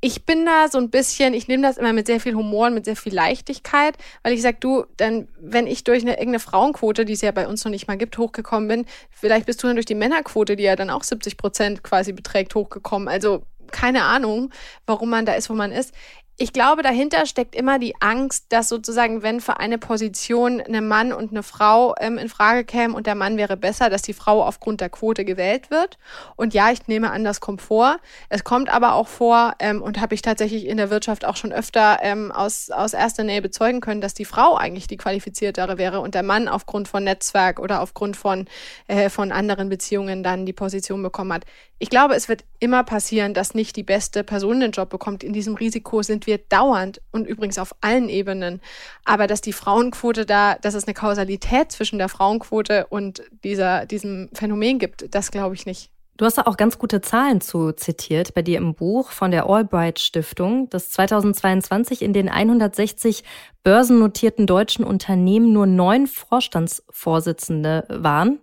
Ich 0.00 0.26
bin 0.26 0.44
da 0.44 0.66
so 0.68 0.78
ein 0.78 0.90
bisschen, 0.90 1.32
ich 1.32 1.46
nehme 1.46 1.62
das 1.62 1.76
immer 1.76 1.92
mit 1.92 2.08
sehr 2.08 2.18
viel 2.18 2.34
Humor 2.34 2.66
und 2.66 2.74
mit 2.74 2.86
sehr 2.86 2.96
viel 2.96 3.14
Leichtigkeit, 3.14 3.96
weil 4.24 4.32
ich 4.32 4.42
sag, 4.42 4.60
du, 4.60 4.86
dann, 4.96 5.28
wenn 5.38 5.68
ich 5.68 5.84
durch 5.84 6.02
eine 6.02 6.12
irgendeine 6.12 6.40
Frauenquote, 6.40 7.04
die 7.04 7.12
es 7.12 7.20
ja 7.20 7.30
bei 7.30 7.46
uns 7.46 7.64
noch 7.64 7.70
nicht 7.70 7.86
mal 7.86 7.98
gibt, 7.98 8.18
hochgekommen 8.18 8.66
bin, 8.66 8.86
vielleicht 9.10 9.46
bist 9.46 9.62
du 9.62 9.68
dann 9.68 9.76
durch 9.76 9.86
die 9.86 9.94
Männerquote, 9.94 10.56
die 10.56 10.64
ja 10.64 10.74
dann 10.74 10.90
auch 10.90 11.04
70 11.04 11.36
Prozent 11.36 11.84
quasi 11.84 12.12
beträgt, 12.12 12.56
hochgekommen. 12.56 13.06
Also 13.06 13.44
keine 13.70 14.02
Ahnung, 14.02 14.50
warum 14.86 15.10
man 15.10 15.26
da 15.26 15.34
ist, 15.34 15.48
wo 15.48 15.54
man 15.54 15.70
ist 15.70 15.94
ich 16.42 16.54
glaube, 16.54 16.82
dahinter 16.82 17.26
steckt 17.26 17.54
immer 17.54 17.78
die 17.78 17.94
Angst, 18.00 18.46
dass 18.48 18.70
sozusagen, 18.70 19.22
wenn 19.22 19.42
für 19.42 19.60
eine 19.60 19.76
Position 19.76 20.58
eine 20.62 20.80
Mann 20.80 21.12
und 21.12 21.32
eine 21.32 21.42
Frau 21.42 21.94
ähm, 22.00 22.16
in 22.16 22.30
Frage 22.30 22.64
kämen 22.64 22.94
und 22.94 23.06
der 23.06 23.14
Mann 23.14 23.36
wäre 23.36 23.58
besser, 23.58 23.90
dass 23.90 24.00
die 24.00 24.14
Frau 24.14 24.42
aufgrund 24.42 24.80
der 24.80 24.88
Quote 24.88 25.26
gewählt 25.26 25.70
wird. 25.70 25.98
Und 26.36 26.54
ja, 26.54 26.70
ich 26.70 26.88
nehme 26.88 27.10
an, 27.10 27.24
das 27.24 27.40
kommt 27.40 27.60
vor. 27.60 27.98
Es 28.30 28.42
kommt 28.42 28.70
aber 28.70 28.94
auch 28.94 29.06
vor 29.06 29.52
ähm, 29.58 29.82
und 29.82 30.00
habe 30.00 30.14
ich 30.14 30.22
tatsächlich 30.22 30.64
in 30.66 30.78
der 30.78 30.88
Wirtschaft 30.88 31.26
auch 31.26 31.36
schon 31.36 31.52
öfter 31.52 31.98
ähm, 32.00 32.32
aus, 32.32 32.70
aus 32.70 32.94
erster 32.94 33.22
Nähe 33.22 33.42
bezeugen 33.42 33.82
können, 33.82 34.00
dass 34.00 34.14
die 34.14 34.24
Frau 34.24 34.56
eigentlich 34.56 34.86
die 34.86 34.96
qualifiziertere 34.96 35.76
wäre 35.76 36.00
und 36.00 36.14
der 36.14 36.22
Mann 36.22 36.48
aufgrund 36.48 36.88
von 36.88 37.04
Netzwerk 37.04 37.60
oder 37.60 37.82
aufgrund 37.82 38.16
von, 38.16 38.46
äh, 38.88 39.10
von 39.10 39.30
anderen 39.30 39.68
Beziehungen 39.68 40.22
dann 40.22 40.46
die 40.46 40.54
Position 40.54 41.02
bekommen 41.02 41.34
hat. 41.34 41.44
Ich 41.78 41.90
glaube, 41.90 42.14
es 42.14 42.28
wird 42.28 42.44
immer 42.60 42.84
passieren, 42.84 43.34
dass 43.34 43.54
nicht 43.54 43.76
die 43.76 43.82
beste 43.82 44.22
Person 44.24 44.60
den 44.60 44.70
Job 44.70 44.90
bekommt. 44.90 45.24
In 45.24 45.32
diesem 45.32 45.54
Risiko 45.54 46.02
sind 46.02 46.26
wir 46.26 46.29
wir 46.30 46.38
dauernd 46.38 47.02
und 47.10 47.26
übrigens 47.26 47.58
auf 47.58 47.74
allen 47.80 48.08
Ebenen. 48.08 48.60
Aber 49.04 49.26
dass 49.26 49.40
die 49.40 49.52
Frauenquote 49.52 50.24
da, 50.24 50.54
dass 50.54 50.74
es 50.74 50.86
eine 50.86 50.94
Kausalität 50.94 51.72
zwischen 51.72 51.98
der 51.98 52.08
Frauenquote 52.08 52.86
und 52.88 53.22
dieser, 53.44 53.84
diesem 53.84 54.30
Phänomen 54.32 54.78
gibt, 54.78 55.12
das 55.14 55.32
glaube 55.32 55.56
ich 55.56 55.66
nicht. 55.66 55.90
Du 56.20 56.26
hast 56.26 56.36
da 56.36 56.42
auch 56.42 56.58
ganz 56.58 56.78
gute 56.78 57.00
Zahlen 57.00 57.40
zu 57.40 57.72
zitiert 57.72 58.34
bei 58.34 58.42
dir 58.42 58.58
im 58.58 58.74
Buch 58.74 59.10
von 59.10 59.30
der 59.30 59.46
Albright 59.46 59.98
Stiftung, 59.98 60.68
dass 60.68 60.90
2022 60.90 62.02
in 62.02 62.12
den 62.12 62.28
160 62.28 63.24
börsennotierten 63.64 64.46
deutschen 64.46 64.84
Unternehmen 64.84 65.54
nur 65.54 65.64
neun 65.64 66.06
Vorstandsvorsitzende 66.06 67.86
waren. 67.88 68.38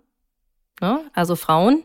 ne? 0.80 1.02
also 1.14 1.36
Frauen, 1.36 1.84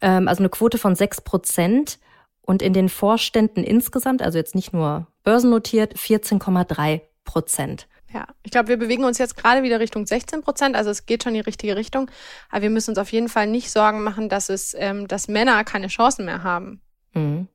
ähm, 0.00 0.26
also 0.26 0.40
eine 0.40 0.48
Quote 0.48 0.76
von 0.76 0.96
6 0.96 1.20
Prozent 1.20 2.00
und 2.40 2.60
in 2.60 2.72
den 2.72 2.88
Vorständen 2.88 3.62
insgesamt, 3.62 4.22
also 4.22 4.38
jetzt 4.38 4.56
nicht 4.56 4.72
nur 4.72 5.06
börsennotiert, 5.22 5.94
14,3 5.96 7.00
Prozent. 7.24 7.88
Ja, 8.12 8.26
ich 8.42 8.50
glaube, 8.50 8.68
wir 8.68 8.76
bewegen 8.76 9.04
uns 9.04 9.18
jetzt 9.18 9.36
gerade 9.36 9.62
wieder 9.62 9.80
Richtung 9.80 10.06
16 10.06 10.42
Prozent, 10.42 10.76
also 10.76 10.90
es 10.90 11.06
geht 11.06 11.22
schon 11.22 11.34
in 11.34 11.40
die 11.40 11.46
richtige 11.46 11.76
Richtung. 11.76 12.10
Aber 12.50 12.62
wir 12.62 12.70
müssen 12.70 12.90
uns 12.90 12.98
auf 12.98 13.10
jeden 13.10 13.28
Fall 13.28 13.46
nicht 13.46 13.70
Sorgen 13.70 14.02
machen, 14.02 14.28
dass 14.28 14.48
es, 14.50 14.74
ähm, 14.78 15.08
dass 15.08 15.28
Männer 15.28 15.64
keine 15.64 15.88
Chancen 15.88 16.26
mehr 16.26 16.42
haben. 16.42 16.82
Mhm. 17.14 17.48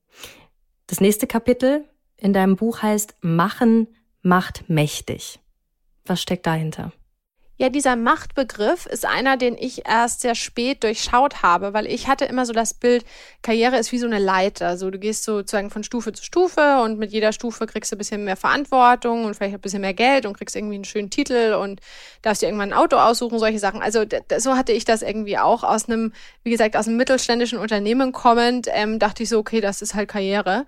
Das 0.88 0.99
nächste 0.99 1.28
Kapitel 1.28 1.86
in 2.15 2.34
deinem 2.34 2.55
Buch 2.55 2.82
heißt 2.82 3.15
Machen 3.22 3.88
macht 4.22 4.68
mächtig. 4.68 5.39
Was 6.05 6.22
steckt 6.22 6.47
dahinter? 6.47 6.91
Ja, 7.59 7.69
dieser 7.69 7.95
Machtbegriff 7.95 8.85
ist 8.85 9.03
einer, 9.03 9.35
den 9.35 9.57
ich 9.57 9.87
erst 9.87 10.21
sehr 10.21 10.35
spät 10.35 10.83
durchschaut 10.83 11.41
habe, 11.41 11.73
weil 11.73 11.87
ich 11.87 12.07
hatte 12.07 12.25
immer 12.25 12.45
so 12.45 12.53
das 12.53 12.75
Bild, 12.75 13.03
Karriere 13.41 13.79
ist 13.79 13.91
wie 13.91 13.97
so 13.97 14.05
eine 14.05 14.19
Leiter. 14.19 14.67
Also 14.67 14.91
du 14.91 14.99
gehst 14.99 15.23
sozusagen 15.23 15.71
von 15.71 15.83
Stufe 15.83 16.13
zu 16.13 16.23
Stufe 16.23 16.81
und 16.83 16.99
mit 16.99 17.11
jeder 17.11 17.33
Stufe 17.33 17.65
kriegst 17.65 17.91
du 17.91 17.95
ein 17.95 17.97
bisschen 17.97 18.25
mehr 18.25 18.35
Verantwortung 18.35 19.25
und 19.25 19.33
vielleicht 19.33 19.55
ein 19.55 19.61
bisschen 19.61 19.81
mehr 19.81 19.95
Geld 19.95 20.27
und 20.27 20.37
kriegst 20.37 20.55
irgendwie 20.55 20.75
einen 20.75 20.83
schönen 20.83 21.09
Titel 21.09 21.55
und 21.59 21.81
darfst 22.21 22.43
dir 22.43 22.45
irgendwann 22.45 22.73
ein 22.73 22.77
Auto 22.77 22.97
aussuchen, 22.97 23.39
solche 23.39 23.57
Sachen. 23.57 23.81
Also 23.81 24.05
so 24.37 24.55
hatte 24.55 24.71
ich 24.71 24.85
das 24.85 25.01
irgendwie 25.01 25.39
auch 25.39 25.63
aus 25.63 25.89
einem, 25.89 26.13
wie 26.43 26.51
gesagt, 26.51 26.77
aus 26.77 26.87
einem 26.87 26.97
mittelständischen 26.97 27.57
Unternehmen 27.57 28.11
kommend, 28.11 28.67
ähm, 28.71 28.99
dachte 28.99 29.23
ich 29.23 29.29
so, 29.29 29.39
okay, 29.39 29.61
das 29.61 29.81
ist 29.81 29.95
halt 29.95 30.09
Karriere. 30.09 30.67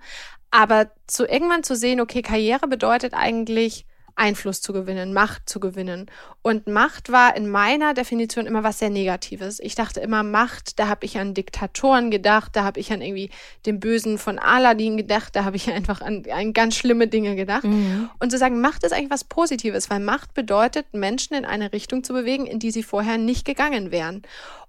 Aber 0.50 0.90
so 1.08 1.24
irgendwann 1.24 1.62
zu 1.62 1.76
sehen, 1.76 2.00
okay, 2.00 2.22
Karriere 2.22 2.66
bedeutet 2.66 3.14
eigentlich, 3.14 3.86
Einfluss 4.20 4.60
zu 4.60 4.74
gewinnen, 4.74 5.14
Macht 5.14 5.48
zu 5.48 5.60
gewinnen. 5.60 6.10
Und 6.42 6.66
Macht 6.66 7.10
war 7.10 7.34
in 7.34 7.48
meiner 7.48 7.94
Definition 7.94 8.46
immer 8.46 8.62
was 8.62 8.78
sehr 8.78 8.90
Negatives. 8.90 9.60
Ich 9.60 9.74
dachte 9.74 10.00
immer 10.00 10.22
Macht, 10.22 10.78
da 10.78 10.88
habe 10.88 11.06
ich 11.06 11.18
an 11.18 11.32
Diktatoren 11.32 12.10
gedacht, 12.10 12.54
da 12.54 12.62
habe 12.62 12.78
ich 12.78 12.92
an 12.92 13.00
irgendwie 13.00 13.30
den 13.64 13.80
Bösen 13.80 14.18
von 14.18 14.38
Aladdin 14.38 14.98
gedacht, 14.98 15.34
da 15.34 15.44
habe 15.44 15.56
ich 15.56 15.70
einfach 15.72 16.02
an, 16.02 16.24
an 16.30 16.52
ganz 16.52 16.76
schlimme 16.76 17.08
Dinge 17.08 17.34
gedacht. 17.34 17.64
Mhm. 17.64 18.10
Und 18.18 18.30
zu 18.30 18.36
sagen, 18.36 18.60
Macht 18.60 18.84
ist 18.84 18.92
eigentlich 18.92 19.10
was 19.10 19.24
Positives, 19.24 19.88
weil 19.88 20.00
Macht 20.00 20.34
bedeutet, 20.34 20.92
Menschen 20.92 21.34
in 21.34 21.46
eine 21.46 21.72
Richtung 21.72 22.04
zu 22.04 22.12
bewegen, 22.12 22.46
in 22.46 22.58
die 22.58 22.70
sie 22.70 22.82
vorher 22.82 23.16
nicht 23.16 23.46
gegangen 23.46 23.90
wären. 23.90 24.22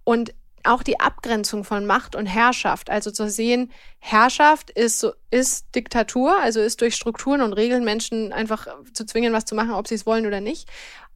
Und 0.06 0.34
auch 0.66 0.84
die 0.84 0.99
Abgrenzung 0.99 1.64
von 1.64 1.86
Macht 1.86 2.16
und 2.16 2.26
Herrschaft, 2.26 2.89
also 2.89 3.12
zu 3.12 3.30
sehen, 3.30 3.72
Herrschaft 3.99 4.70
ist, 4.70 5.07
ist 5.30 5.74
Diktatur, 5.76 6.38
also 6.41 6.59
ist 6.59 6.82
durch 6.82 6.95
Strukturen 6.95 7.41
und 7.41 7.53
Regeln 7.53 7.84
Menschen 7.84 8.34
einfach 8.34 8.68
zu 8.93 9.05
zwingen, 9.05 9.34
was 9.34 9.45
zu 9.45 9.55
machen, 9.55 9.72
ob 9.72 9.88
sie 9.88 9.95
es 9.95 10.05
wollen 10.05 10.26
oder 10.26 10.41
nicht. 10.41 10.68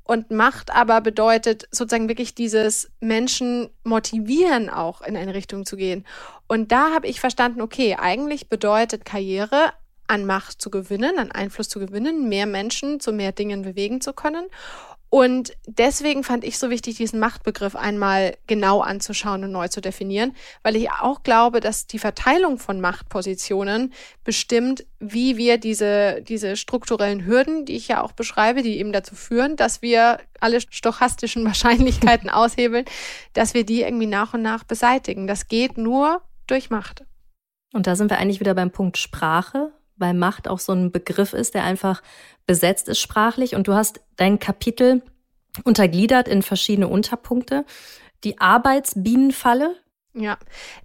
Und 0.03 0.29
Macht 0.29 0.69
aber 0.69 1.01
bedeutet 1.01 1.67
sozusagen 1.71 2.07
wirklich 2.07 2.35
dieses 2.35 2.91
Menschen 2.99 3.69
motivieren, 3.83 4.69
auch 4.69 5.01
in 5.01 5.17
eine 5.17 5.33
Richtung 5.33 5.65
zu 5.65 5.77
gehen. 5.77 6.05
Und 6.47 6.71
da 6.71 6.91
habe 6.93 7.07
ich 7.07 7.19
verstanden, 7.19 7.61
okay, 7.61 7.95
eigentlich 7.99 8.47
bedeutet 8.47 9.03
Karriere 9.03 9.73
an 10.07 10.25
Macht 10.25 10.61
zu 10.61 10.69
gewinnen, 10.69 11.17
an 11.17 11.31
Einfluss 11.31 11.69
zu 11.69 11.79
gewinnen, 11.79 12.29
mehr 12.29 12.45
Menschen 12.45 12.99
zu 12.99 13.11
mehr 13.11 13.31
Dingen 13.31 13.63
bewegen 13.63 13.99
zu 13.99 14.13
können. 14.13 14.45
Und 15.09 15.53
deswegen 15.65 16.23
fand 16.23 16.43
ich 16.43 16.57
so 16.57 16.69
wichtig, 16.69 16.97
diesen 16.97 17.19
Machtbegriff 17.19 17.75
einmal 17.75 18.35
genau 18.47 18.81
anzuschauen 18.81 19.43
und 19.43 19.51
neu 19.51 19.67
zu 19.67 19.79
definieren, 19.79 20.35
weil 20.63 20.75
ich 20.75 20.91
auch 20.91 21.23
glaube, 21.23 21.59
dass 21.59 21.87
die 21.87 21.99
Verteilung 21.99 22.57
von 22.57 22.81
Machtpositionen 22.81 23.93
bestimmt, 24.23 24.85
wie 24.99 25.37
wir 25.37 25.57
diese, 25.57 26.21
diese 26.21 26.57
strukturellen 26.57 27.25
Hürden, 27.25 27.65
die 27.65 27.75
ich 27.75 27.87
ja 27.87 28.01
auch 28.01 28.11
beschreibe, 28.11 28.61
die 28.61 28.77
eben 28.77 28.91
dazu 28.91 29.15
führen, 29.15 29.55
dass 29.55 29.81
wir 29.81 30.19
alle 30.39 30.59
stochastischen 30.59 31.45
Wahrscheinlichkeiten 31.45 32.29
aushebeln, 32.29 32.85
dass 33.33 33.53
wir 33.53 33.65
die 33.65 33.83
irgendwie 33.83 34.07
nach 34.07 34.33
und 34.33 34.41
nach 34.41 34.63
beseitigen. 34.63 35.27
Das 35.27 35.47
geht 35.47 35.77
nur 35.77 36.21
durch 36.47 36.69
Macht. 36.69 37.05
Und 37.73 37.87
da 37.87 37.95
sind 37.95 38.09
wir 38.09 38.17
eigentlich 38.17 38.39
wieder 38.39 38.53
beim 38.53 38.71
Punkt 38.71 38.97
Sprache, 38.97 39.71
weil 39.97 40.13
Macht 40.13 40.47
auch 40.47 40.59
so 40.59 40.73
ein 40.73 40.91
Begriff 40.91 41.33
ist, 41.33 41.53
der 41.53 41.63
einfach 41.63 42.01
besetzt 42.45 42.89
ist 42.89 42.99
sprachlich. 42.99 43.55
Und 43.55 43.67
du 43.67 43.73
hast 43.73 44.01
dein 44.15 44.39
Kapitel 44.39 45.01
untergliedert 45.63 46.27
in 46.27 46.41
verschiedene 46.41 46.87
Unterpunkte. 46.87 47.65
Die 48.23 48.39
Arbeitsbienenfalle. 48.39 49.75
Ja, 50.13 50.37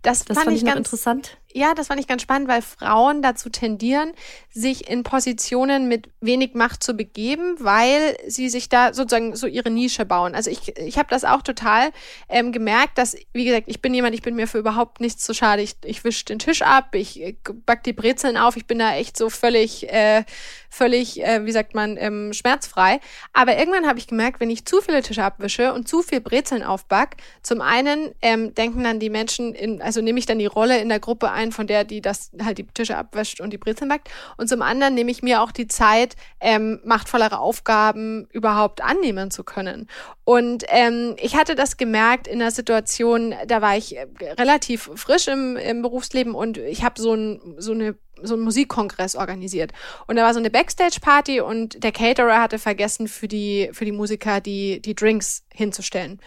das, 0.02 0.24
das 0.24 0.36
fand, 0.36 0.46
fand 0.46 0.56
ich 0.56 0.64
ganz 0.64 0.76
interessant. 0.76 1.38
Ja, 1.52 1.74
das 1.74 1.88
fand 1.88 1.98
ich 1.98 2.06
ganz 2.06 2.22
spannend, 2.22 2.48
weil 2.48 2.62
Frauen 2.62 3.22
dazu 3.22 3.50
tendieren, 3.50 4.12
sich 4.52 4.88
in 4.88 5.02
Positionen 5.02 5.88
mit 5.88 6.08
wenig 6.20 6.54
Macht 6.54 6.84
zu 6.84 6.94
begeben, 6.94 7.56
weil 7.58 8.16
sie 8.28 8.48
sich 8.48 8.68
da 8.68 8.94
sozusagen 8.94 9.34
so 9.34 9.48
ihre 9.48 9.70
Nische 9.70 10.04
bauen. 10.04 10.36
Also 10.36 10.48
ich, 10.48 10.76
ich 10.78 10.96
habe 10.96 11.08
das 11.10 11.24
auch 11.24 11.42
total 11.42 11.90
ähm, 12.28 12.52
gemerkt, 12.52 12.98
dass, 12.98 13.16
wie 13.32 13.44
gesagt, 13.44 13.64
ich 13.66 13.82
bin 13.82 13.92
jemand, 13.94 14.14
ich 14.14 14.22
bin 14.22 14.36
mir 14.36 14.46
für 14.46 14.58
überhaupt 14.58 15.00
nichts 15.00 15.24
zu 15.24 15.34
schade. 15.34 15.62
Ich, 15.62 15.74
ich 15.84 16.04
wische 16.04 16.24
den 16.24 16.38
Tisch 16.38 16.62
ab, 16.62 16.94
ich 16.94 17.20
äh, 17.20 17.34
back 17.66 17.82
die 17.82 17.92
Brezeln 17.92 18.36
auf, 18.36 18.56
ich 18.56 18.66
bin 18.66 18.78
da 18.78 18.94
echt 18.94 19.16
so 19.16 19.28
völlig, 19.28 19.92
äh, 19.92 20.24
völlig, 20.68 21.20
äh, 21.24 21.44
wie 21.44 21.52
sagt 21.52 21.74
man, 21.74 21.96
ähm, 21.96 22.32
schmerzfrei. 22.32 23.00
Aber 23.32 23.58
irgendwann 23.58 23.88
habe 23.88 23.98
ich 23.98 24.06
gemerkt, 24.06 24.38
wenn 24.38 24.50
ich 24.50 24.66
zu 24.66 24.80
viele 24.80 25.02
Tische 25.02 25.24
abwische 25.24 25.72
und 25.72 25.88
zu 25.88 26.02
viel 26.02 26.20
Brezeln 26.20 26.62
aufback, 26.62 27.16
zum 27.42 27.60
einen 27.60 28.14
ähm, 28.22 28.54
denken 28.54 28.84
dann 28.84 29.00
die 29.00 29.10
Menschen, 29.10 29.52
in, 29.52 29.82
also 29.82 30.00
nehme 30.00 30.20
ich 30.20 30.26
dann 30.26 30.38
die 30.38 30.46
Rolle 30.46 30.78
in 30.80 30.88
der 30.88 31.00
Gruppe 31.00 31.32
ein 31.32 31.39
von 31.50 31.66
der, 31.66 31.84
die 31.84 32.00
das 32.00 32.30
halt 32.44 32.58
die 32.58 32.66
Tische 32.66 32.96
abwäscht 32.96 33.40
und 33.40 33.50
die 33.50 33.58
Brezeln 33.58 33.88
backt. 33.88 34.10
Und 34.36 34.48
zum 34.48 34.62
anderen 34.62 34.94
nehme 34.94 35.10
ich 35.10 35.22
mir 35.22 35.42
auch 35.42 35.52
die 35.52 35.66
Zeit, 35.66 36.16
ähm, 36.40 36.80
machtvollere 36.84 37.38
Aufgaben 37.38 38.28
überhaupt 38.32 38.82
annehmen 38.82 39.30
zu 39.30 39.44
können. 39.44 39.88
Und 40.24 40.64
ähm, 40.68 41.16
ich 41.18 41.36
hatte 41.36 41.54
das 41.54 41.76
gemerkt 41.76 42.28
in 42.28 42.40
einer 42.40 42.50
Situation, 42.50 43.34
da 43.46 43.62
war 43.62 43.76
ich 43.76 43.96
äh, 43.96 44.06
relativ 44.38 44.90
frisch 44.94 45.26
im, 45.28 45.56
im 45.56 45.82
Berufsleben 45.82 46.34
und 46.34 46.58
ich 46.58 46.84
habe 46.84 47.00
so, 47.00 47.14
ein, 47.14 47.40
so 47.58 47.72
eine 47.72 47.96
so 48.22 48.34
einen 48.34 48.42
Musikkongress 48.42 49.16
organisiert. 49.16 49.72
Und 50.06 50.16
da 50.16 50.24
war 50.24 50.34
so 50.34 50.40
eine 50.40 50.50
Backstage-Party 50.50 51.40
und 51.40 51.82
der 51.82 51.92
Caterer 51.92 52.40
hatte 52.40 52.58
vergessen, 52.58 53.08
für 53.08 53.28
die, 53.28 53.70
für 53.72 53.84
die 53.84 53.92
Musiker 53.92 54.40
die, 54.40 54.80
die 54.82 54.94
Drinks 54.94 55.44
hinzustellen. 55.52 56.20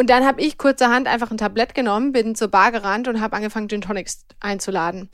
Und 0.00 0.08
dann 0.08 0.24
habe 0.24 0.40
ich 0.40 0.56
kurzerhand 0.56 1.06
einfach 1.06 1.30
ein 1.30 1.36
Tablett 1.36 1.74
genommen, 1.74 2.12
bin 2.12 2.34
zur 2.34 2.48
Bar 2.48 2.72
gerannt 2.72 3.06
und 3.06 3.20
habe 3.20 3.36
angefangen, 3.36 3.68
Gin 3.68 3.82
Tonics 3.82 4.24
einzuladen. 4.40 5.10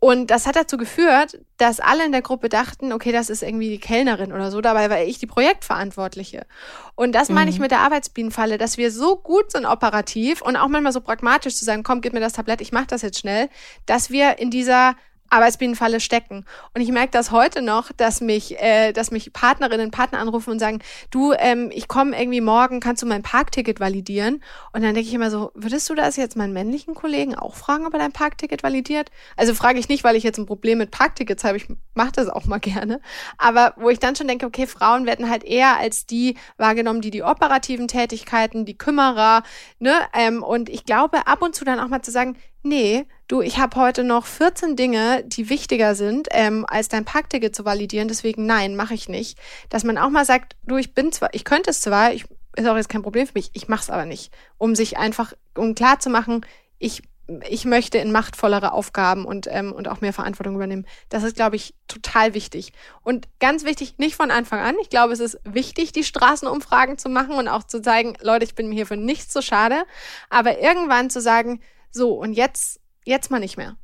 Und 0.00 0.30
das 0.30 0.46
hat 0.46 0.56
dazu 0.56 0.78
geführt, 0.78 1.38
dass 1.58 1.80
alle 1.80 2.06
in 2.06 2.12
der 2.12 2.22
Gruppe 2.22 2.48
dachten, 2.48 2.94
okay, 2.94 3.12
das 3.12 3.28
ist 3.28 3.42
irgendwie 3.42 3.68
die 3.68 3.78
Kellnerin 3.78 4.32
oder 4.32 4.50
so. 4.50 4.62
Dabei 4.62 4.88
war 4.88 5.02
ich 5.02 5.18
die 5.18 5.26
Projektverantwortliche. 5.26 6.46
Und 6.94 7.14
das 7.14 7.28
meine 7.28 7.50
ich 7.50 7.56
mhm. 7.56 7.64
mit 7.64 7.72
der 7.72 7.80
Arbeitsbienenfalle, 7.80 8.56
dass 8.56 8.78
wir 8.78 8.90
so 8.90 9.16
gut 9.16 9.52
sind 9.52 9.66
operativ 9.66 10.40
und 10.40 10.56
auch 10.56 10.68
manchmal 10.68 10.94
so 10.94 11.02
pragmatisch 11.02 11.54
zu 11.54 11.66
sagen, 11.66 11.82
komm, 11.82 12.00
gib 12.00 12.14
mir 12.14 12.20
das 12.20 12.32
Tablett, 12.32 12.62
ich 12.62 12.72
mache 12.72 12.86
das 12.86 13.02
jetzt 13.02 13.18
schnell, 13.18 13.50
dass 13.84 14.08
wir 14.08 14.38
in 14.38 14.50
dieser 14.50 14.96
Arbeitsbienenfalle 15.32 16.00
stecken. 16.00 16.44
Und 16.74 16.82
ich 16.82 16.92
merke 16.92 17.10
das 17.10 17.30
heute 17.30 17.62
noch, 17.62 17.90
dass 17.92 18.20
mich, 18.20 18.60
äh, 18.60 18.92
dass 18.92 19.10
mich 19.10 19.32
Partnerinnen 19.32 19.86
und 19.86 19.90
Partner 19.90 20.18
anrufen 20.18 20.50
und 20.50 20.58
sagen, 20.58 20.80
du, 21.10 21.32
ähm, 21.32 21.70
ich 21.72 21.88
komme 21.88 22.18
irgendwie 22.18 22.40
morgen, 22.40 22.80
kannst 22.80 23.02
du 23.02 23.06
mein 23.06 23.22
Parkticket 23.22 23.80
validieren? 23.80 24.42
Und 24.72 24.82
dann 24.82 24.94
denke 24.94 25.08
ich 25.08 25.14
immer 25.14 25.30
so, 25.30 25.50
würdest 25.54 25.88
du 25.88 25.94
das 25.94 26.16
jetzt 26.16 26.36
meinen 26.36 26.52
männlichen 26.52 26.94
Kollegen 26.94 27.34
auch 27.34 27.54
fragen, 27.54 27.86
ob 27.86 27.94
er 27.94 28.00
dein 28.00 28.12
Parkticket 28.12 28.62
validiert? 28.62 29.10
Also 29.36 29.54
frage 29.54 29.78
ich 29.78 29.88
nicht, 29.88 30.04
weil 30.04 30.16
ich 30.16 30.22
jetzt 30.22 30.38
ein 30.38 30.46
Problem 30.46 30.78
mit 30.78 30.90
Parktickets 30.90 31.44
habe, 31.44 31.56
ich 31.56 31.66
mache 31.94 32.12
das 32.12 32.28
auch 32.28 32.44
mal 32.44 32.58
gerne. 32.60 33.00
Aber 33.38 33.74
wo 33.76 33.88
ich 33.88 33.98
dann 33.98 34.16
schon 34.16 34.28
denke, 34.28 34.46
okay, 34.46 34.66
Frauen 34.66 35.06
werden 35.06 35.30
halt 35.30 35.44
eher 35.44 35.78
als 35.78 36.06
die 36.06 36.36
wahrgenommen, 36.58 37.00
die 37.00 37.10
die 37.10 37.22
operativen 37.22 37.88
Tätigkeiten, 37.88 38.66
die 38.66 38.76
Kümmerer, 38.76 39.42
ne? 39.78 39.94
Ähm, 40.12 40.42
und 40.42 40.68
ich 40.68 40.84
glaube, 40.84 41.26
ab 41.26 41.40
und 41.42 41.54
zu 41.54 41.64
dann 41.64 41.80
auch 41.80 41.88
mal 41.88 42.02
zu 42.02 42.10
sagen, 42.10 42.36
nee, 42.62 43.06
du, 43.28 43.40
ich 43.40 43.58
habe 43.58 43.76
heute 43.76 44.04
noch 44.04 44.26
14 44.26 44.76
Dinge, 44.76 45.24
die 45.24 45.48
wichtiger 45.48 45.94
sind, 45.94 46.28
ähm, 46.30 46.64
als 46.68 46.88
dein 46.88 47.04
Parkticket 47.04 47.54
zu 47.54 47.64
validieren, 47.64 48.08
deswegen 48.08 48.46
nein, 48.46 48.76
mache 48.76 48.94
ich 48.94 49.08
nicht. 49.08 49.38
Dass 49.68 49.84
man 49.84 49.98
auch 49.98 50.10
mal 50.10 50.24
sagt, 50.24 50.56
du, 50.64 50.76
ich 50.76 50.94
bin 50.94 51.12
zwar, 51.12 51.34
ich 51.34 51.44
könnte 51.44 51.70
es 51.70 51.80
zwar, 51.80 52.12
ich, 52.12 52.24
ist 52.56 52.66
auch 52.66 52.76
jetzt 52.76 52.88
kein 52.88 53.02
Problem 53.02 53.26
für 53.26 53.34
mich, 53.34 53.50
ich 53.54 53.68
mache 53.68 53.82
es 53.82 53.90
aber 53.90 54.06
nicht. 54.06 54.32
Um 54.58 54.74
sich 54.74 54.98
einfach, 54.98 55.32
um 55.56 55.74
klar 55.74 55.98
zu 56.00 56.10
machen, 56.10 56.44
ich 56.78 57.02
ich 57.48 57.64
möchte 57.64 57.98
in 57.98 58.12
machtvollere 58.12 58.72
Aufgaben 58.72 59.24
und, 59.24 59.46
ähm, 59.50 59.72
und 59.72 59.88
auch 59.88 60.00
mehr 60.00 60.12
Verantwortung 60.12 60.56
übernehmen. 60.56 60.86
Das 61.08 61.22
ist, 61.22 61.36
glaube 61.36 61.56
ich, 61.56 61.74
total 61.86 62.34
wichtig. 62.34 62.72
Und 63.02 63.28
ganz 63.38 63.64
wichtig, 63.64 63.94
nicht 63.98 64.16
von 64.16 64.30
Anfang 64.30 64.60
an. 64.60 64.74
Ich 64.82 64.90
glaube, 64.90 65.12
es 65.12 65.20
ist 65.20 65.38
wichtig, 65.44 65.92
die 65.92 66.04
Straßenumfragen 66.04 66.98
zu 66.98 67.08
machen 67.08 67.36
und 67.36 67.48
auch 67.48 67.62
zu 67.62 67.80
zeigen, 67.80 68.16
Leute, 68.20 68.44
ich 68.44 68.54
bin 68.54 68.68
mir 68.68 68.74
hier 68.74 68.86
für 68.86 68.96
nichts 68.96 69.32
so 69.32 69.40
schade. 69.40 69.84
Aber 70.30 70.58
irgendwann 70.58 71.10
zu 71.10 71.20
sagen, 71.20 71.60
so, 71.92 72.14
und 72.14 72.32
jetzt, 72.32 72.80
jetzt 73.04 73.30
mal 73.30 73.38
nicht 73.38 73.56
mehr. 73.56 73.76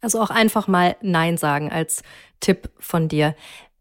Also 0.00 0.20
auch 0.20 0.30
einfach 0.30 0.68
mal 0.68 0.96
Nein 1.02 1.36
sagen 1.36 1.70
als 1.70 2.02
Tipp 2.40 2.70
von 2.78 3.08
dir. 3.08 3.34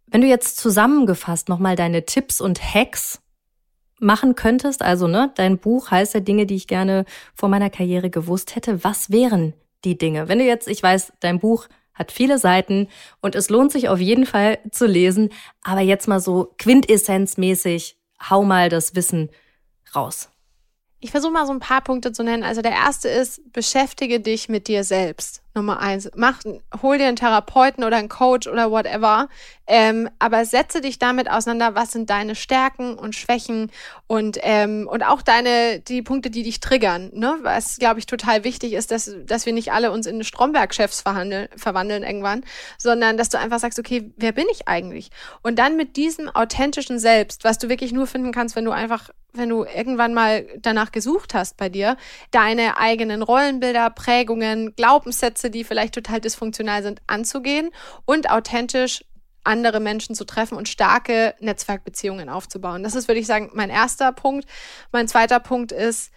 Wenn 0.08 0.22
du 0.22 0.28
jetzt 0.28 0.58
zusammengefasst 0.58 1.50
nochmal 1.50 1.76
deine 1.76 2.06
Tipps 2.06 2.42
und 2.42 2.62
Hacks 2.62 3.22
machen 4.00 4.36
könntest, 4.36 4.82
also 4.82 5.08
ne, 5.08 5.32
dein 5.36 5.58
Buch 5.58 5.92
heißt 5.92 6.14
ja 6.14 6.20
Dinge, 6.20 6.46
die 6.46 6.56
ich 6.56 6.68
gerne 6.68 7.06
vor 7.34 7.50
meiner 7.50 7.70
Karriere 7.70 8.10
gewusst 8.10 8.56
hätte. 8.56 8.84
Was 8.84 9.12
wären 9.12 9.54
die 9.84 9.98
Dinge? 9.98 10.28
Wenn 10.28 10.40
du 10.40 10.46
jetzt, 10.46 10.68
ich 10.68 10.82
weiß, 10.82 11.14
dein 11.20 11.40
Buch 11.40 11.68
hat 11.94 12.12
viele 12.12 12.38
Seiten 12.38 12.90
und 13.22 13.36
es 13.36 13.50
lohnt 13.50 13.72
sich 13.72 13.88
auf 13.90 14.00
jeden 14.00 14.26
Fall 14.26 14.60
zu 14.72 14.86
lesen, 14.86 15.30
aber 15.64 15.82
jetzt 15.82 16.08
mal 16.08 16.20
so 16.20 16.54
quintessenzmäßig, 16.58 17.98
hau 18.30 18.44
mal 18.44 18.70
das 18.70 18.96
Wissen 18.96 19.30
raus. 19.96 20.30
Ich 21.06 21.12
versuche 21.12 21.32
mal 21.32 21.46
so 21.46 21.54
ein 21.54 21.60
paar 21.60 21.82
Punkte 21.82 22.12
zu 22.14 22.24
nennen. 22.24 22.42
Also 22.42 22.64
der 22.64 22.72
erste 22.72 23.10
ist, 23.10 23.54
beschäftige 23.54 24.20
dich 24.20 24.50
mit 24.50 24.68
dir 24.68 24.84
selbst. 24.84 25.44
Nummer 25.56 25.80
eins. 25.80 26.10
Mach, 26.16 26.42
hol 26.82 26.98
dir 26.98 27.08
einen 27.08 27.16
Therapeuten 27.16 27.84
oder 27.84 27.98
einen 27.98 28.10
Coach 28.10 28.48
oder 28.48 28.72
whatever. 28.72 29.30
Ähm, 29.68 30.10
aber 30.20 30.46
setze 30.46 30.82
dich 30.82 31.00
damit 31.00 31.30
auseinander, 31.30 31.74
was 31.74 31.92
sind 31.92 32.10
deine 32.10 32.36
Stärken 32.36 32.96
und 32.96 33.16
Schwächen 33.16 33.72
und, 34.06 34.38
ähm, 34.42 34.88
und 34.88 35.04
auch 35.04 35.22
deine, 35.24 35.80
die 35.80 36.04
Punkte, 36.04 36.30
die 36.30 36.44
dich 36.44 36.60
triggern. 36.60 37.10
Ne? 37.14 37.38
Was, 37.42 37.78
glaube 37.78 38.00
ich, 38.00 38.06
total 38.06 38.44
wichtig 38.44 38.74
ist, 38.74 38.92
dass, 38.92 39.16
dass 39.26 39.46
wir 39.46 39.54
nicht 39.54 39.72
alle 39.72 39.92
uns 39.92 40.06
in 40.06 40.24
Stromberg-Chefs 40.24 41.02
verwandeln 41.02 42.04
irgendwann, 42.04 42.44
sondern 42.78 43.18
dass 43.18 43.30
du 43.30 43.40
einfach 43.40 43.60
sagst, 43.60 43.80
okay, 43.80 44.12
wer 44.18 44.34
bin 44.34 44.46
ich 44.52 44.68
eigentlich? 44.68 45.10
Und 45.42 45.58
dann 45.58 45.78
mit 45.78 45.96
diesem 45.96 46.30
authentischen 46.30 47.00
Selbst, 47.00 47.44
was 47.44 47.58
du 47.58 47.70
wirklich 47.70 47.92
nur 47.92 48.06
finden 48.06 48.32
kannst, 48.32 48.56
wenn 48.56 48.66
du 48.66 48.72
einfach 48.72 49.10
wenn 49.38 49.50
du 49.50 49.64
irgendwann 49.64 50.14
mal 50.14 50.46
danach 50.60 50.92
gesucht 50.92 51.34
hast 51.34 51.58
bei 51.58 51.70
dir, 51.70 51.98
deine 52.32 52.78
eigenen 52.78 53.22
Rollenbilder, 53.22 53.90
Prägungen, 53.90 54.76
Glaubenssätze, 54.76 55.45
die 55.50 55.64
vielleicht 55.64 55.94
total 55.94 56.22
dysfunktional 56.22 56.84
sind, 56.84 57.02
anzugehen 57.08 57.72
und 58.06 58.30
authentisch 58.30 59.04
andere 59.44 59.80
Menschen 59.80 60.16
zu 60.16 60.26
treffen 60.26 60.58
und 60.58 60.68
starke 60.68 61.36
Netzwerkbeziehungen 61.40 62.30
aufzubauen. 62.30 62.84
Das 62.84 62.96
ist, 62.96 63.08
würde 63.08 63.20
ich 63.20 63.28
sagen, 63.28 63.52
mein 63.54 63.70
erster 63.70 64.12
Punkt. 64.12 64.48
Mein 64.92 65.08
zweiter 65.08 65.40
Punkt 65.40 65.72
ist, 65.72 66.12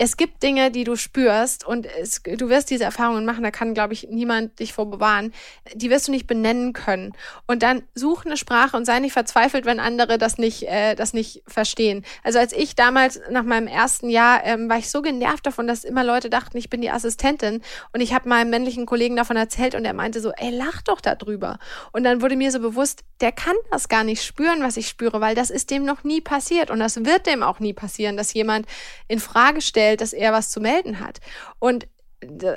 es 0.00 0.16
gibt 0.16 0.44
Dinge, 0.44 0.70
die 0.70 0.84
du 0.84 0.94
spürst 0.94 1.66
und 1.66 1.84
es, 1.84 2.22
du 2.22 2.48
wirst 2.48 2.70
diese 2.70 2.84
Erfahrungen 2.84 3.24
machen, 3.24 3.42
da 3.42 3.50
kann, 3.50 3.74
glaube 3.74 3.94
ich, 3.94 4.06
niemand 4.08 4.60
dich 4.60 4.72
vor 4.72 4.88
bewahren. 4.88 5.34
Die 5.74 5.90
wirst 5.90 6.06
du 6.06 6.12
nicht 6.12 6.28
benennen 6.28 6.72
können. 6.72 7.14
Und 7.48 7.64
dann 7.64 7.82
such 7.96 8.24
eine 8.24 8.36
Sprache 8.36 8.76
und 8.76 8.84
sei 8.84 9.00
nicht 9.00 9.12
verzweifelt, 9.12 9.66
wenn 9.66 9.80
andere 9.80 10.16
das 10.16 10.38
nicht, 10.38 10.62
äh, 10.68 10.94
das 10.94 11.14
nicht 11.14 11.42
verstehen. 11.48 12.04
Also 12.22 12.38
als 12.38 12.52
ich 12.52 12.76
damals 12.76 13.20
nach 13.28 13.42
meinem 13.42 13.66
ersten 13.66 14.08
Jahr 14.08 14.44
ähm, 14.44 14.70
war 14.70 14.78
ich 14.78 14.88
so 14.88 15.02
genervt 15.02 15.44
davon, 15.44 15.66
dass 15.66 15.82
immer 15.82 16.04
Leute 16.04 16.30
dachten, 16.30 16.56
ich 16.56 16.70
bin 16.70 16.80
die 16.80 16.90
Assistentin. 16.90 17.60
Und 17.92 18.00
ich 18.00 18.14
habe 18.14 18.28
meinem 18.28 18.50
männlichen 18.50 18.86
Kollegen 18.86 19.16
davon 19.16 19.36
erzählt 19.36 19.74
und 19.74 19.84
er 19.84 19.94
meinte 19.94 20.20
so, 20.20 20.30
ey, 20.30 20.50
lach 20.50 20.80
doch 20.82 21.00
darüber. 21.00 21.58
Und 21.90 22.04
dann 22.04 22.22
wurde 22.22 22.36
mir 22.36 22.52
so 22.52 22.60
bewusst, 22.60 23.02
der 23.20 23.32
kann 23.32 23.56
das 23.72 23.88
gar 23.88 24.04
nicht 24.04 24.22
spüren, 24.22 24.62
was 24.62 24.76
ich 24.76 24.86
spüre, 24.86 25.20
weil 25.20 25.34
das 25.34 25.50
ist 25.50 25.72
dem 25.72 25.84
noch 25.84 26.04
nie 26.04 26.20
passiert. 26.20 26.70
Und 26.70 26.78
das 26.78 27.04
wird 27.04 27.26
dem 27.26 27.42
auch 27.42 27.58
nie 27.58 27.72
passieren, 27.72 28.16
dass 28.16 28.32
jemand 28.32 28.66
in 29.08 29.18
Frage 29.18 29.60
stellt, 29.60 29.87
feststellt, 29.88 30.00
dass 30.00 30.12
er 30.12 30.32
was 30.32 30.50
zu 30.50 30.60
melden 30.60 31.00
hat. 31.00 31.20
Und 31.58 31.86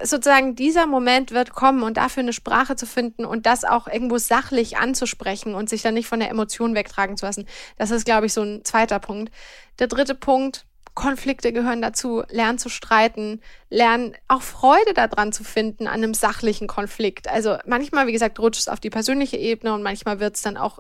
sozusagen 0.04 0.56
dieser 0.56 0.88
Moment 0.88 1.32
wird 1.32 1.54
kommen 1.54 1.84
und 1.84 1.98
dafür 1.98 2.24
eine 2.24 2.34
Sprache 2.34 2.76
zu 2.76 2.88
finden 2.88 3.26
und 3.26 3.46
das 3.46 3.64
auch 3.64 3.88
irgendwo 3.88 4.18
sachlich 4.18 4.78
anzusprechen 4.78 5.54
und 5.54 5.70
sich 5.70 5.84
dann 5.84 5.94
nicht 5.94 6.08
von 6.08 6.20
der 6.20 6.32
Emotion 6.32 6.74
wegtragen 6.74 7.16
zu 7.16 7.28
lassen. 7.28 7.46
Das 7.78 7.92
ist, 7.92 8.06
glaube 8.06 8.26
ich, 8.26 8.34
so 8.34 8.42
ein 8.42 8.66
zweiter 8.66 8.98
Punkt. 9.00 9.32
Der 9.78 9.86
dritte 9.86 10.16
Punkt, 10.16 10.66
Konflikte 10.96 11.54
gehören 11.54 11.82
dazu, 11.82 12.24
lernen 12.30 12.58
zu 12.58 12.70
streiten, 12.70 13.40
lernen 13.70 14.16
auch 14.28 14.42
Freude 14.42 14.94
daran 14.96 15.32
zu 15.32 15.44
finden 15.44 15.88
an 15.88 16.04
einem 16.04 16.16
sachlichen 16.16 16.68
Konflikt. 16.68 17.30
Also 17.30 17.58
manchmal, 17.66 18.08
wie 18.08 18.14
gesagt, 18.14 18.40
rutscht 18.40 18.62
es 18.62 18.68
auf 18.68 18.80
die 18.80 18.90
persönliche 18.90 19.38
Ebene 19.38 19.74
und 19.76 19.84
manchmal 19.84 20.20
wird 20.20 20.36
es 20.36 20.42
dann 20.42 20.58
auch 20.58 20.80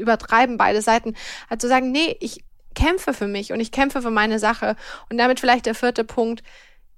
übertreiben, 0.00 0.56
beide 0.56 0.80
Seiten. 0.80 1.14
Also 1.50 1.68
sagen, 1.68 1.92
nee, 1.92 2.16
ich 2.18 2.42
kämpfe 2.74 3.14
für 3.14 3.26
mich 3.26 3.52
und 3.52 3.60
ich 3.60 3.72
kämpfe 3.72 4.02
für 4.02 4.10
meine 4.10 4.38
Sache. 4.38 4.76
Und 5.10 5.18
damit 5.18 5.40
vielleicht 5.40 5.66
der 5.66 5.74
vierte 5.74 6.04
Punkt. 6.04 6.42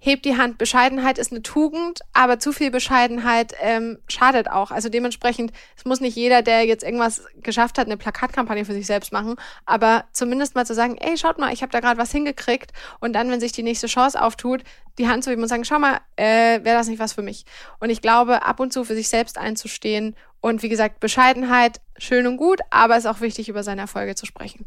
Hebt 0.05 0.27
die 0.27 0.37
Hand. 0.37 0.59
Bescheidenheit 0.59 1.16
ist 1.16 1.33
eine 1.33 1.41
Tugend, 1.41 2.01
aber 2.12 2.39
zu 2.39 2.53
viel 2.53 2.70
Bescheidenheit 2.70 3.55
ähm, 3.62 3.97
schadet 4.07 4.51
auch. 4.51 4.70
Also 4.70 4.91
dementsprechend, 4.91 5.51
es 5.79 5.87
muss 5.87 6.03
nicht 6.03 6.14
jeder, 6.14 6.43
der 6.43 6.66
jetzt 6.66 6.85
irgendwas 6.85 7.22
geschafft 7.37 7.79
hat, 7.79 7.87
eine 7.87 7.97
Plakatkampagne 7.97 8.66
für 8.66 8.75
sich 8.75 8.85
selbst 8.85 9.12
machen, 9.12 9.37
aber 9.64 10.05
zumindest 10.12 10.57
mal 10.57 10.66
zu 10.66 10.75
sagen, 10.75 10.99
ey, 10.99 11.16
schaut 11.16 11.39
mal, 11.39 11.55
ich 11.55 11.62
habe 11.62 11.72
da 11.72 11.81
gerade 11.81 11.99
was 11.99 12.12
hingekriegt 12.12 12.75
und 13.01 13.14
dann, 13.14 13.31
wenn 13.31 13.41
sich 13.41 13.53
die 13.53 13.62
nächste 13.62 13.87
Chance 13.87 14.20
auftut, 14.20 14.62
die 14.99 15.09
Hand 15.09 15.25
zu 15.25 15.31
heben 15.31 15.41
und 15.41 15.49
sagen, 15.49 15.64
schau 15.64 15.79
mal, 15.79 16.01
äh, 16.16 16.62
wäre 16.62 16.77
das 16.77 16.89
nicht 16.89 16.99
was 16.99 17.14
für 17.14 17.22
mich? 17.22 17.47
Und 17.81 17.89
ich 17.89 18.03
glaube, 18.03 18.43
ab 18.43 18.61
und 18.61 18.75
zu 18.75 18.85
für 18.85 18.95
sich 18.95 19.09
selbst 19.09 19.39
einzustehen 19.39 20.16
und 20.43 20.62
wie 20.62 20.68
gesagt, 20.68 21.01
Bescheidenheit 21.01 21.81
schön 21.97 22.27
und 22.27 22.37
gut, 22.37 22.61
aber 22.68 22.99
es 22.99 23.07
ist 23.07 23.11
auch 23.11 23.22
wichtig, 23.22 23.49
über 23.49 23.62
seine 23.62 23.81
Erfolge 23.81 24.16
zu 24.16 24.27
sprechen. 24.27 24.66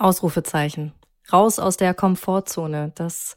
Ausrufezeichen. 0.00 0.92
Raus 1.32 1.58
aus 1.58 1.76
der 1.76 1.94
Komfortzone. 1.94 2.92
Das 2.94 3.36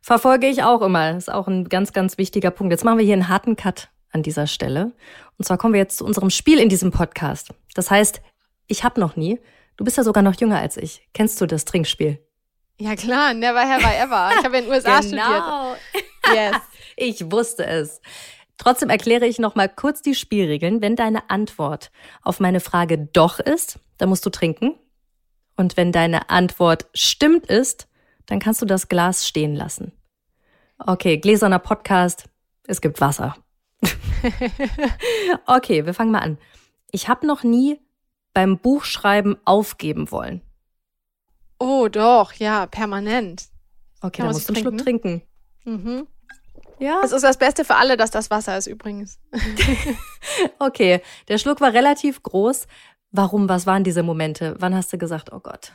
verfolge 0.00 0.46
ich 0.46 0.62
auch 0.62 0.82
immer. 0.82 1.12
Das 1.12 1.24
ist 1.24 1.32
auch 1.32 1.48
ein 1.48 1.68
ganz, 1.68 1.92
ganz 1.92 2.18
wichtiger 2.18 2.50
Punkt. 2.50 2.72
Jetzt 2.72 2.84
machen 2.84 2.98
wir 2.98 3.04
hier 3.04 3.14
einen 3.14 3.28
harten 3.28 3.56
Cut 3.56 3.88
an 4.10 4.22
dieser 4.22 4.46
Stelle. 4.46 4.92
Und 5.38 5.44
zwar 5.44 5.58
kommen 5.58 5.74
wir 5.74 5.80
jetzt 5.80 5.98
zu 5.98 6.04
unserem 6.04 6.30
Spiel 6.30 6.58
in 6.58 6.68
diesem 6.68 6.90
Podcast. 6.90 7.50
Das 7.74 7.90
heißt, 7.90 8.22
ich 8.66 8.84
habe 8.84 9.00
noch 9.00 9.16
nie. 9.16 9.40
Du 9.76 9.84
bist 9.84 9.96
ja 9.96 10.04
sogar 10.04 10.22
noch 10.22 10.38
jünger 10.40 10.58
als 10.58 10.76
ich. 10.76 11.06
Kennst 11.12 11.40
du 11.40 11.46
das 11.46 11.64
Trinkspiel? 11.64 12.24
Ja 12.78 12.96
klar, 12.96 13.34
never 13.34 13.60
have 13.60 13.82
I 13.82 14.02
ever. 14.02 14.30
Ich 14.38 14.44
habe 14.44 14.58
in 14.58 14.64
den 14.64 14.72
USA 14.72 15.00
genau. 15.00 15.74
studiert. 15.74 16.34
Yes. 16.34 16.56
ich 16.96 17.30
wusste 17.30 17.66
es. 17.66 18.00
Trotzdem 18.56 18.88
erkläre 18.88 19.26
ich 19.26 19.38
noch 19.38 19.56
mal 19.56 19.68
kurz 19.68 20.00
die 20.00 20.14
Spielregeln. 20.14 20.80
Wenn 20.80 20.96
deine 20.96 21.28
Antwort 21.28 21.90
auf 22.22 22.40
meine 22.40 22.60
Frage 22.60 22.98
doch 23.12 23.40
ist, 23.40 23.80
dann 23.98 24.08
musst 24.08 24.24
du 24.26 24.30
trinken. 24.30 24.74
Und 25.56 25.76
wenn 25.76 25.92
deine 25.92 26.30
Antwort 26.30 26.86
stimmt 26.94 27.46
ist, 27.46 27.88
dann 28.26 28.40
kannst 28.40 28.62
du 28.62 28.66
das 28.66 28.88
Glas 28.88 29.26
stehen 29.28 29.54
lassen. 29.54 29.92
Okay, 30.78 31.18
gläserner 31.18 31.58
Podcast, 31.58 32.24
es 32.66 32.80
gibt 32.80 33.00
Wasser. 33.00 33.36
okay, 35.46 35.86
wir 35.86 35.94
fangen 35.94 36.10
mal 36.10 36.20
an. 36.20 36.38
Ich 36.90 37.08
habe 37.08 37.26
noch 37.26 37.42
nie 37.42 37.80
beim 38.32 38.58
Buchschreiben 38.58 39.36
aufgeben 39.44 40.10
wollen. 40.10 40.42
Oh, 41.58 41.88
doch, 41.88 42.32
ja, 42.34 42.66
permanent. 42.66 43.44
Okay, 44.00 44.22
dann 44.22 44.32
musst 44.32 44.48
du 44.48 44.54
einen 44.54 44.62
Schluck 44.62 44.78
trinken. 44.78 45.22
Mhm. 45.64 46.06
Ja. 46.78 47.00
Das 47.02 47.12
ist 47.12 47.22
das 47.22 47.38
Beste 47.38 47.64
für 47.64 47.76
alle, 47.76 47.96
dass 47.96 48.10
das 48.10 48.30
Wasser 48.30 48.58
ist 48.58 48.66
übrigens. 48.66 49.18
okay, 50.58 51.00
der 51.28 51.38
Schluck 51.38 51.60
war 51.60 51.72
relativ 51.72 52.22
groß. 52.22 52.66
Warum? 53.16 53.48
Was 53.48 53.64
waren 53.64 53.84
diese 53.84 54.02
Momente? 54.02 54.56
Wann 54.58 54.74
hast 54.74 54.92
du 54.92 54.98
gesagt, 54.98 55.32
oh 55.32 55.38
Gott? 55.38 55.70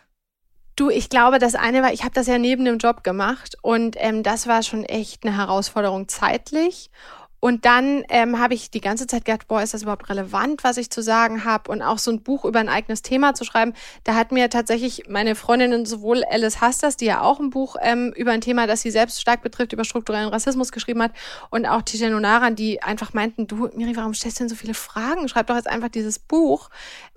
Du, 0.76 0.90
ich 0.90 1.10
glaube, 1.10 1.40
das 1.40 1.56
eine 1.56 1.82
war, 1.82 1.94
ich 1.94 2.04
habe 2.04 2.14
das 2.14 2.28
ja 2.28 2.38
neben 2.38 2.66
dem 2.66 2.80
Job 2.80 3.02
gemacht 3.02 3.56
und 3.62 3.96
ähm, 3.98 4.24
das 4.24 4.46
war 4.46 4.62
schon 4.62 4.84
echt 4.84 5.26
eine 5.26 5.38
Herausforderung 5.38 6.10
zeitlich. 6.10 6.92
Und 7.40 7.66
dann 7.66 8.04
ähm, 8.10 8.40
habe 8.40 8.54
ich 8.54 8.70
die 8.72 8.82
ganze 8.82 9.08
Zeit 9.08 9.26
gedacht, 9.26 9.48
boah, 9.48 9.62
ist 9.62 9.74
das 9.74 9.84
überhaupt 9.84 10.10
relevant, 10.10 10.64
was 10.64 10.78
ich 10.78 10.90
zu 10.90 11.02
sagen 11.02 11.46
habe? 11.46 11.72
Und 11.72 11.82
auch 11.82 11.98
so 11.98 12.12
ein 12.12 12.22
Buch 12.22 12.46
über 12.46 12.60
ein 12.60 12.70
eigenes 12.70 13.02
Thema 13.02 13.34
zu 13.34 13.46
schreiben, 13.46 13.74
da 14.04 14.16
hat 14.16 14.32
mir 14.32 14.50
tatsächlich 14.50 15.04
meine 15.08 15.36
Freundinnen, 15.36 15.86
sowohl 15.86 16.24
Alice 16.26 16.62
Hasters, 16.62 16.98
die 16.98 17.06
ja 17.06 17.22
auch 17.22 17.40
ein 17.40 17.50
Buch 17.50 17.76
ähm, 17.82 18.14
über 18.16 18.32
ein 18.32 18.42
Thema, 18.42 18.68
das 18.68 18.82
sie 18.82 18.92
selbst 18.92 19.22
stark 19.22 19.42
betrifft, 19.42 19.74
über 19.74 19.86
strukturellen 19.86 20.30
Rassismus 20.30 20.72
geschrieben 20.72 21.02
hat, 21.02 21.12
und 21.50 21.66
auch 21.66 21.82
Tijen 21.82 22.14
Onaran, 22.14 22.56
die 22.56 22.82
einfach 22.82 23.14
meinten, 23.14 23.48
du, 23.48 23.70
Miri, 23.76 23.96
warum 23.96 24.14
stellst 24.14 24.40
du 24.40 24.44
denn 24.44 24.50
so 24.50 24.56
viele 24.56 24.74
Fragen? 24.74 25.28
Schreib 25.30 25.48
doch 25.48 25.56
jetzt 25.56 25.70
einfach 25.70 25.90
dieses 25.90 26.20
Buch. 26.20 26.70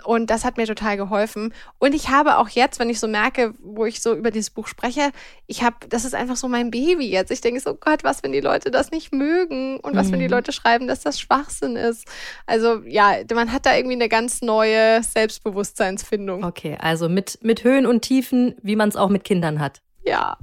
Und 0.04 0.30
das 0.30 0.44
hat 0.44 0.56
mir 0.56 0.66
total 0.66 0.96
geholfen. 0.96 1.52
Und 1.78 1.94
ich 1.94 2.10
habe 2.10 2.38
auch 2.38 2.48
jetzt, 2.48 2.78
wenn 2.78 2.90
ich 2.90 3.00
so 3.00 3.08
merke, 3.08 3.54
wo 3.62 3.84
ich 3.84 4.00
so 4.00 4.14
über 4.14 4.30
dieses 4.30 4.50
Buch 4.50 4.68
spreche, 4.68 5.10
ich 5.46 5.62
habe, 5.62 5.76
das 5.88 6.04
ist 6.04 6.14
einfach 6.14 6.36
so 6.36 6.48
mein 6.48 6.70
Baby 6.70 7.08
jetzt. 7.08 7.30
Ich 7.30 7.40
denke 7.40 7.60
so, 7.60 7.74
Gott, 7.74 8.04
was, 8.04 8.22
wenn 8.22 8.32
die 8.32 8.40
Leute 8.40 8.70
das 8.70 8.90
nicht 8.90 9.12
mögen? 9.12 9.78
Und 9.80 9.96
was, 9.96 10.11
wenn 10.12 10.20
die 10.20 10.26
mhm. 10.26 10.32
Leute 10.32 10.52
schreiben, 10.52 10.86
dass 10.86 11.00
das 11.00 11.20
Schwachsinn 11.20 11.76
ist. 11.76 12.06
Also 12.46 12.82
ja, 12.86 13.16
man 13.34 13.52
hat 13.52 13.66
da 13.66 13.74
irgendwie 13.74 13.96
eine 13.96 14.08
ganz 14.08 14.42
neue 14.42 15.02
Selbstbewusstseinsfindung. 15.02 16.44
Okay, 16.44 16.76
also 16.80 17.08
mit, 17.08 17.38
mit 17.42 17.64
Höhen 17.64 17.86
und 17.86 18.02
Tiefen, 18.02 18.54
wie 18.62 18.76
man 18.76 18.88
es 18.88 18.96
auch 18.96 19.08
mit 19.08 19.24
Kindern 19.24 19.60
hat. 19.60 19.80
Ja. 20.04 20.36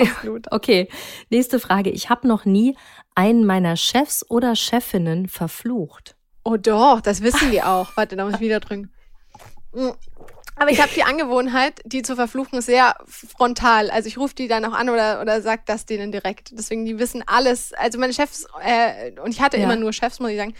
Absolut. 0.00 0.50
okay, 0.50 0.88
nächste 1.28 1.60
Frage. 1.60 1.90
Ich 1.90 2.08
habe 2.08 2.26
noch 2.26 2.46
nie 2.46 2.76
einen 3.14 3.44
meiner 3.44 3.76
Chefs 3.76 4.24
oder 4.30 4.56
Chefinnen 4.56 5.28
verflucht. 5.28 6.16
Oh 6.44 6.56
doch, 6.56 7.02
das 7.02 7.22
wissen 7.22 7.50
die 7.50 7.62
auch. 7.62 7.94
Warte, 7.94 8.16
da 8.16 8.24
muss 8.24 8.34
ich 8.34 8.40
wieder 8.40 8.60
drücken. 8.60 8.90
Aber 10.56 10.70
ich 10.70 10.80
habe 10.80 10.90
die 10.94 11.02
Angewohnheit, 11.02 11.80
die 11.84 12.02
zu 12.02 12.14
verfluchen, 12.14 12.60
sehr 12.60 12.94
frontal. 13.06 13.90
Also 13.90 14.08
ich 14.08 14.18
rufe 14.18 14.34
die 14.34 14.48
dann 14.48 14.64
auch 14.64 14.74
an 14.74 14.90
oder, 14.90 15.20
oder 15.20 15.40
sag 15.40 15.66
das 15.66 15.86
denen 15.86 16.12
direkt. 16.12 16.50
Deswegen, 16.52 16.84
die 16.84 16.98
wissen 16.98 17.22
alles. 17.26 17.72
Also 17.72 17.98
meine 17.98 18.12
Chefs, 18.12 18.46
äh, 18.62 19.18
und 19.20 19.30
ich 19.30 19.40
hatte 19.40 19.56
ja. 19.56 19.64
immer 19.64 19.76
nur 19.76 19.92
Chefs, 19.92 20.20
muss 20.20 20.30
ich 20.30 20.36
sagen, 20.36 20.54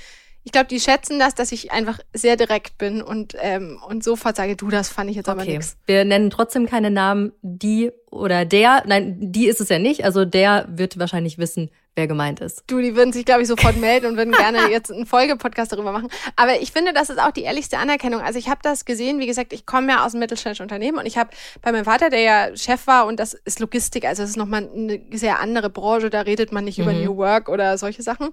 ich 0.45 0.51
glaube, 0.51 0.66
die 0.66 0.80
schätzen 0.80 1.18
das, 1.18 1.34
dass 1.34 1.53
ich 1.53 1.70
einfach 1.70 2.01
sehr 2.12 2.36
direkt 2.36 2.76
bin 2.78 3.01
und, 3.01 3.36
ähm, 3.40 3.80
und 3.86 4.03
sofort 4.03 4.36
sage, 4.36 4.57
du, 4.57 4.70
das 4.70 4.88
fand 4.88 5.09
ich 5.09 5.16
jetzt 5.16 5.28
aber 5.28 5.43
okay. 5.43 5.57
nichts. 5.57 5.76
Wir 5.86 6.05
nennen 6.05 6.30
trotzdem 6.30 6.66
keine 6.66 6.90
Namen, 6.90 7.32
die 7.43 7.93
oder 8.11 8.45
der, 8.45 8.82
nein, 8.86 9.16
die 9.20 9.47
ist 9.47 9.61
es 9.61 9.68
ja 9.68 9.78
nicht, 9.78 10.05
also 10.05 10.24
der 10.24 10.66
wird 10.68 10.99
wahrscheinlich 10.99 11.38
wissen, 11.38 11.70
wer 11.95 12.07
gemeint 12.07 12.40
ist. 12.40 12.64
Du, 12.68 12.80
die 12.80 12.97
würden 12.97 13.12
sich, 13.12 13.26
glaube 13.26 13.43
ich, 13.43 13.49
sofort 13.49 13.76
melden 13.76 14.07
und 14.07 14.16
würden 14.16 14.32
gerne 14.32 14.70
jetzt 14.70 14.90
einen 14.90 15.05
Folgepodcast 15.05 15.72
darüber 15.72 15.93
machen. 15.93 16.09
Aber 16.36 16.61
ich 16.61 16.72
finde, 16.72 16.95
das 16.95 17.11
ist 17.11 17.20
auch 17.20 17.32
die 17.32 17.43
ehrlichste 17.43 17.78
Anerkennung. 17.78 18.22
Also 18.22 18.38
ich 18.38 18.49
habe 18.49 18.61
das 18.62 18.86
gesehen, 18.86 19.18
wie 19.18 19.26
gesagt, 19.26 19.53
ich 19.53 19.66
komme 19.66 19.93
ja 19.93 20.07
aus 20.07 20.14
einem 20.14 20.20
mittelständischen 20.20 20.64
Unternehmen 20.64 20.99
und 20.99 21.05
ich 21.05 21.18
habe 21.18 21.30
bei 21.61 21.70
meinem 21.70 21.84
Vater, 21.84 22.09
der 22.09 22.20
ja 22.20 22.57
Chef 22.57 22.86
war 22.86 23.07
und 23.07 23.20
das 23.20 23.34
ist 23.34 23.61
Logistik, 23.61 24.07
also 24.07 24.22
es 24.22 24.30
ist 24.30 24.36
nochmal 24.36 24.70
eine 24.74 25.03
sehr 25.12 25.40
andere 25.40 25.68
Branche, 25.68 26.09
da 26.09 26.22
redet 26.22 26.51
man 26.51 26.64
nicht 26.64 26.78
mhm. 26.78 26.84
über 26.84 26.93
New 26.95 27.16
Work 27.18 27.51
oder 27.51 27.76
solche 27.76 28.03
Sachen. 28.03 28.30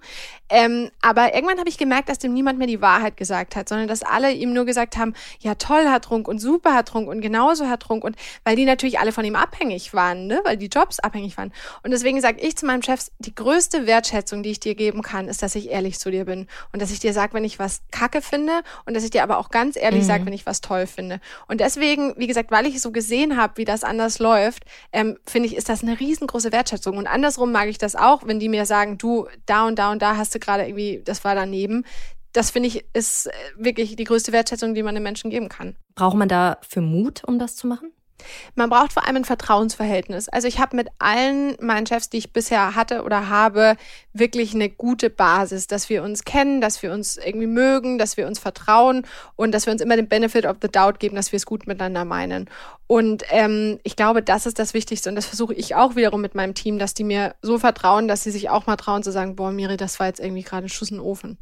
Ähm, 0.49 0.89
aber 1.01 1.35
irgendwann 1.35 1.59
habe 1.59 1.69
ich 1.69 1.77
gemerkt, 1.77 2.07
dass 2.07 2.19
dem 2.19 2.33
niemand 2.33 2.59
mehr 2.59 2.67
die 2.67 2.81
Wahrheit 2.81 3.17
gesagt 3.17 3.57
hat, 3.57 3.67
sondern 3.67 3.89
dass 3.89 4.03
alle 4.03 4.31
ihm 4.31 4.53
nur 4.53 4.65
gesagt 4.65 4.95
haben, 4.95 5.13
ja 5.39 5.55
toll, 5.55 5.83
Herr 5.83 5.99
Trunk 5.99 6.29
und 6.29 6.39
super, 6.39 6.73
Herr 6.73 6.85
Trunk 6.85 7.09
und 7.09 7.19
genauso, 7.19 7.65
Herr 7.65 7.79
Trunk 7.79 8.05
und 8.05 8.15
weil 8.45 8.55
die 8.55 8.65
natürlich 8.65 8.99
alle 8.99 9.11
von 9.11 9.25
ihm 9.25 9.35
abhängig 9.35 9.93
waren, 9.93 10.27
ne? 10.27 10.39
weil 10.45 10.55
die 10.55 10.67
Jobs 10.67 10.99
abhängig 10.99 11.37
waren. 11.37 11.51
Und 11.83 11.91
deswegen 11.91 12.21
sage 12.21 12.39
ich 12.39 12.55
zu 12.55 12.65
meinem 12.65 12.83
Chef, 12.83 13.07
die 13.19 13.35
größte 13.35 13.48
Wertschätzung, 13.49 14.43
die 14.43 14.51
ich 14.51 14.59
dir 14.59 14.75
geben 14.75 15.01
kann, 15.01 15.27
ist, 15.27 15.41
dass 15.41 15.55
ich 15.55 15.69
ehrlich 15.69 15.99
zu 15.99 16.11
dir 16.11 16.25
bin 16.25 16.47
und 16.71 16.81
dass 16.81 16.91
ich 16.91 16.99
dir 16.99 17.13
sage, 17.13 17.33
wenn 17.33 17.43
ich 17.43 17.59
was 17.59 17.81
kacke 17.91 18.21
finde 18.21 18.61
und 18.85 18.95
dass 18.95 19.03
ich 19.03 19.09
dir 19.09 19.23
aber 19.23 19.37
auch 19.37 19.49
ganz 19.49 19.75
ehrlich 19.75 20.03
mhm. 20.03 20.07
sage, 20.07 20.25
wenn 20.25 20.33
ich 20.33 20.45
was 20.45 20.61
toll 20.61 20.87
finde. 20.87 21.19
Und 21.47 21.59
deswegen, 21.59 22.13
wie 22.17 22.27
gesagt, 22.27 22.51
weil 22.51 22.65
ich 22.65 22.81
so 22.81 22.91
gesehen 22.91 23.37
habe, 23.37 23.57
wie 23.57 23.65
das 23.65 23.83
anders 23.83 24.19
läuft, 24.19 24.63
ähm, 24.93 25.17
finde 25.25 25.47
ich, 25.47 25.55
ist 25.55 25.69
das 25.69 25.83
eine 25.83 25.99
riesengroße 25.99 26.51
Wertschätzung. 26.51 26.97
Und 26.97 27.07
andersrum 27.07 27.51
mag 27.51 27.67
ich 27.67 27.77
das 27.77 27.95
auch, 27.95 28.25
wenn 28.25 28.39
die 28.39 28.49
mir 28.49 28.65
sagen, 28.65 28.97
du, 28.97 29.27
da 29.45 29.67
und 29.67 29.79
da 29.79 29.91
und 29.91 30.01
da 30.01 30.17
hast 30.17 30.33
du 30.35 30.39
gerade 30.39 30.63
irgendwie, 30.63 31.01
das 31.03 31.23
war 31.23 31.35
daneben 31.35 31.85
das 32.31 32.51
finde 32.51 32.67
ich 32.67 32.85
ist 32.93 33.27
wirklich 33.57 33.95
die 33.95 34.03
größte 34.03 34.31
Wertschätzung, 34.31 34.75
die 34.75 34.83
man 34.83 34.93
den 34.93 35.03
Menschen 35.03 35.31
geben 35.31 35.49
kann. 35.49 35.75
Braucht 35.95 36.15
man 36.15 36.29
da 36.29 36.57
für 36.61 36.79
Mut, 36.79 37.23
um 37.25 37.39
das 37.39 37.55
zu 37.55 37.65
machen? 37.65 37.91
Man 38.55 38.69
braucht 38.69 38.93
vor 38.93 39.05
allem 39.05 39.17
ein 39.17 39.25
Vertrauensverhältnis. 39.25 40.29
Also 40.29 40.47
ich 40.47 40.59
habe 40.59 40.75
mit 40.75 40.87
allen 40.99 41.55
meinen 41.59 41.85
Chefs, 41.85 42.09
die 42.09 42.17
ich 42.17 42.33
bisher 42.33 42.75
hatte 42.75 43.03
oder 43.03 43.29
habe, 43.29 43.75
wirklich 44.13 44.53
eine 44.53 44.69
gute 44.69 45.09
Basis, 45.09 45.67
dass 45.67 45.89
wir 45.89 46.03
uns 46.03 46.23
kennen, 46.23 46.61
dass 46.61 46.81
wir 46.83 46.91
uns 46.91 47.17
irgendwie 47.17 47.47
mögen, 47.47 47.97
dass 47.97 48.17
wir 48.17 48.27
uns 48.27 48.39
vertrauen 48.39 49.05
und 49.35 49.51
dass 49.51 49.65
wir 49.65 49.73
uns 49.73 49.81
immer 49.81 49.95
den 49.95 50.07
Benefit 50.07 50.45
of 50.45 50.57
the 50.61 50.67
doubt 50.67 50.99
geben, 50.99 51.15
dass 51.15 51.31
wir 51.31 51.37
es 51.37 51.45
gut 51.45 51.67
miteinander 51.67 52.05
meinen. 52.05 52.49
Und 52.87 53.23
ähm, 53.29 53.79
ich 53.83 53.95
glaube, 53.95 54.23
das 54.23 54.45
ist 54.45 54.59
das 54.59 54.73
Wichtigste 54.73 55.09
und 55.09 55.15
das 55.15 55.27
versuche 55.27 55.53
ich 55.53 55.75
auch 55.75 55.95
wiederum 55.95 56.21
mit 56.21 56.35
meinem 56.35 56.55
Team, 56.55 56.79
dass 56.79 56.93
die 56.93 57.03
mir 57.03 57.35
so 57.41 57.59
vertrauen, 57.59 58.07
dass 58.07 58.23
sie 58.23 58.31
sich 58.31 58.49
auch 58.49 58.65
mal 58.65 58.77
trauen 58.77 59.03
zu 59.03 59.11
sagen, 59.11 59.35
boah, 59.35 59.51
Miri, 59.51 59.77
das 59.77 59.99
war 59.99 60.07
jetzt 60.07 60.19
irgendwie 60.19 60.43
gerade 60.43 60.65
ein 60.65 60.69
Schuss 60.69 60.89
in 60.89 60.97
den 60.97 61.05
Ofen. 61.05 61.37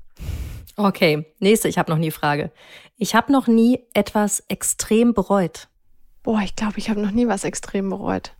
Okay, 0.75 1.25
nächste, 1.39 1.67
ich 1.67 1.79
habe 1.79 1.89
noch 1.89 1.97
nie 1.97 2.11
Frage. 2.11 2.51
Ich 2.97 3.15
habe 3.15 3.31
noch 3.31 3.47
nie 3.47 3.79
etwas 3.93 4.43
extrem 4.47 5.13
bereut. 5.13 5.69
Boah, 6.23 6.41
ich 6.43 6.55
glaube, 6.55 6.77
ich 6.77 6.89
habe 6.89 7.01
noch 7.01 7.11
nie 7.11 7.27
was 7.27 7.43
extrem 7.43 7.89
bereut. 7.89 8.33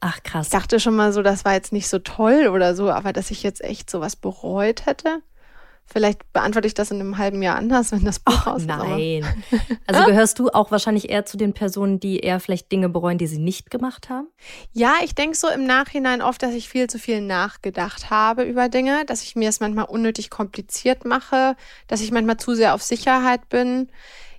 Ach 0.00 0.22
krass. 0.22 0.46
Ich 0.46 0.52
dachte 0.52 0.78
schon 0.78 0.94
mal 0.94 1.12
so, 1.12 1.22
das 1.22 1.44
war 1.44 1.54
jetzt 1.54 1.72
nicht 1.72 1.88
so 1.88 1.98
toll 1.98 2.48
oder 2.48 2.74
so, 2.74 2.90
aber 2.90 3.12
dass 3.12 3.30
ich 3.30 3.42
jetzt 3.42 3.64
echt 3.64 3.90
sowas 3.90 4.16
bereut 4.16 4.86
hätte. 4.86 5.22
Vielleicht 5.88 6.32
beantworte 6.32 6.66
ich 6.66 6.74
das 6.74 6.90
in 6.90 6.98
einem 6.98 7.16
halben 7.16 7.42
Jahr 7.42 7.54
anders, 7.54 7.92
wenn 7.92 8.04
das 8.04 8.18
Buch 8.18 8.46
raus 8.46 8.62
ist. 8.62 8.66
Nein. 8.66 9.24
Also 9.86 10.04
gehörst 10.04 10.40
du 10.40 10.48
auch 10.48 10.72
wahrscheinlich 10.72 11.10
eher 11.10 11.24
zu 11.24 11.36
den 11.36 11.52
Personen, 11.52 12.00
die 12.00 12.18
eher 12.18 12.40
vielleicht 12.40 12.72
Dinge 12.72 12.88
bereuen, 12.88 13.18
die 13.18 13.28
sie 13.28 13.38
nicht 13.38 13.70
gemacht 13.70 14.08
haben? 14.10 14.26
Ja, 14.72 14.94
ich 15.04 15.14
denke 15.14 15.36
so 15.36 15.48
im 15.48 15.64
Nachhinein 15.64 16.22
oft, 16.22 16.42
dass 16.42 16.54
ich 16.54 16.68
viel 16.68 16.88
zu 16.90 16.98
viel 16.98 17.20
nachgedacht 17.20 18.10
habe 18.10 18.42
über 18.42 18.68
Dinge, 18.68 19.04
dass 19.06 19.22
ich 19.22 19.36
mir 19.36 19.48
es 19.48 19.60
manchmal 19.60 19.84
unnötig 19.84 20.28
kompliziert 20.28 21.04
mache, 21.04 21.54
dass 21.86 22.00
ich 22.00 22.10
manchmal 22.10 22.36
zu 22.36 22.56
sehr 22.56 22.74
auf 22.74 22.82
Sicherheit 22.82 23.48
bin. 23.48 23.88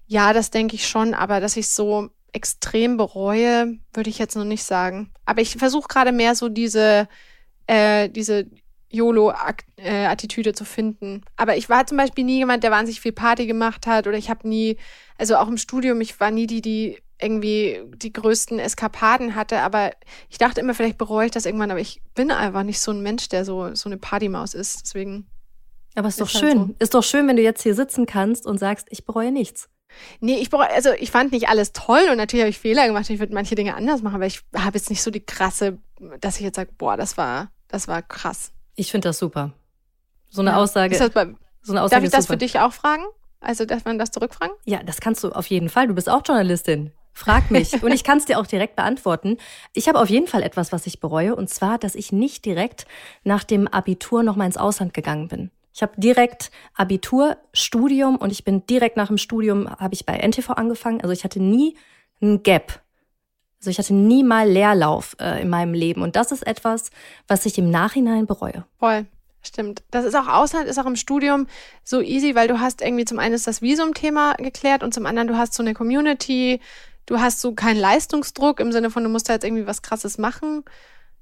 Ja, 0.05 0.34
das 0.34 0.51
denke 0.51 0.75
ich 0.75 0.86
schon, 0.86 1.13
aber 1.13 1.39
dass 1.39 1.55
ich 1.55 1.69
so 1.69 2.09
extrem 2.38 2.98
bereue, 2.98 3.80
würde 3.94 4.10
ich 4.10 4.20
jetzt 4.20 4.36
noch 4.36 4.46
nicht 4.46 4.64
sagen. 4.64 5.10
Aber 5.26 5.42
ich 5.42 5.58
versuche 5.58 5.88
gerade 5.88 6.12
mehr 6.12 6.36
so 6.36 6.50
diese, 6.50 7.10
äh, 7.66 8.10
diese 8.10 8.46
YOLO-Attitüde 8.90 10.54
zu 10.54 10.64
finden. 10.64 11.24
Aber 11.36 11.58
ich 11.58 11.68
war 11.68 11.88
zum 11.88 11.98
Beispiel 11.98 12.24
nie 12.24 12.38
jemand, 12.38 12.64
der 12.64 12.72
wahnsinnig 12.72 13.02
viel 13.02 13.12
Party 13.12 13.48
gemacht 13.48 13.88
hat 13.88 14.08
oder 14.08 14.18
ich 14.18 14.30
habe 14.30 14.48
nie, 14.48 14.78
also 15.18 15.36
auch 15.36 15.48
im 15.48 15.58
Studium, 15.58 16.00
ich 16.00 16.20
war 16.20 16.32
nie 16.32 16.48
die, 16.48 16.62
die 16.62 16.98
irgendwie 17.20 17.82
die 17.96 18.14
größten 18.14 18.60
Eskapaden 18.60 19.34
hatte, 19.36 19.62
aber 19.62 19.92
ich 20.30 20.38
dachte 20.38 20.62
immer, 20.62 20.76
vielleicht 20.76 21.00
bereue 21.00 21.26
ich 21.26 21.32
das 21.32 21.48
irgendwann, 21.48 21.72
aber 21.72 21.80
ich 21.80 22.02
bin 22.14 22.30
einfach 22.30 22.64
nicht 22.64 22.80
so 22.80 22.92
ein 22.92 23.02
Mensch, 23.02 23.28
der 23.30 23.44
so, 23.44 23.74
so 23.74 23.90
eine 23.90 23.98
Partymaus 23.98 24.54
ist. 24.54 24.82
Deswegen. 24.84 25.28
Aber 25.96 26.08
ist 26.08 26.22
doch 26.22 26.28
ist 26.28 26.36
halt 26.36 26.44
schön. 26.44 26.68
So. 26.68 26.76
Ist 26.78 26.94
doch 26.94 27.04
schön, 27.04 27.28
wenn 27.28 27.36
du 27.36 27.42
jetzt 27.42 27.64
hier 27.64 27.74
sitzen 27.74 28.06
kannst 28.06 28.46
und 28.46 28.60
sagst, 28.60 28.88
ich 28.92 29.06
bereue 29.06 29.32
nichts. 29.32 29.68
Nee, 30.20 30.38
ich 30.38 30.50
brauche, 30.50 30.70
also 30.70 30.92
ich 30.94 31.12
fand 31.12 31.32
nicht 31.32 31.50
alles 31.50 31.74
toll 31.74 32.02
und 32.12 32.18
natürlich 32.18 32.44
habe 32.44 32.50
ich 32.50 32.60
Fehler 32.60 32.88
gemacht. 32.88 33.10
Ich 33.10 33.20
würde 33.20 33.34
manche 33.34 33.56
Dinge 33.56 33.76
anders 33.76 34.02
machen, 34.02 34.16
aber 34.16 34.26
ich 34.26 34.42
habe 34.56 34.78
jetzt 34.78 34.90
nicht 34.90 35.02
so 35.02 35.12
die 35.12 35.26
krasse, 35.26 35.78
dass 36.20 36.38
ich 36.38 36.44
jetzt 36.44 36.56
sage, 36.56 36.72
boah, 36.78 36.98
das 36.98 37.18
war, 37.18 37.52
das 37.68 37.88
war 37.88 38.02
krass. 38.02 38.52
Ich 38.76 38.92
finde 38.92 39.10
das 39.10 39.20
super. 39.20 39.54
So 40.30 40.42
eine 40.42 40.52
ja. 40.52 40.58
Aussage. 40.58 40.98
Bei, 41.14 41.34
so 41.62 41.74
eine 41.74 41.82
Aussage 41.82 42.02
darf 42.02 42.04
ich 42.04 42.12
das 42.12 42.26
super. 42.26 42.34
für 42.34 42.38
dich 42.38 42.60
auch 42.60 42.74
fragen? 42.74 43.04
Also 43.40 43.66
darf 43.66 43.86
man 43.86 43.98
das 44.00 44.12
zurückfragen? 44.12 44.56
Ja, 44.66 44.84
das 44.84 45.00
kannst 45.00 45.24
du 45.24 45.32
auf 45.32 45.48
jeden 45.48 45.70
Fall. 45.70 45.88
Du 45.88 45.94
bist 45.94 46.10
auch 46.10 46.22
Journalistin. 46.26 46.92
Frag 47.14 47.50
mich. 47.50 47.82
und 47.84 47.92
ich 47.92 48.04
kann 48.04 48.20
es 48.20 48.26
dir 48.26 48.40
auch 48.40 48.48
direkt 48.48 48.76
beantworten. 48.76 49.38
Ich 49.74 49.88
habe 49.88 50.00
auf 50.00 50.10
jeden 50.10 50.28
Fall 50.28 50.44
etwas, 50.44 50.72
was 50.72 50.86
ich 50.88 51.00
bereue. 51.00 51.36
Und 51.36 51.50
zwar, 51.50 51.78
dass 51.78 51.96
ich 51.96 52.12
nicht 52.12 52.46
direkt 52.46 52.86
nach 53.24 53.44
dem 53.44 53.68
Abitur 53.68 54.24
noch 54.24 54.36
mal 54.36 54.46
ins 54.46 54.58
Ausland 54.58 54.94
gegangen 54.94 55.28
bin. 55.28 55.52
Ich 55.78 55.84
habe 55.84 55.93
direkt 55.95 56.49
Abitur, 56.73 57.38
Studium 57.53 58.15
und 58.15 58.32
ich 58.32 58.43
bin 58.43 58.65
direkt 58.65 58.97
nach 58.97 59.09
dem 59.09 59.19
Studium 59.19 59.69
habe 59.69 59.93
ich 59.93 60.07
bei 60.07 60.17
NTV 60.17 60.49
angefangen. 60.53 61.01
Also 61.01 61.13
ich 61.13 61.23
hatte 61.23 61.39
nie 61.39 61.78
ein 62.19 62.41
Gap. 62.41 62.82
Also 63.59 63.69
ich 63.69 63.78
hatte 63.78 63.93
nie 63.93 64.23
mal 64.23 64.49
Leerlauf 64.49 65.15
äh, 65.19 65.39
in 65.39 65.49
meinem 65.49 65.75
Leben 65.75 66.01
und 66.01 66.15
das 66.15 66.32
ist 66.32 66.47
etwas, 66.47 66.89
was 67.28 67.45
ich 67.45 67.59
im 67.59 67.69
Nachhinein 67.69 68.25
bereue. 68.25 68.65
Voll. 68.80 69.05
Stimmt. 69.43 69.84
Das 69.91 70.03
ist 70.03 70.15
auch 70.15 70.28
Ausland, 70.28 70.67
ist 70.67 70.80
auch 70.80 70.88
im 70.88 70.95
Studium 70.95 71.45
so 71.84 72.01
easy, 72.01 72.34
weil 72.34 72.47
du 72.47 72.59
hast 72.59 72.82
irgendwie 72.82 73.05
zum 73.05 73.19
einen 73.19 73.36
ist 73.36 73.45
das 73.45 73.61
Visum-Thema 73.61 74.34
geklärt 74.34 74.82
und 74.82 74.95
zum 74.95 75.05
anderen 75.05 75.28
du 75.28 75.38
hast 75.38 75.53
so 75.53 75.61
eine 75.61 75.75
Community, 75.75 76.59
du 77.05 77.19
hast 77.19 77.39
so 77.39 77.53
keinen 77.53 77.80
Leistungsdruck 77.80 78.59
im 78.59 78.71
Sinne 78.71 78.89
von, 78.89 79.03
du 79.03 79.09
musst 79.09 79.30
da 79.30 79.34
jetzt 79.34 79.45
irgendwie 79.45 79.67
was 79.67 79.84
krasses 79.84 80.17
machen. 80.17 80.65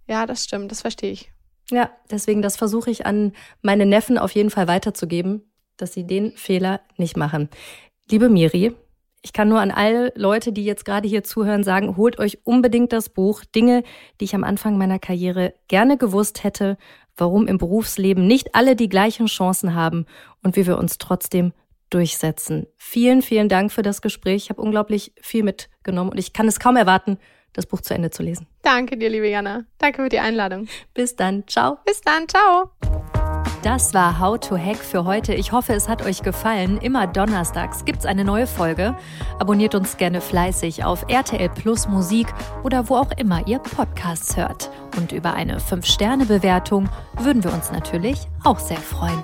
Ja, 0.08 0.26
das 0.26 0.46
stimmt, 0.46 0.72
das 0.72 0.80
verstehe 0.80 1.12
ich. 1.12 1.35
Ja, 1.72 1.90
deswegen, 2.12 2.42
das 2.42 2.58
versuche 2.58 2.92
ich 2.92 3.06
an 3.06 3.34
meine 3.62 3.86
Neffen 3.86 4.18
auf 4.18 4.32
jeden 4.32 4.50
Fall 4.52 4.68
weiterzugeben, 4.68 5.52
dass 5.78 5.94
sie 5.94 6.06
den 6.06 6.32
Fehler 6.38 6.82
nicht 6.98 7.18
machen. 7.18 7.50
Liebe 8.10 8.30
Miri, 8.30 8.76
ich 9.24 9.34
kann 9.34 9.50
nur 9.50 9.60
an 9.60 9.72
alle 9.72 10.14
Leute, 10.16 10.54
die 10.54 10.64
jetzt 10.64 10.86
gerade 10.86 11.08
hier 11.08 11.24
zuhören, 11.24 11.64
sagen, 11.64 11.98
holt 11.98 12.20
euch 12.20 12.46
unbedingt 12.46 12.94
das 12.94 13.10
Buch 13.10 13.44
Dinge, 13.44 13.82
die 14.20 14.26
ich 14.26 14.36
am 14.36 14.44
Anfang 14.44 14.78
meiner 14.78 15.00
Karriere 15.00 15.56
gerne 15.68 15.98
gewusst 15.98 16.44
hätte, 16.44 16.78
warum 17.18 17.48
im 17.48 17.58
Berufsleben 17.58 18.28
nicht 18.28 18.54
alle 18.54 18.76
die 18.76 18.90
gleichen 18.90 19.26
Chancen 19.26 19.74
haben 19.74 20.06
und 20.44 20.56
wie 20.56 20.68
wir 20.68 20.78
uns 20.78 21.00
trotzdem 21.00 21.54
durchsetzen. 21.90 22.68
Vielen, 22.78 23.24
vielen 23.24 23.50
Dank 23.50 23.72
für 23.72 23.82
das 23.82 24.04
Gespräch. 24.04 24.44
Ich 24.44 24.50
habe 24.50 24.62
unglaublich 24.62 25.14
viel 25.20 25.42
mitgenommen 25.42 26.12
und 26.12 26.20
ich 26.20 26.34
kann 26.34 26.48
es 26.48 26.60
kaum 26.60 26.76
erwarten, 26.76 27.18
das 27.56 27.66
Buch 27.66 27.82
zu 27.82 27.94
Ende 27.94 28.12
zu 28.12 28.22
lesen. 28.24 28.48
Danke 28.62 28.98
dir, 28.98 29.10
liebe 29.10 29.28
Jana. 29.28 29.64
Danke 29.78 30.04
für 30.04 30.10
die 30.10 30.20
Einladung. 30.20 30.68
Bis 30.94 31.16
dann. 31.16 31.48
Ciao. 31.48 31.78
Bis 31.86 32.02
dann. 32.02 32.28
Ciao. 32.28 32.72
Das 33.64 33.96
war 33.96 34.20
How 34.20 34.40
to 34.40 34.58
Hack 34.58 34.78
für 34.78 35.06
heute. 35.06 35.34
Ich 35.34 35.52
hoffe, 35.52 35.74
es 35.74 35.90
hat 35.90 36.06
euch 36.06 36.22
gefallen. 36.22 36.78
Immer 36.78 37.08
donnerstags 37.08 37.84
gibt 37.84 38.00
es 38.00 38.06
eine 38.06 38.24
neue 38.24 38.46
Folge. 38.46 38.96
Abonniert 39.40 39.74
uns 39.74 39.98
gerne 39.98 40.22
fleißig 40.22 40.84
auf 40.84 41.06
RTL 41.10 41.50
Plus 41.50 41.88
Musik 41.88 42.28
oder 42.64 42.90
wo 42.90 42.98
auch 42.98 43.12
immer 43.18 43.48
ihr 43.48 43.58
Podcasts 43.58 44.38
hört. 44.38 44.70
Und 44.98 45.12
über 45.14 45.34
eine 45.34 45.58
5-Sterne-Bewertung 45.58 46.90
würden 47.18 47.44
wir 47.44 47.52
uns 47.52 47.72
natürlich 47.72 48.28
auch 48.44 48.60
sehr 48.60 48.78
freuen. 48.78 49.24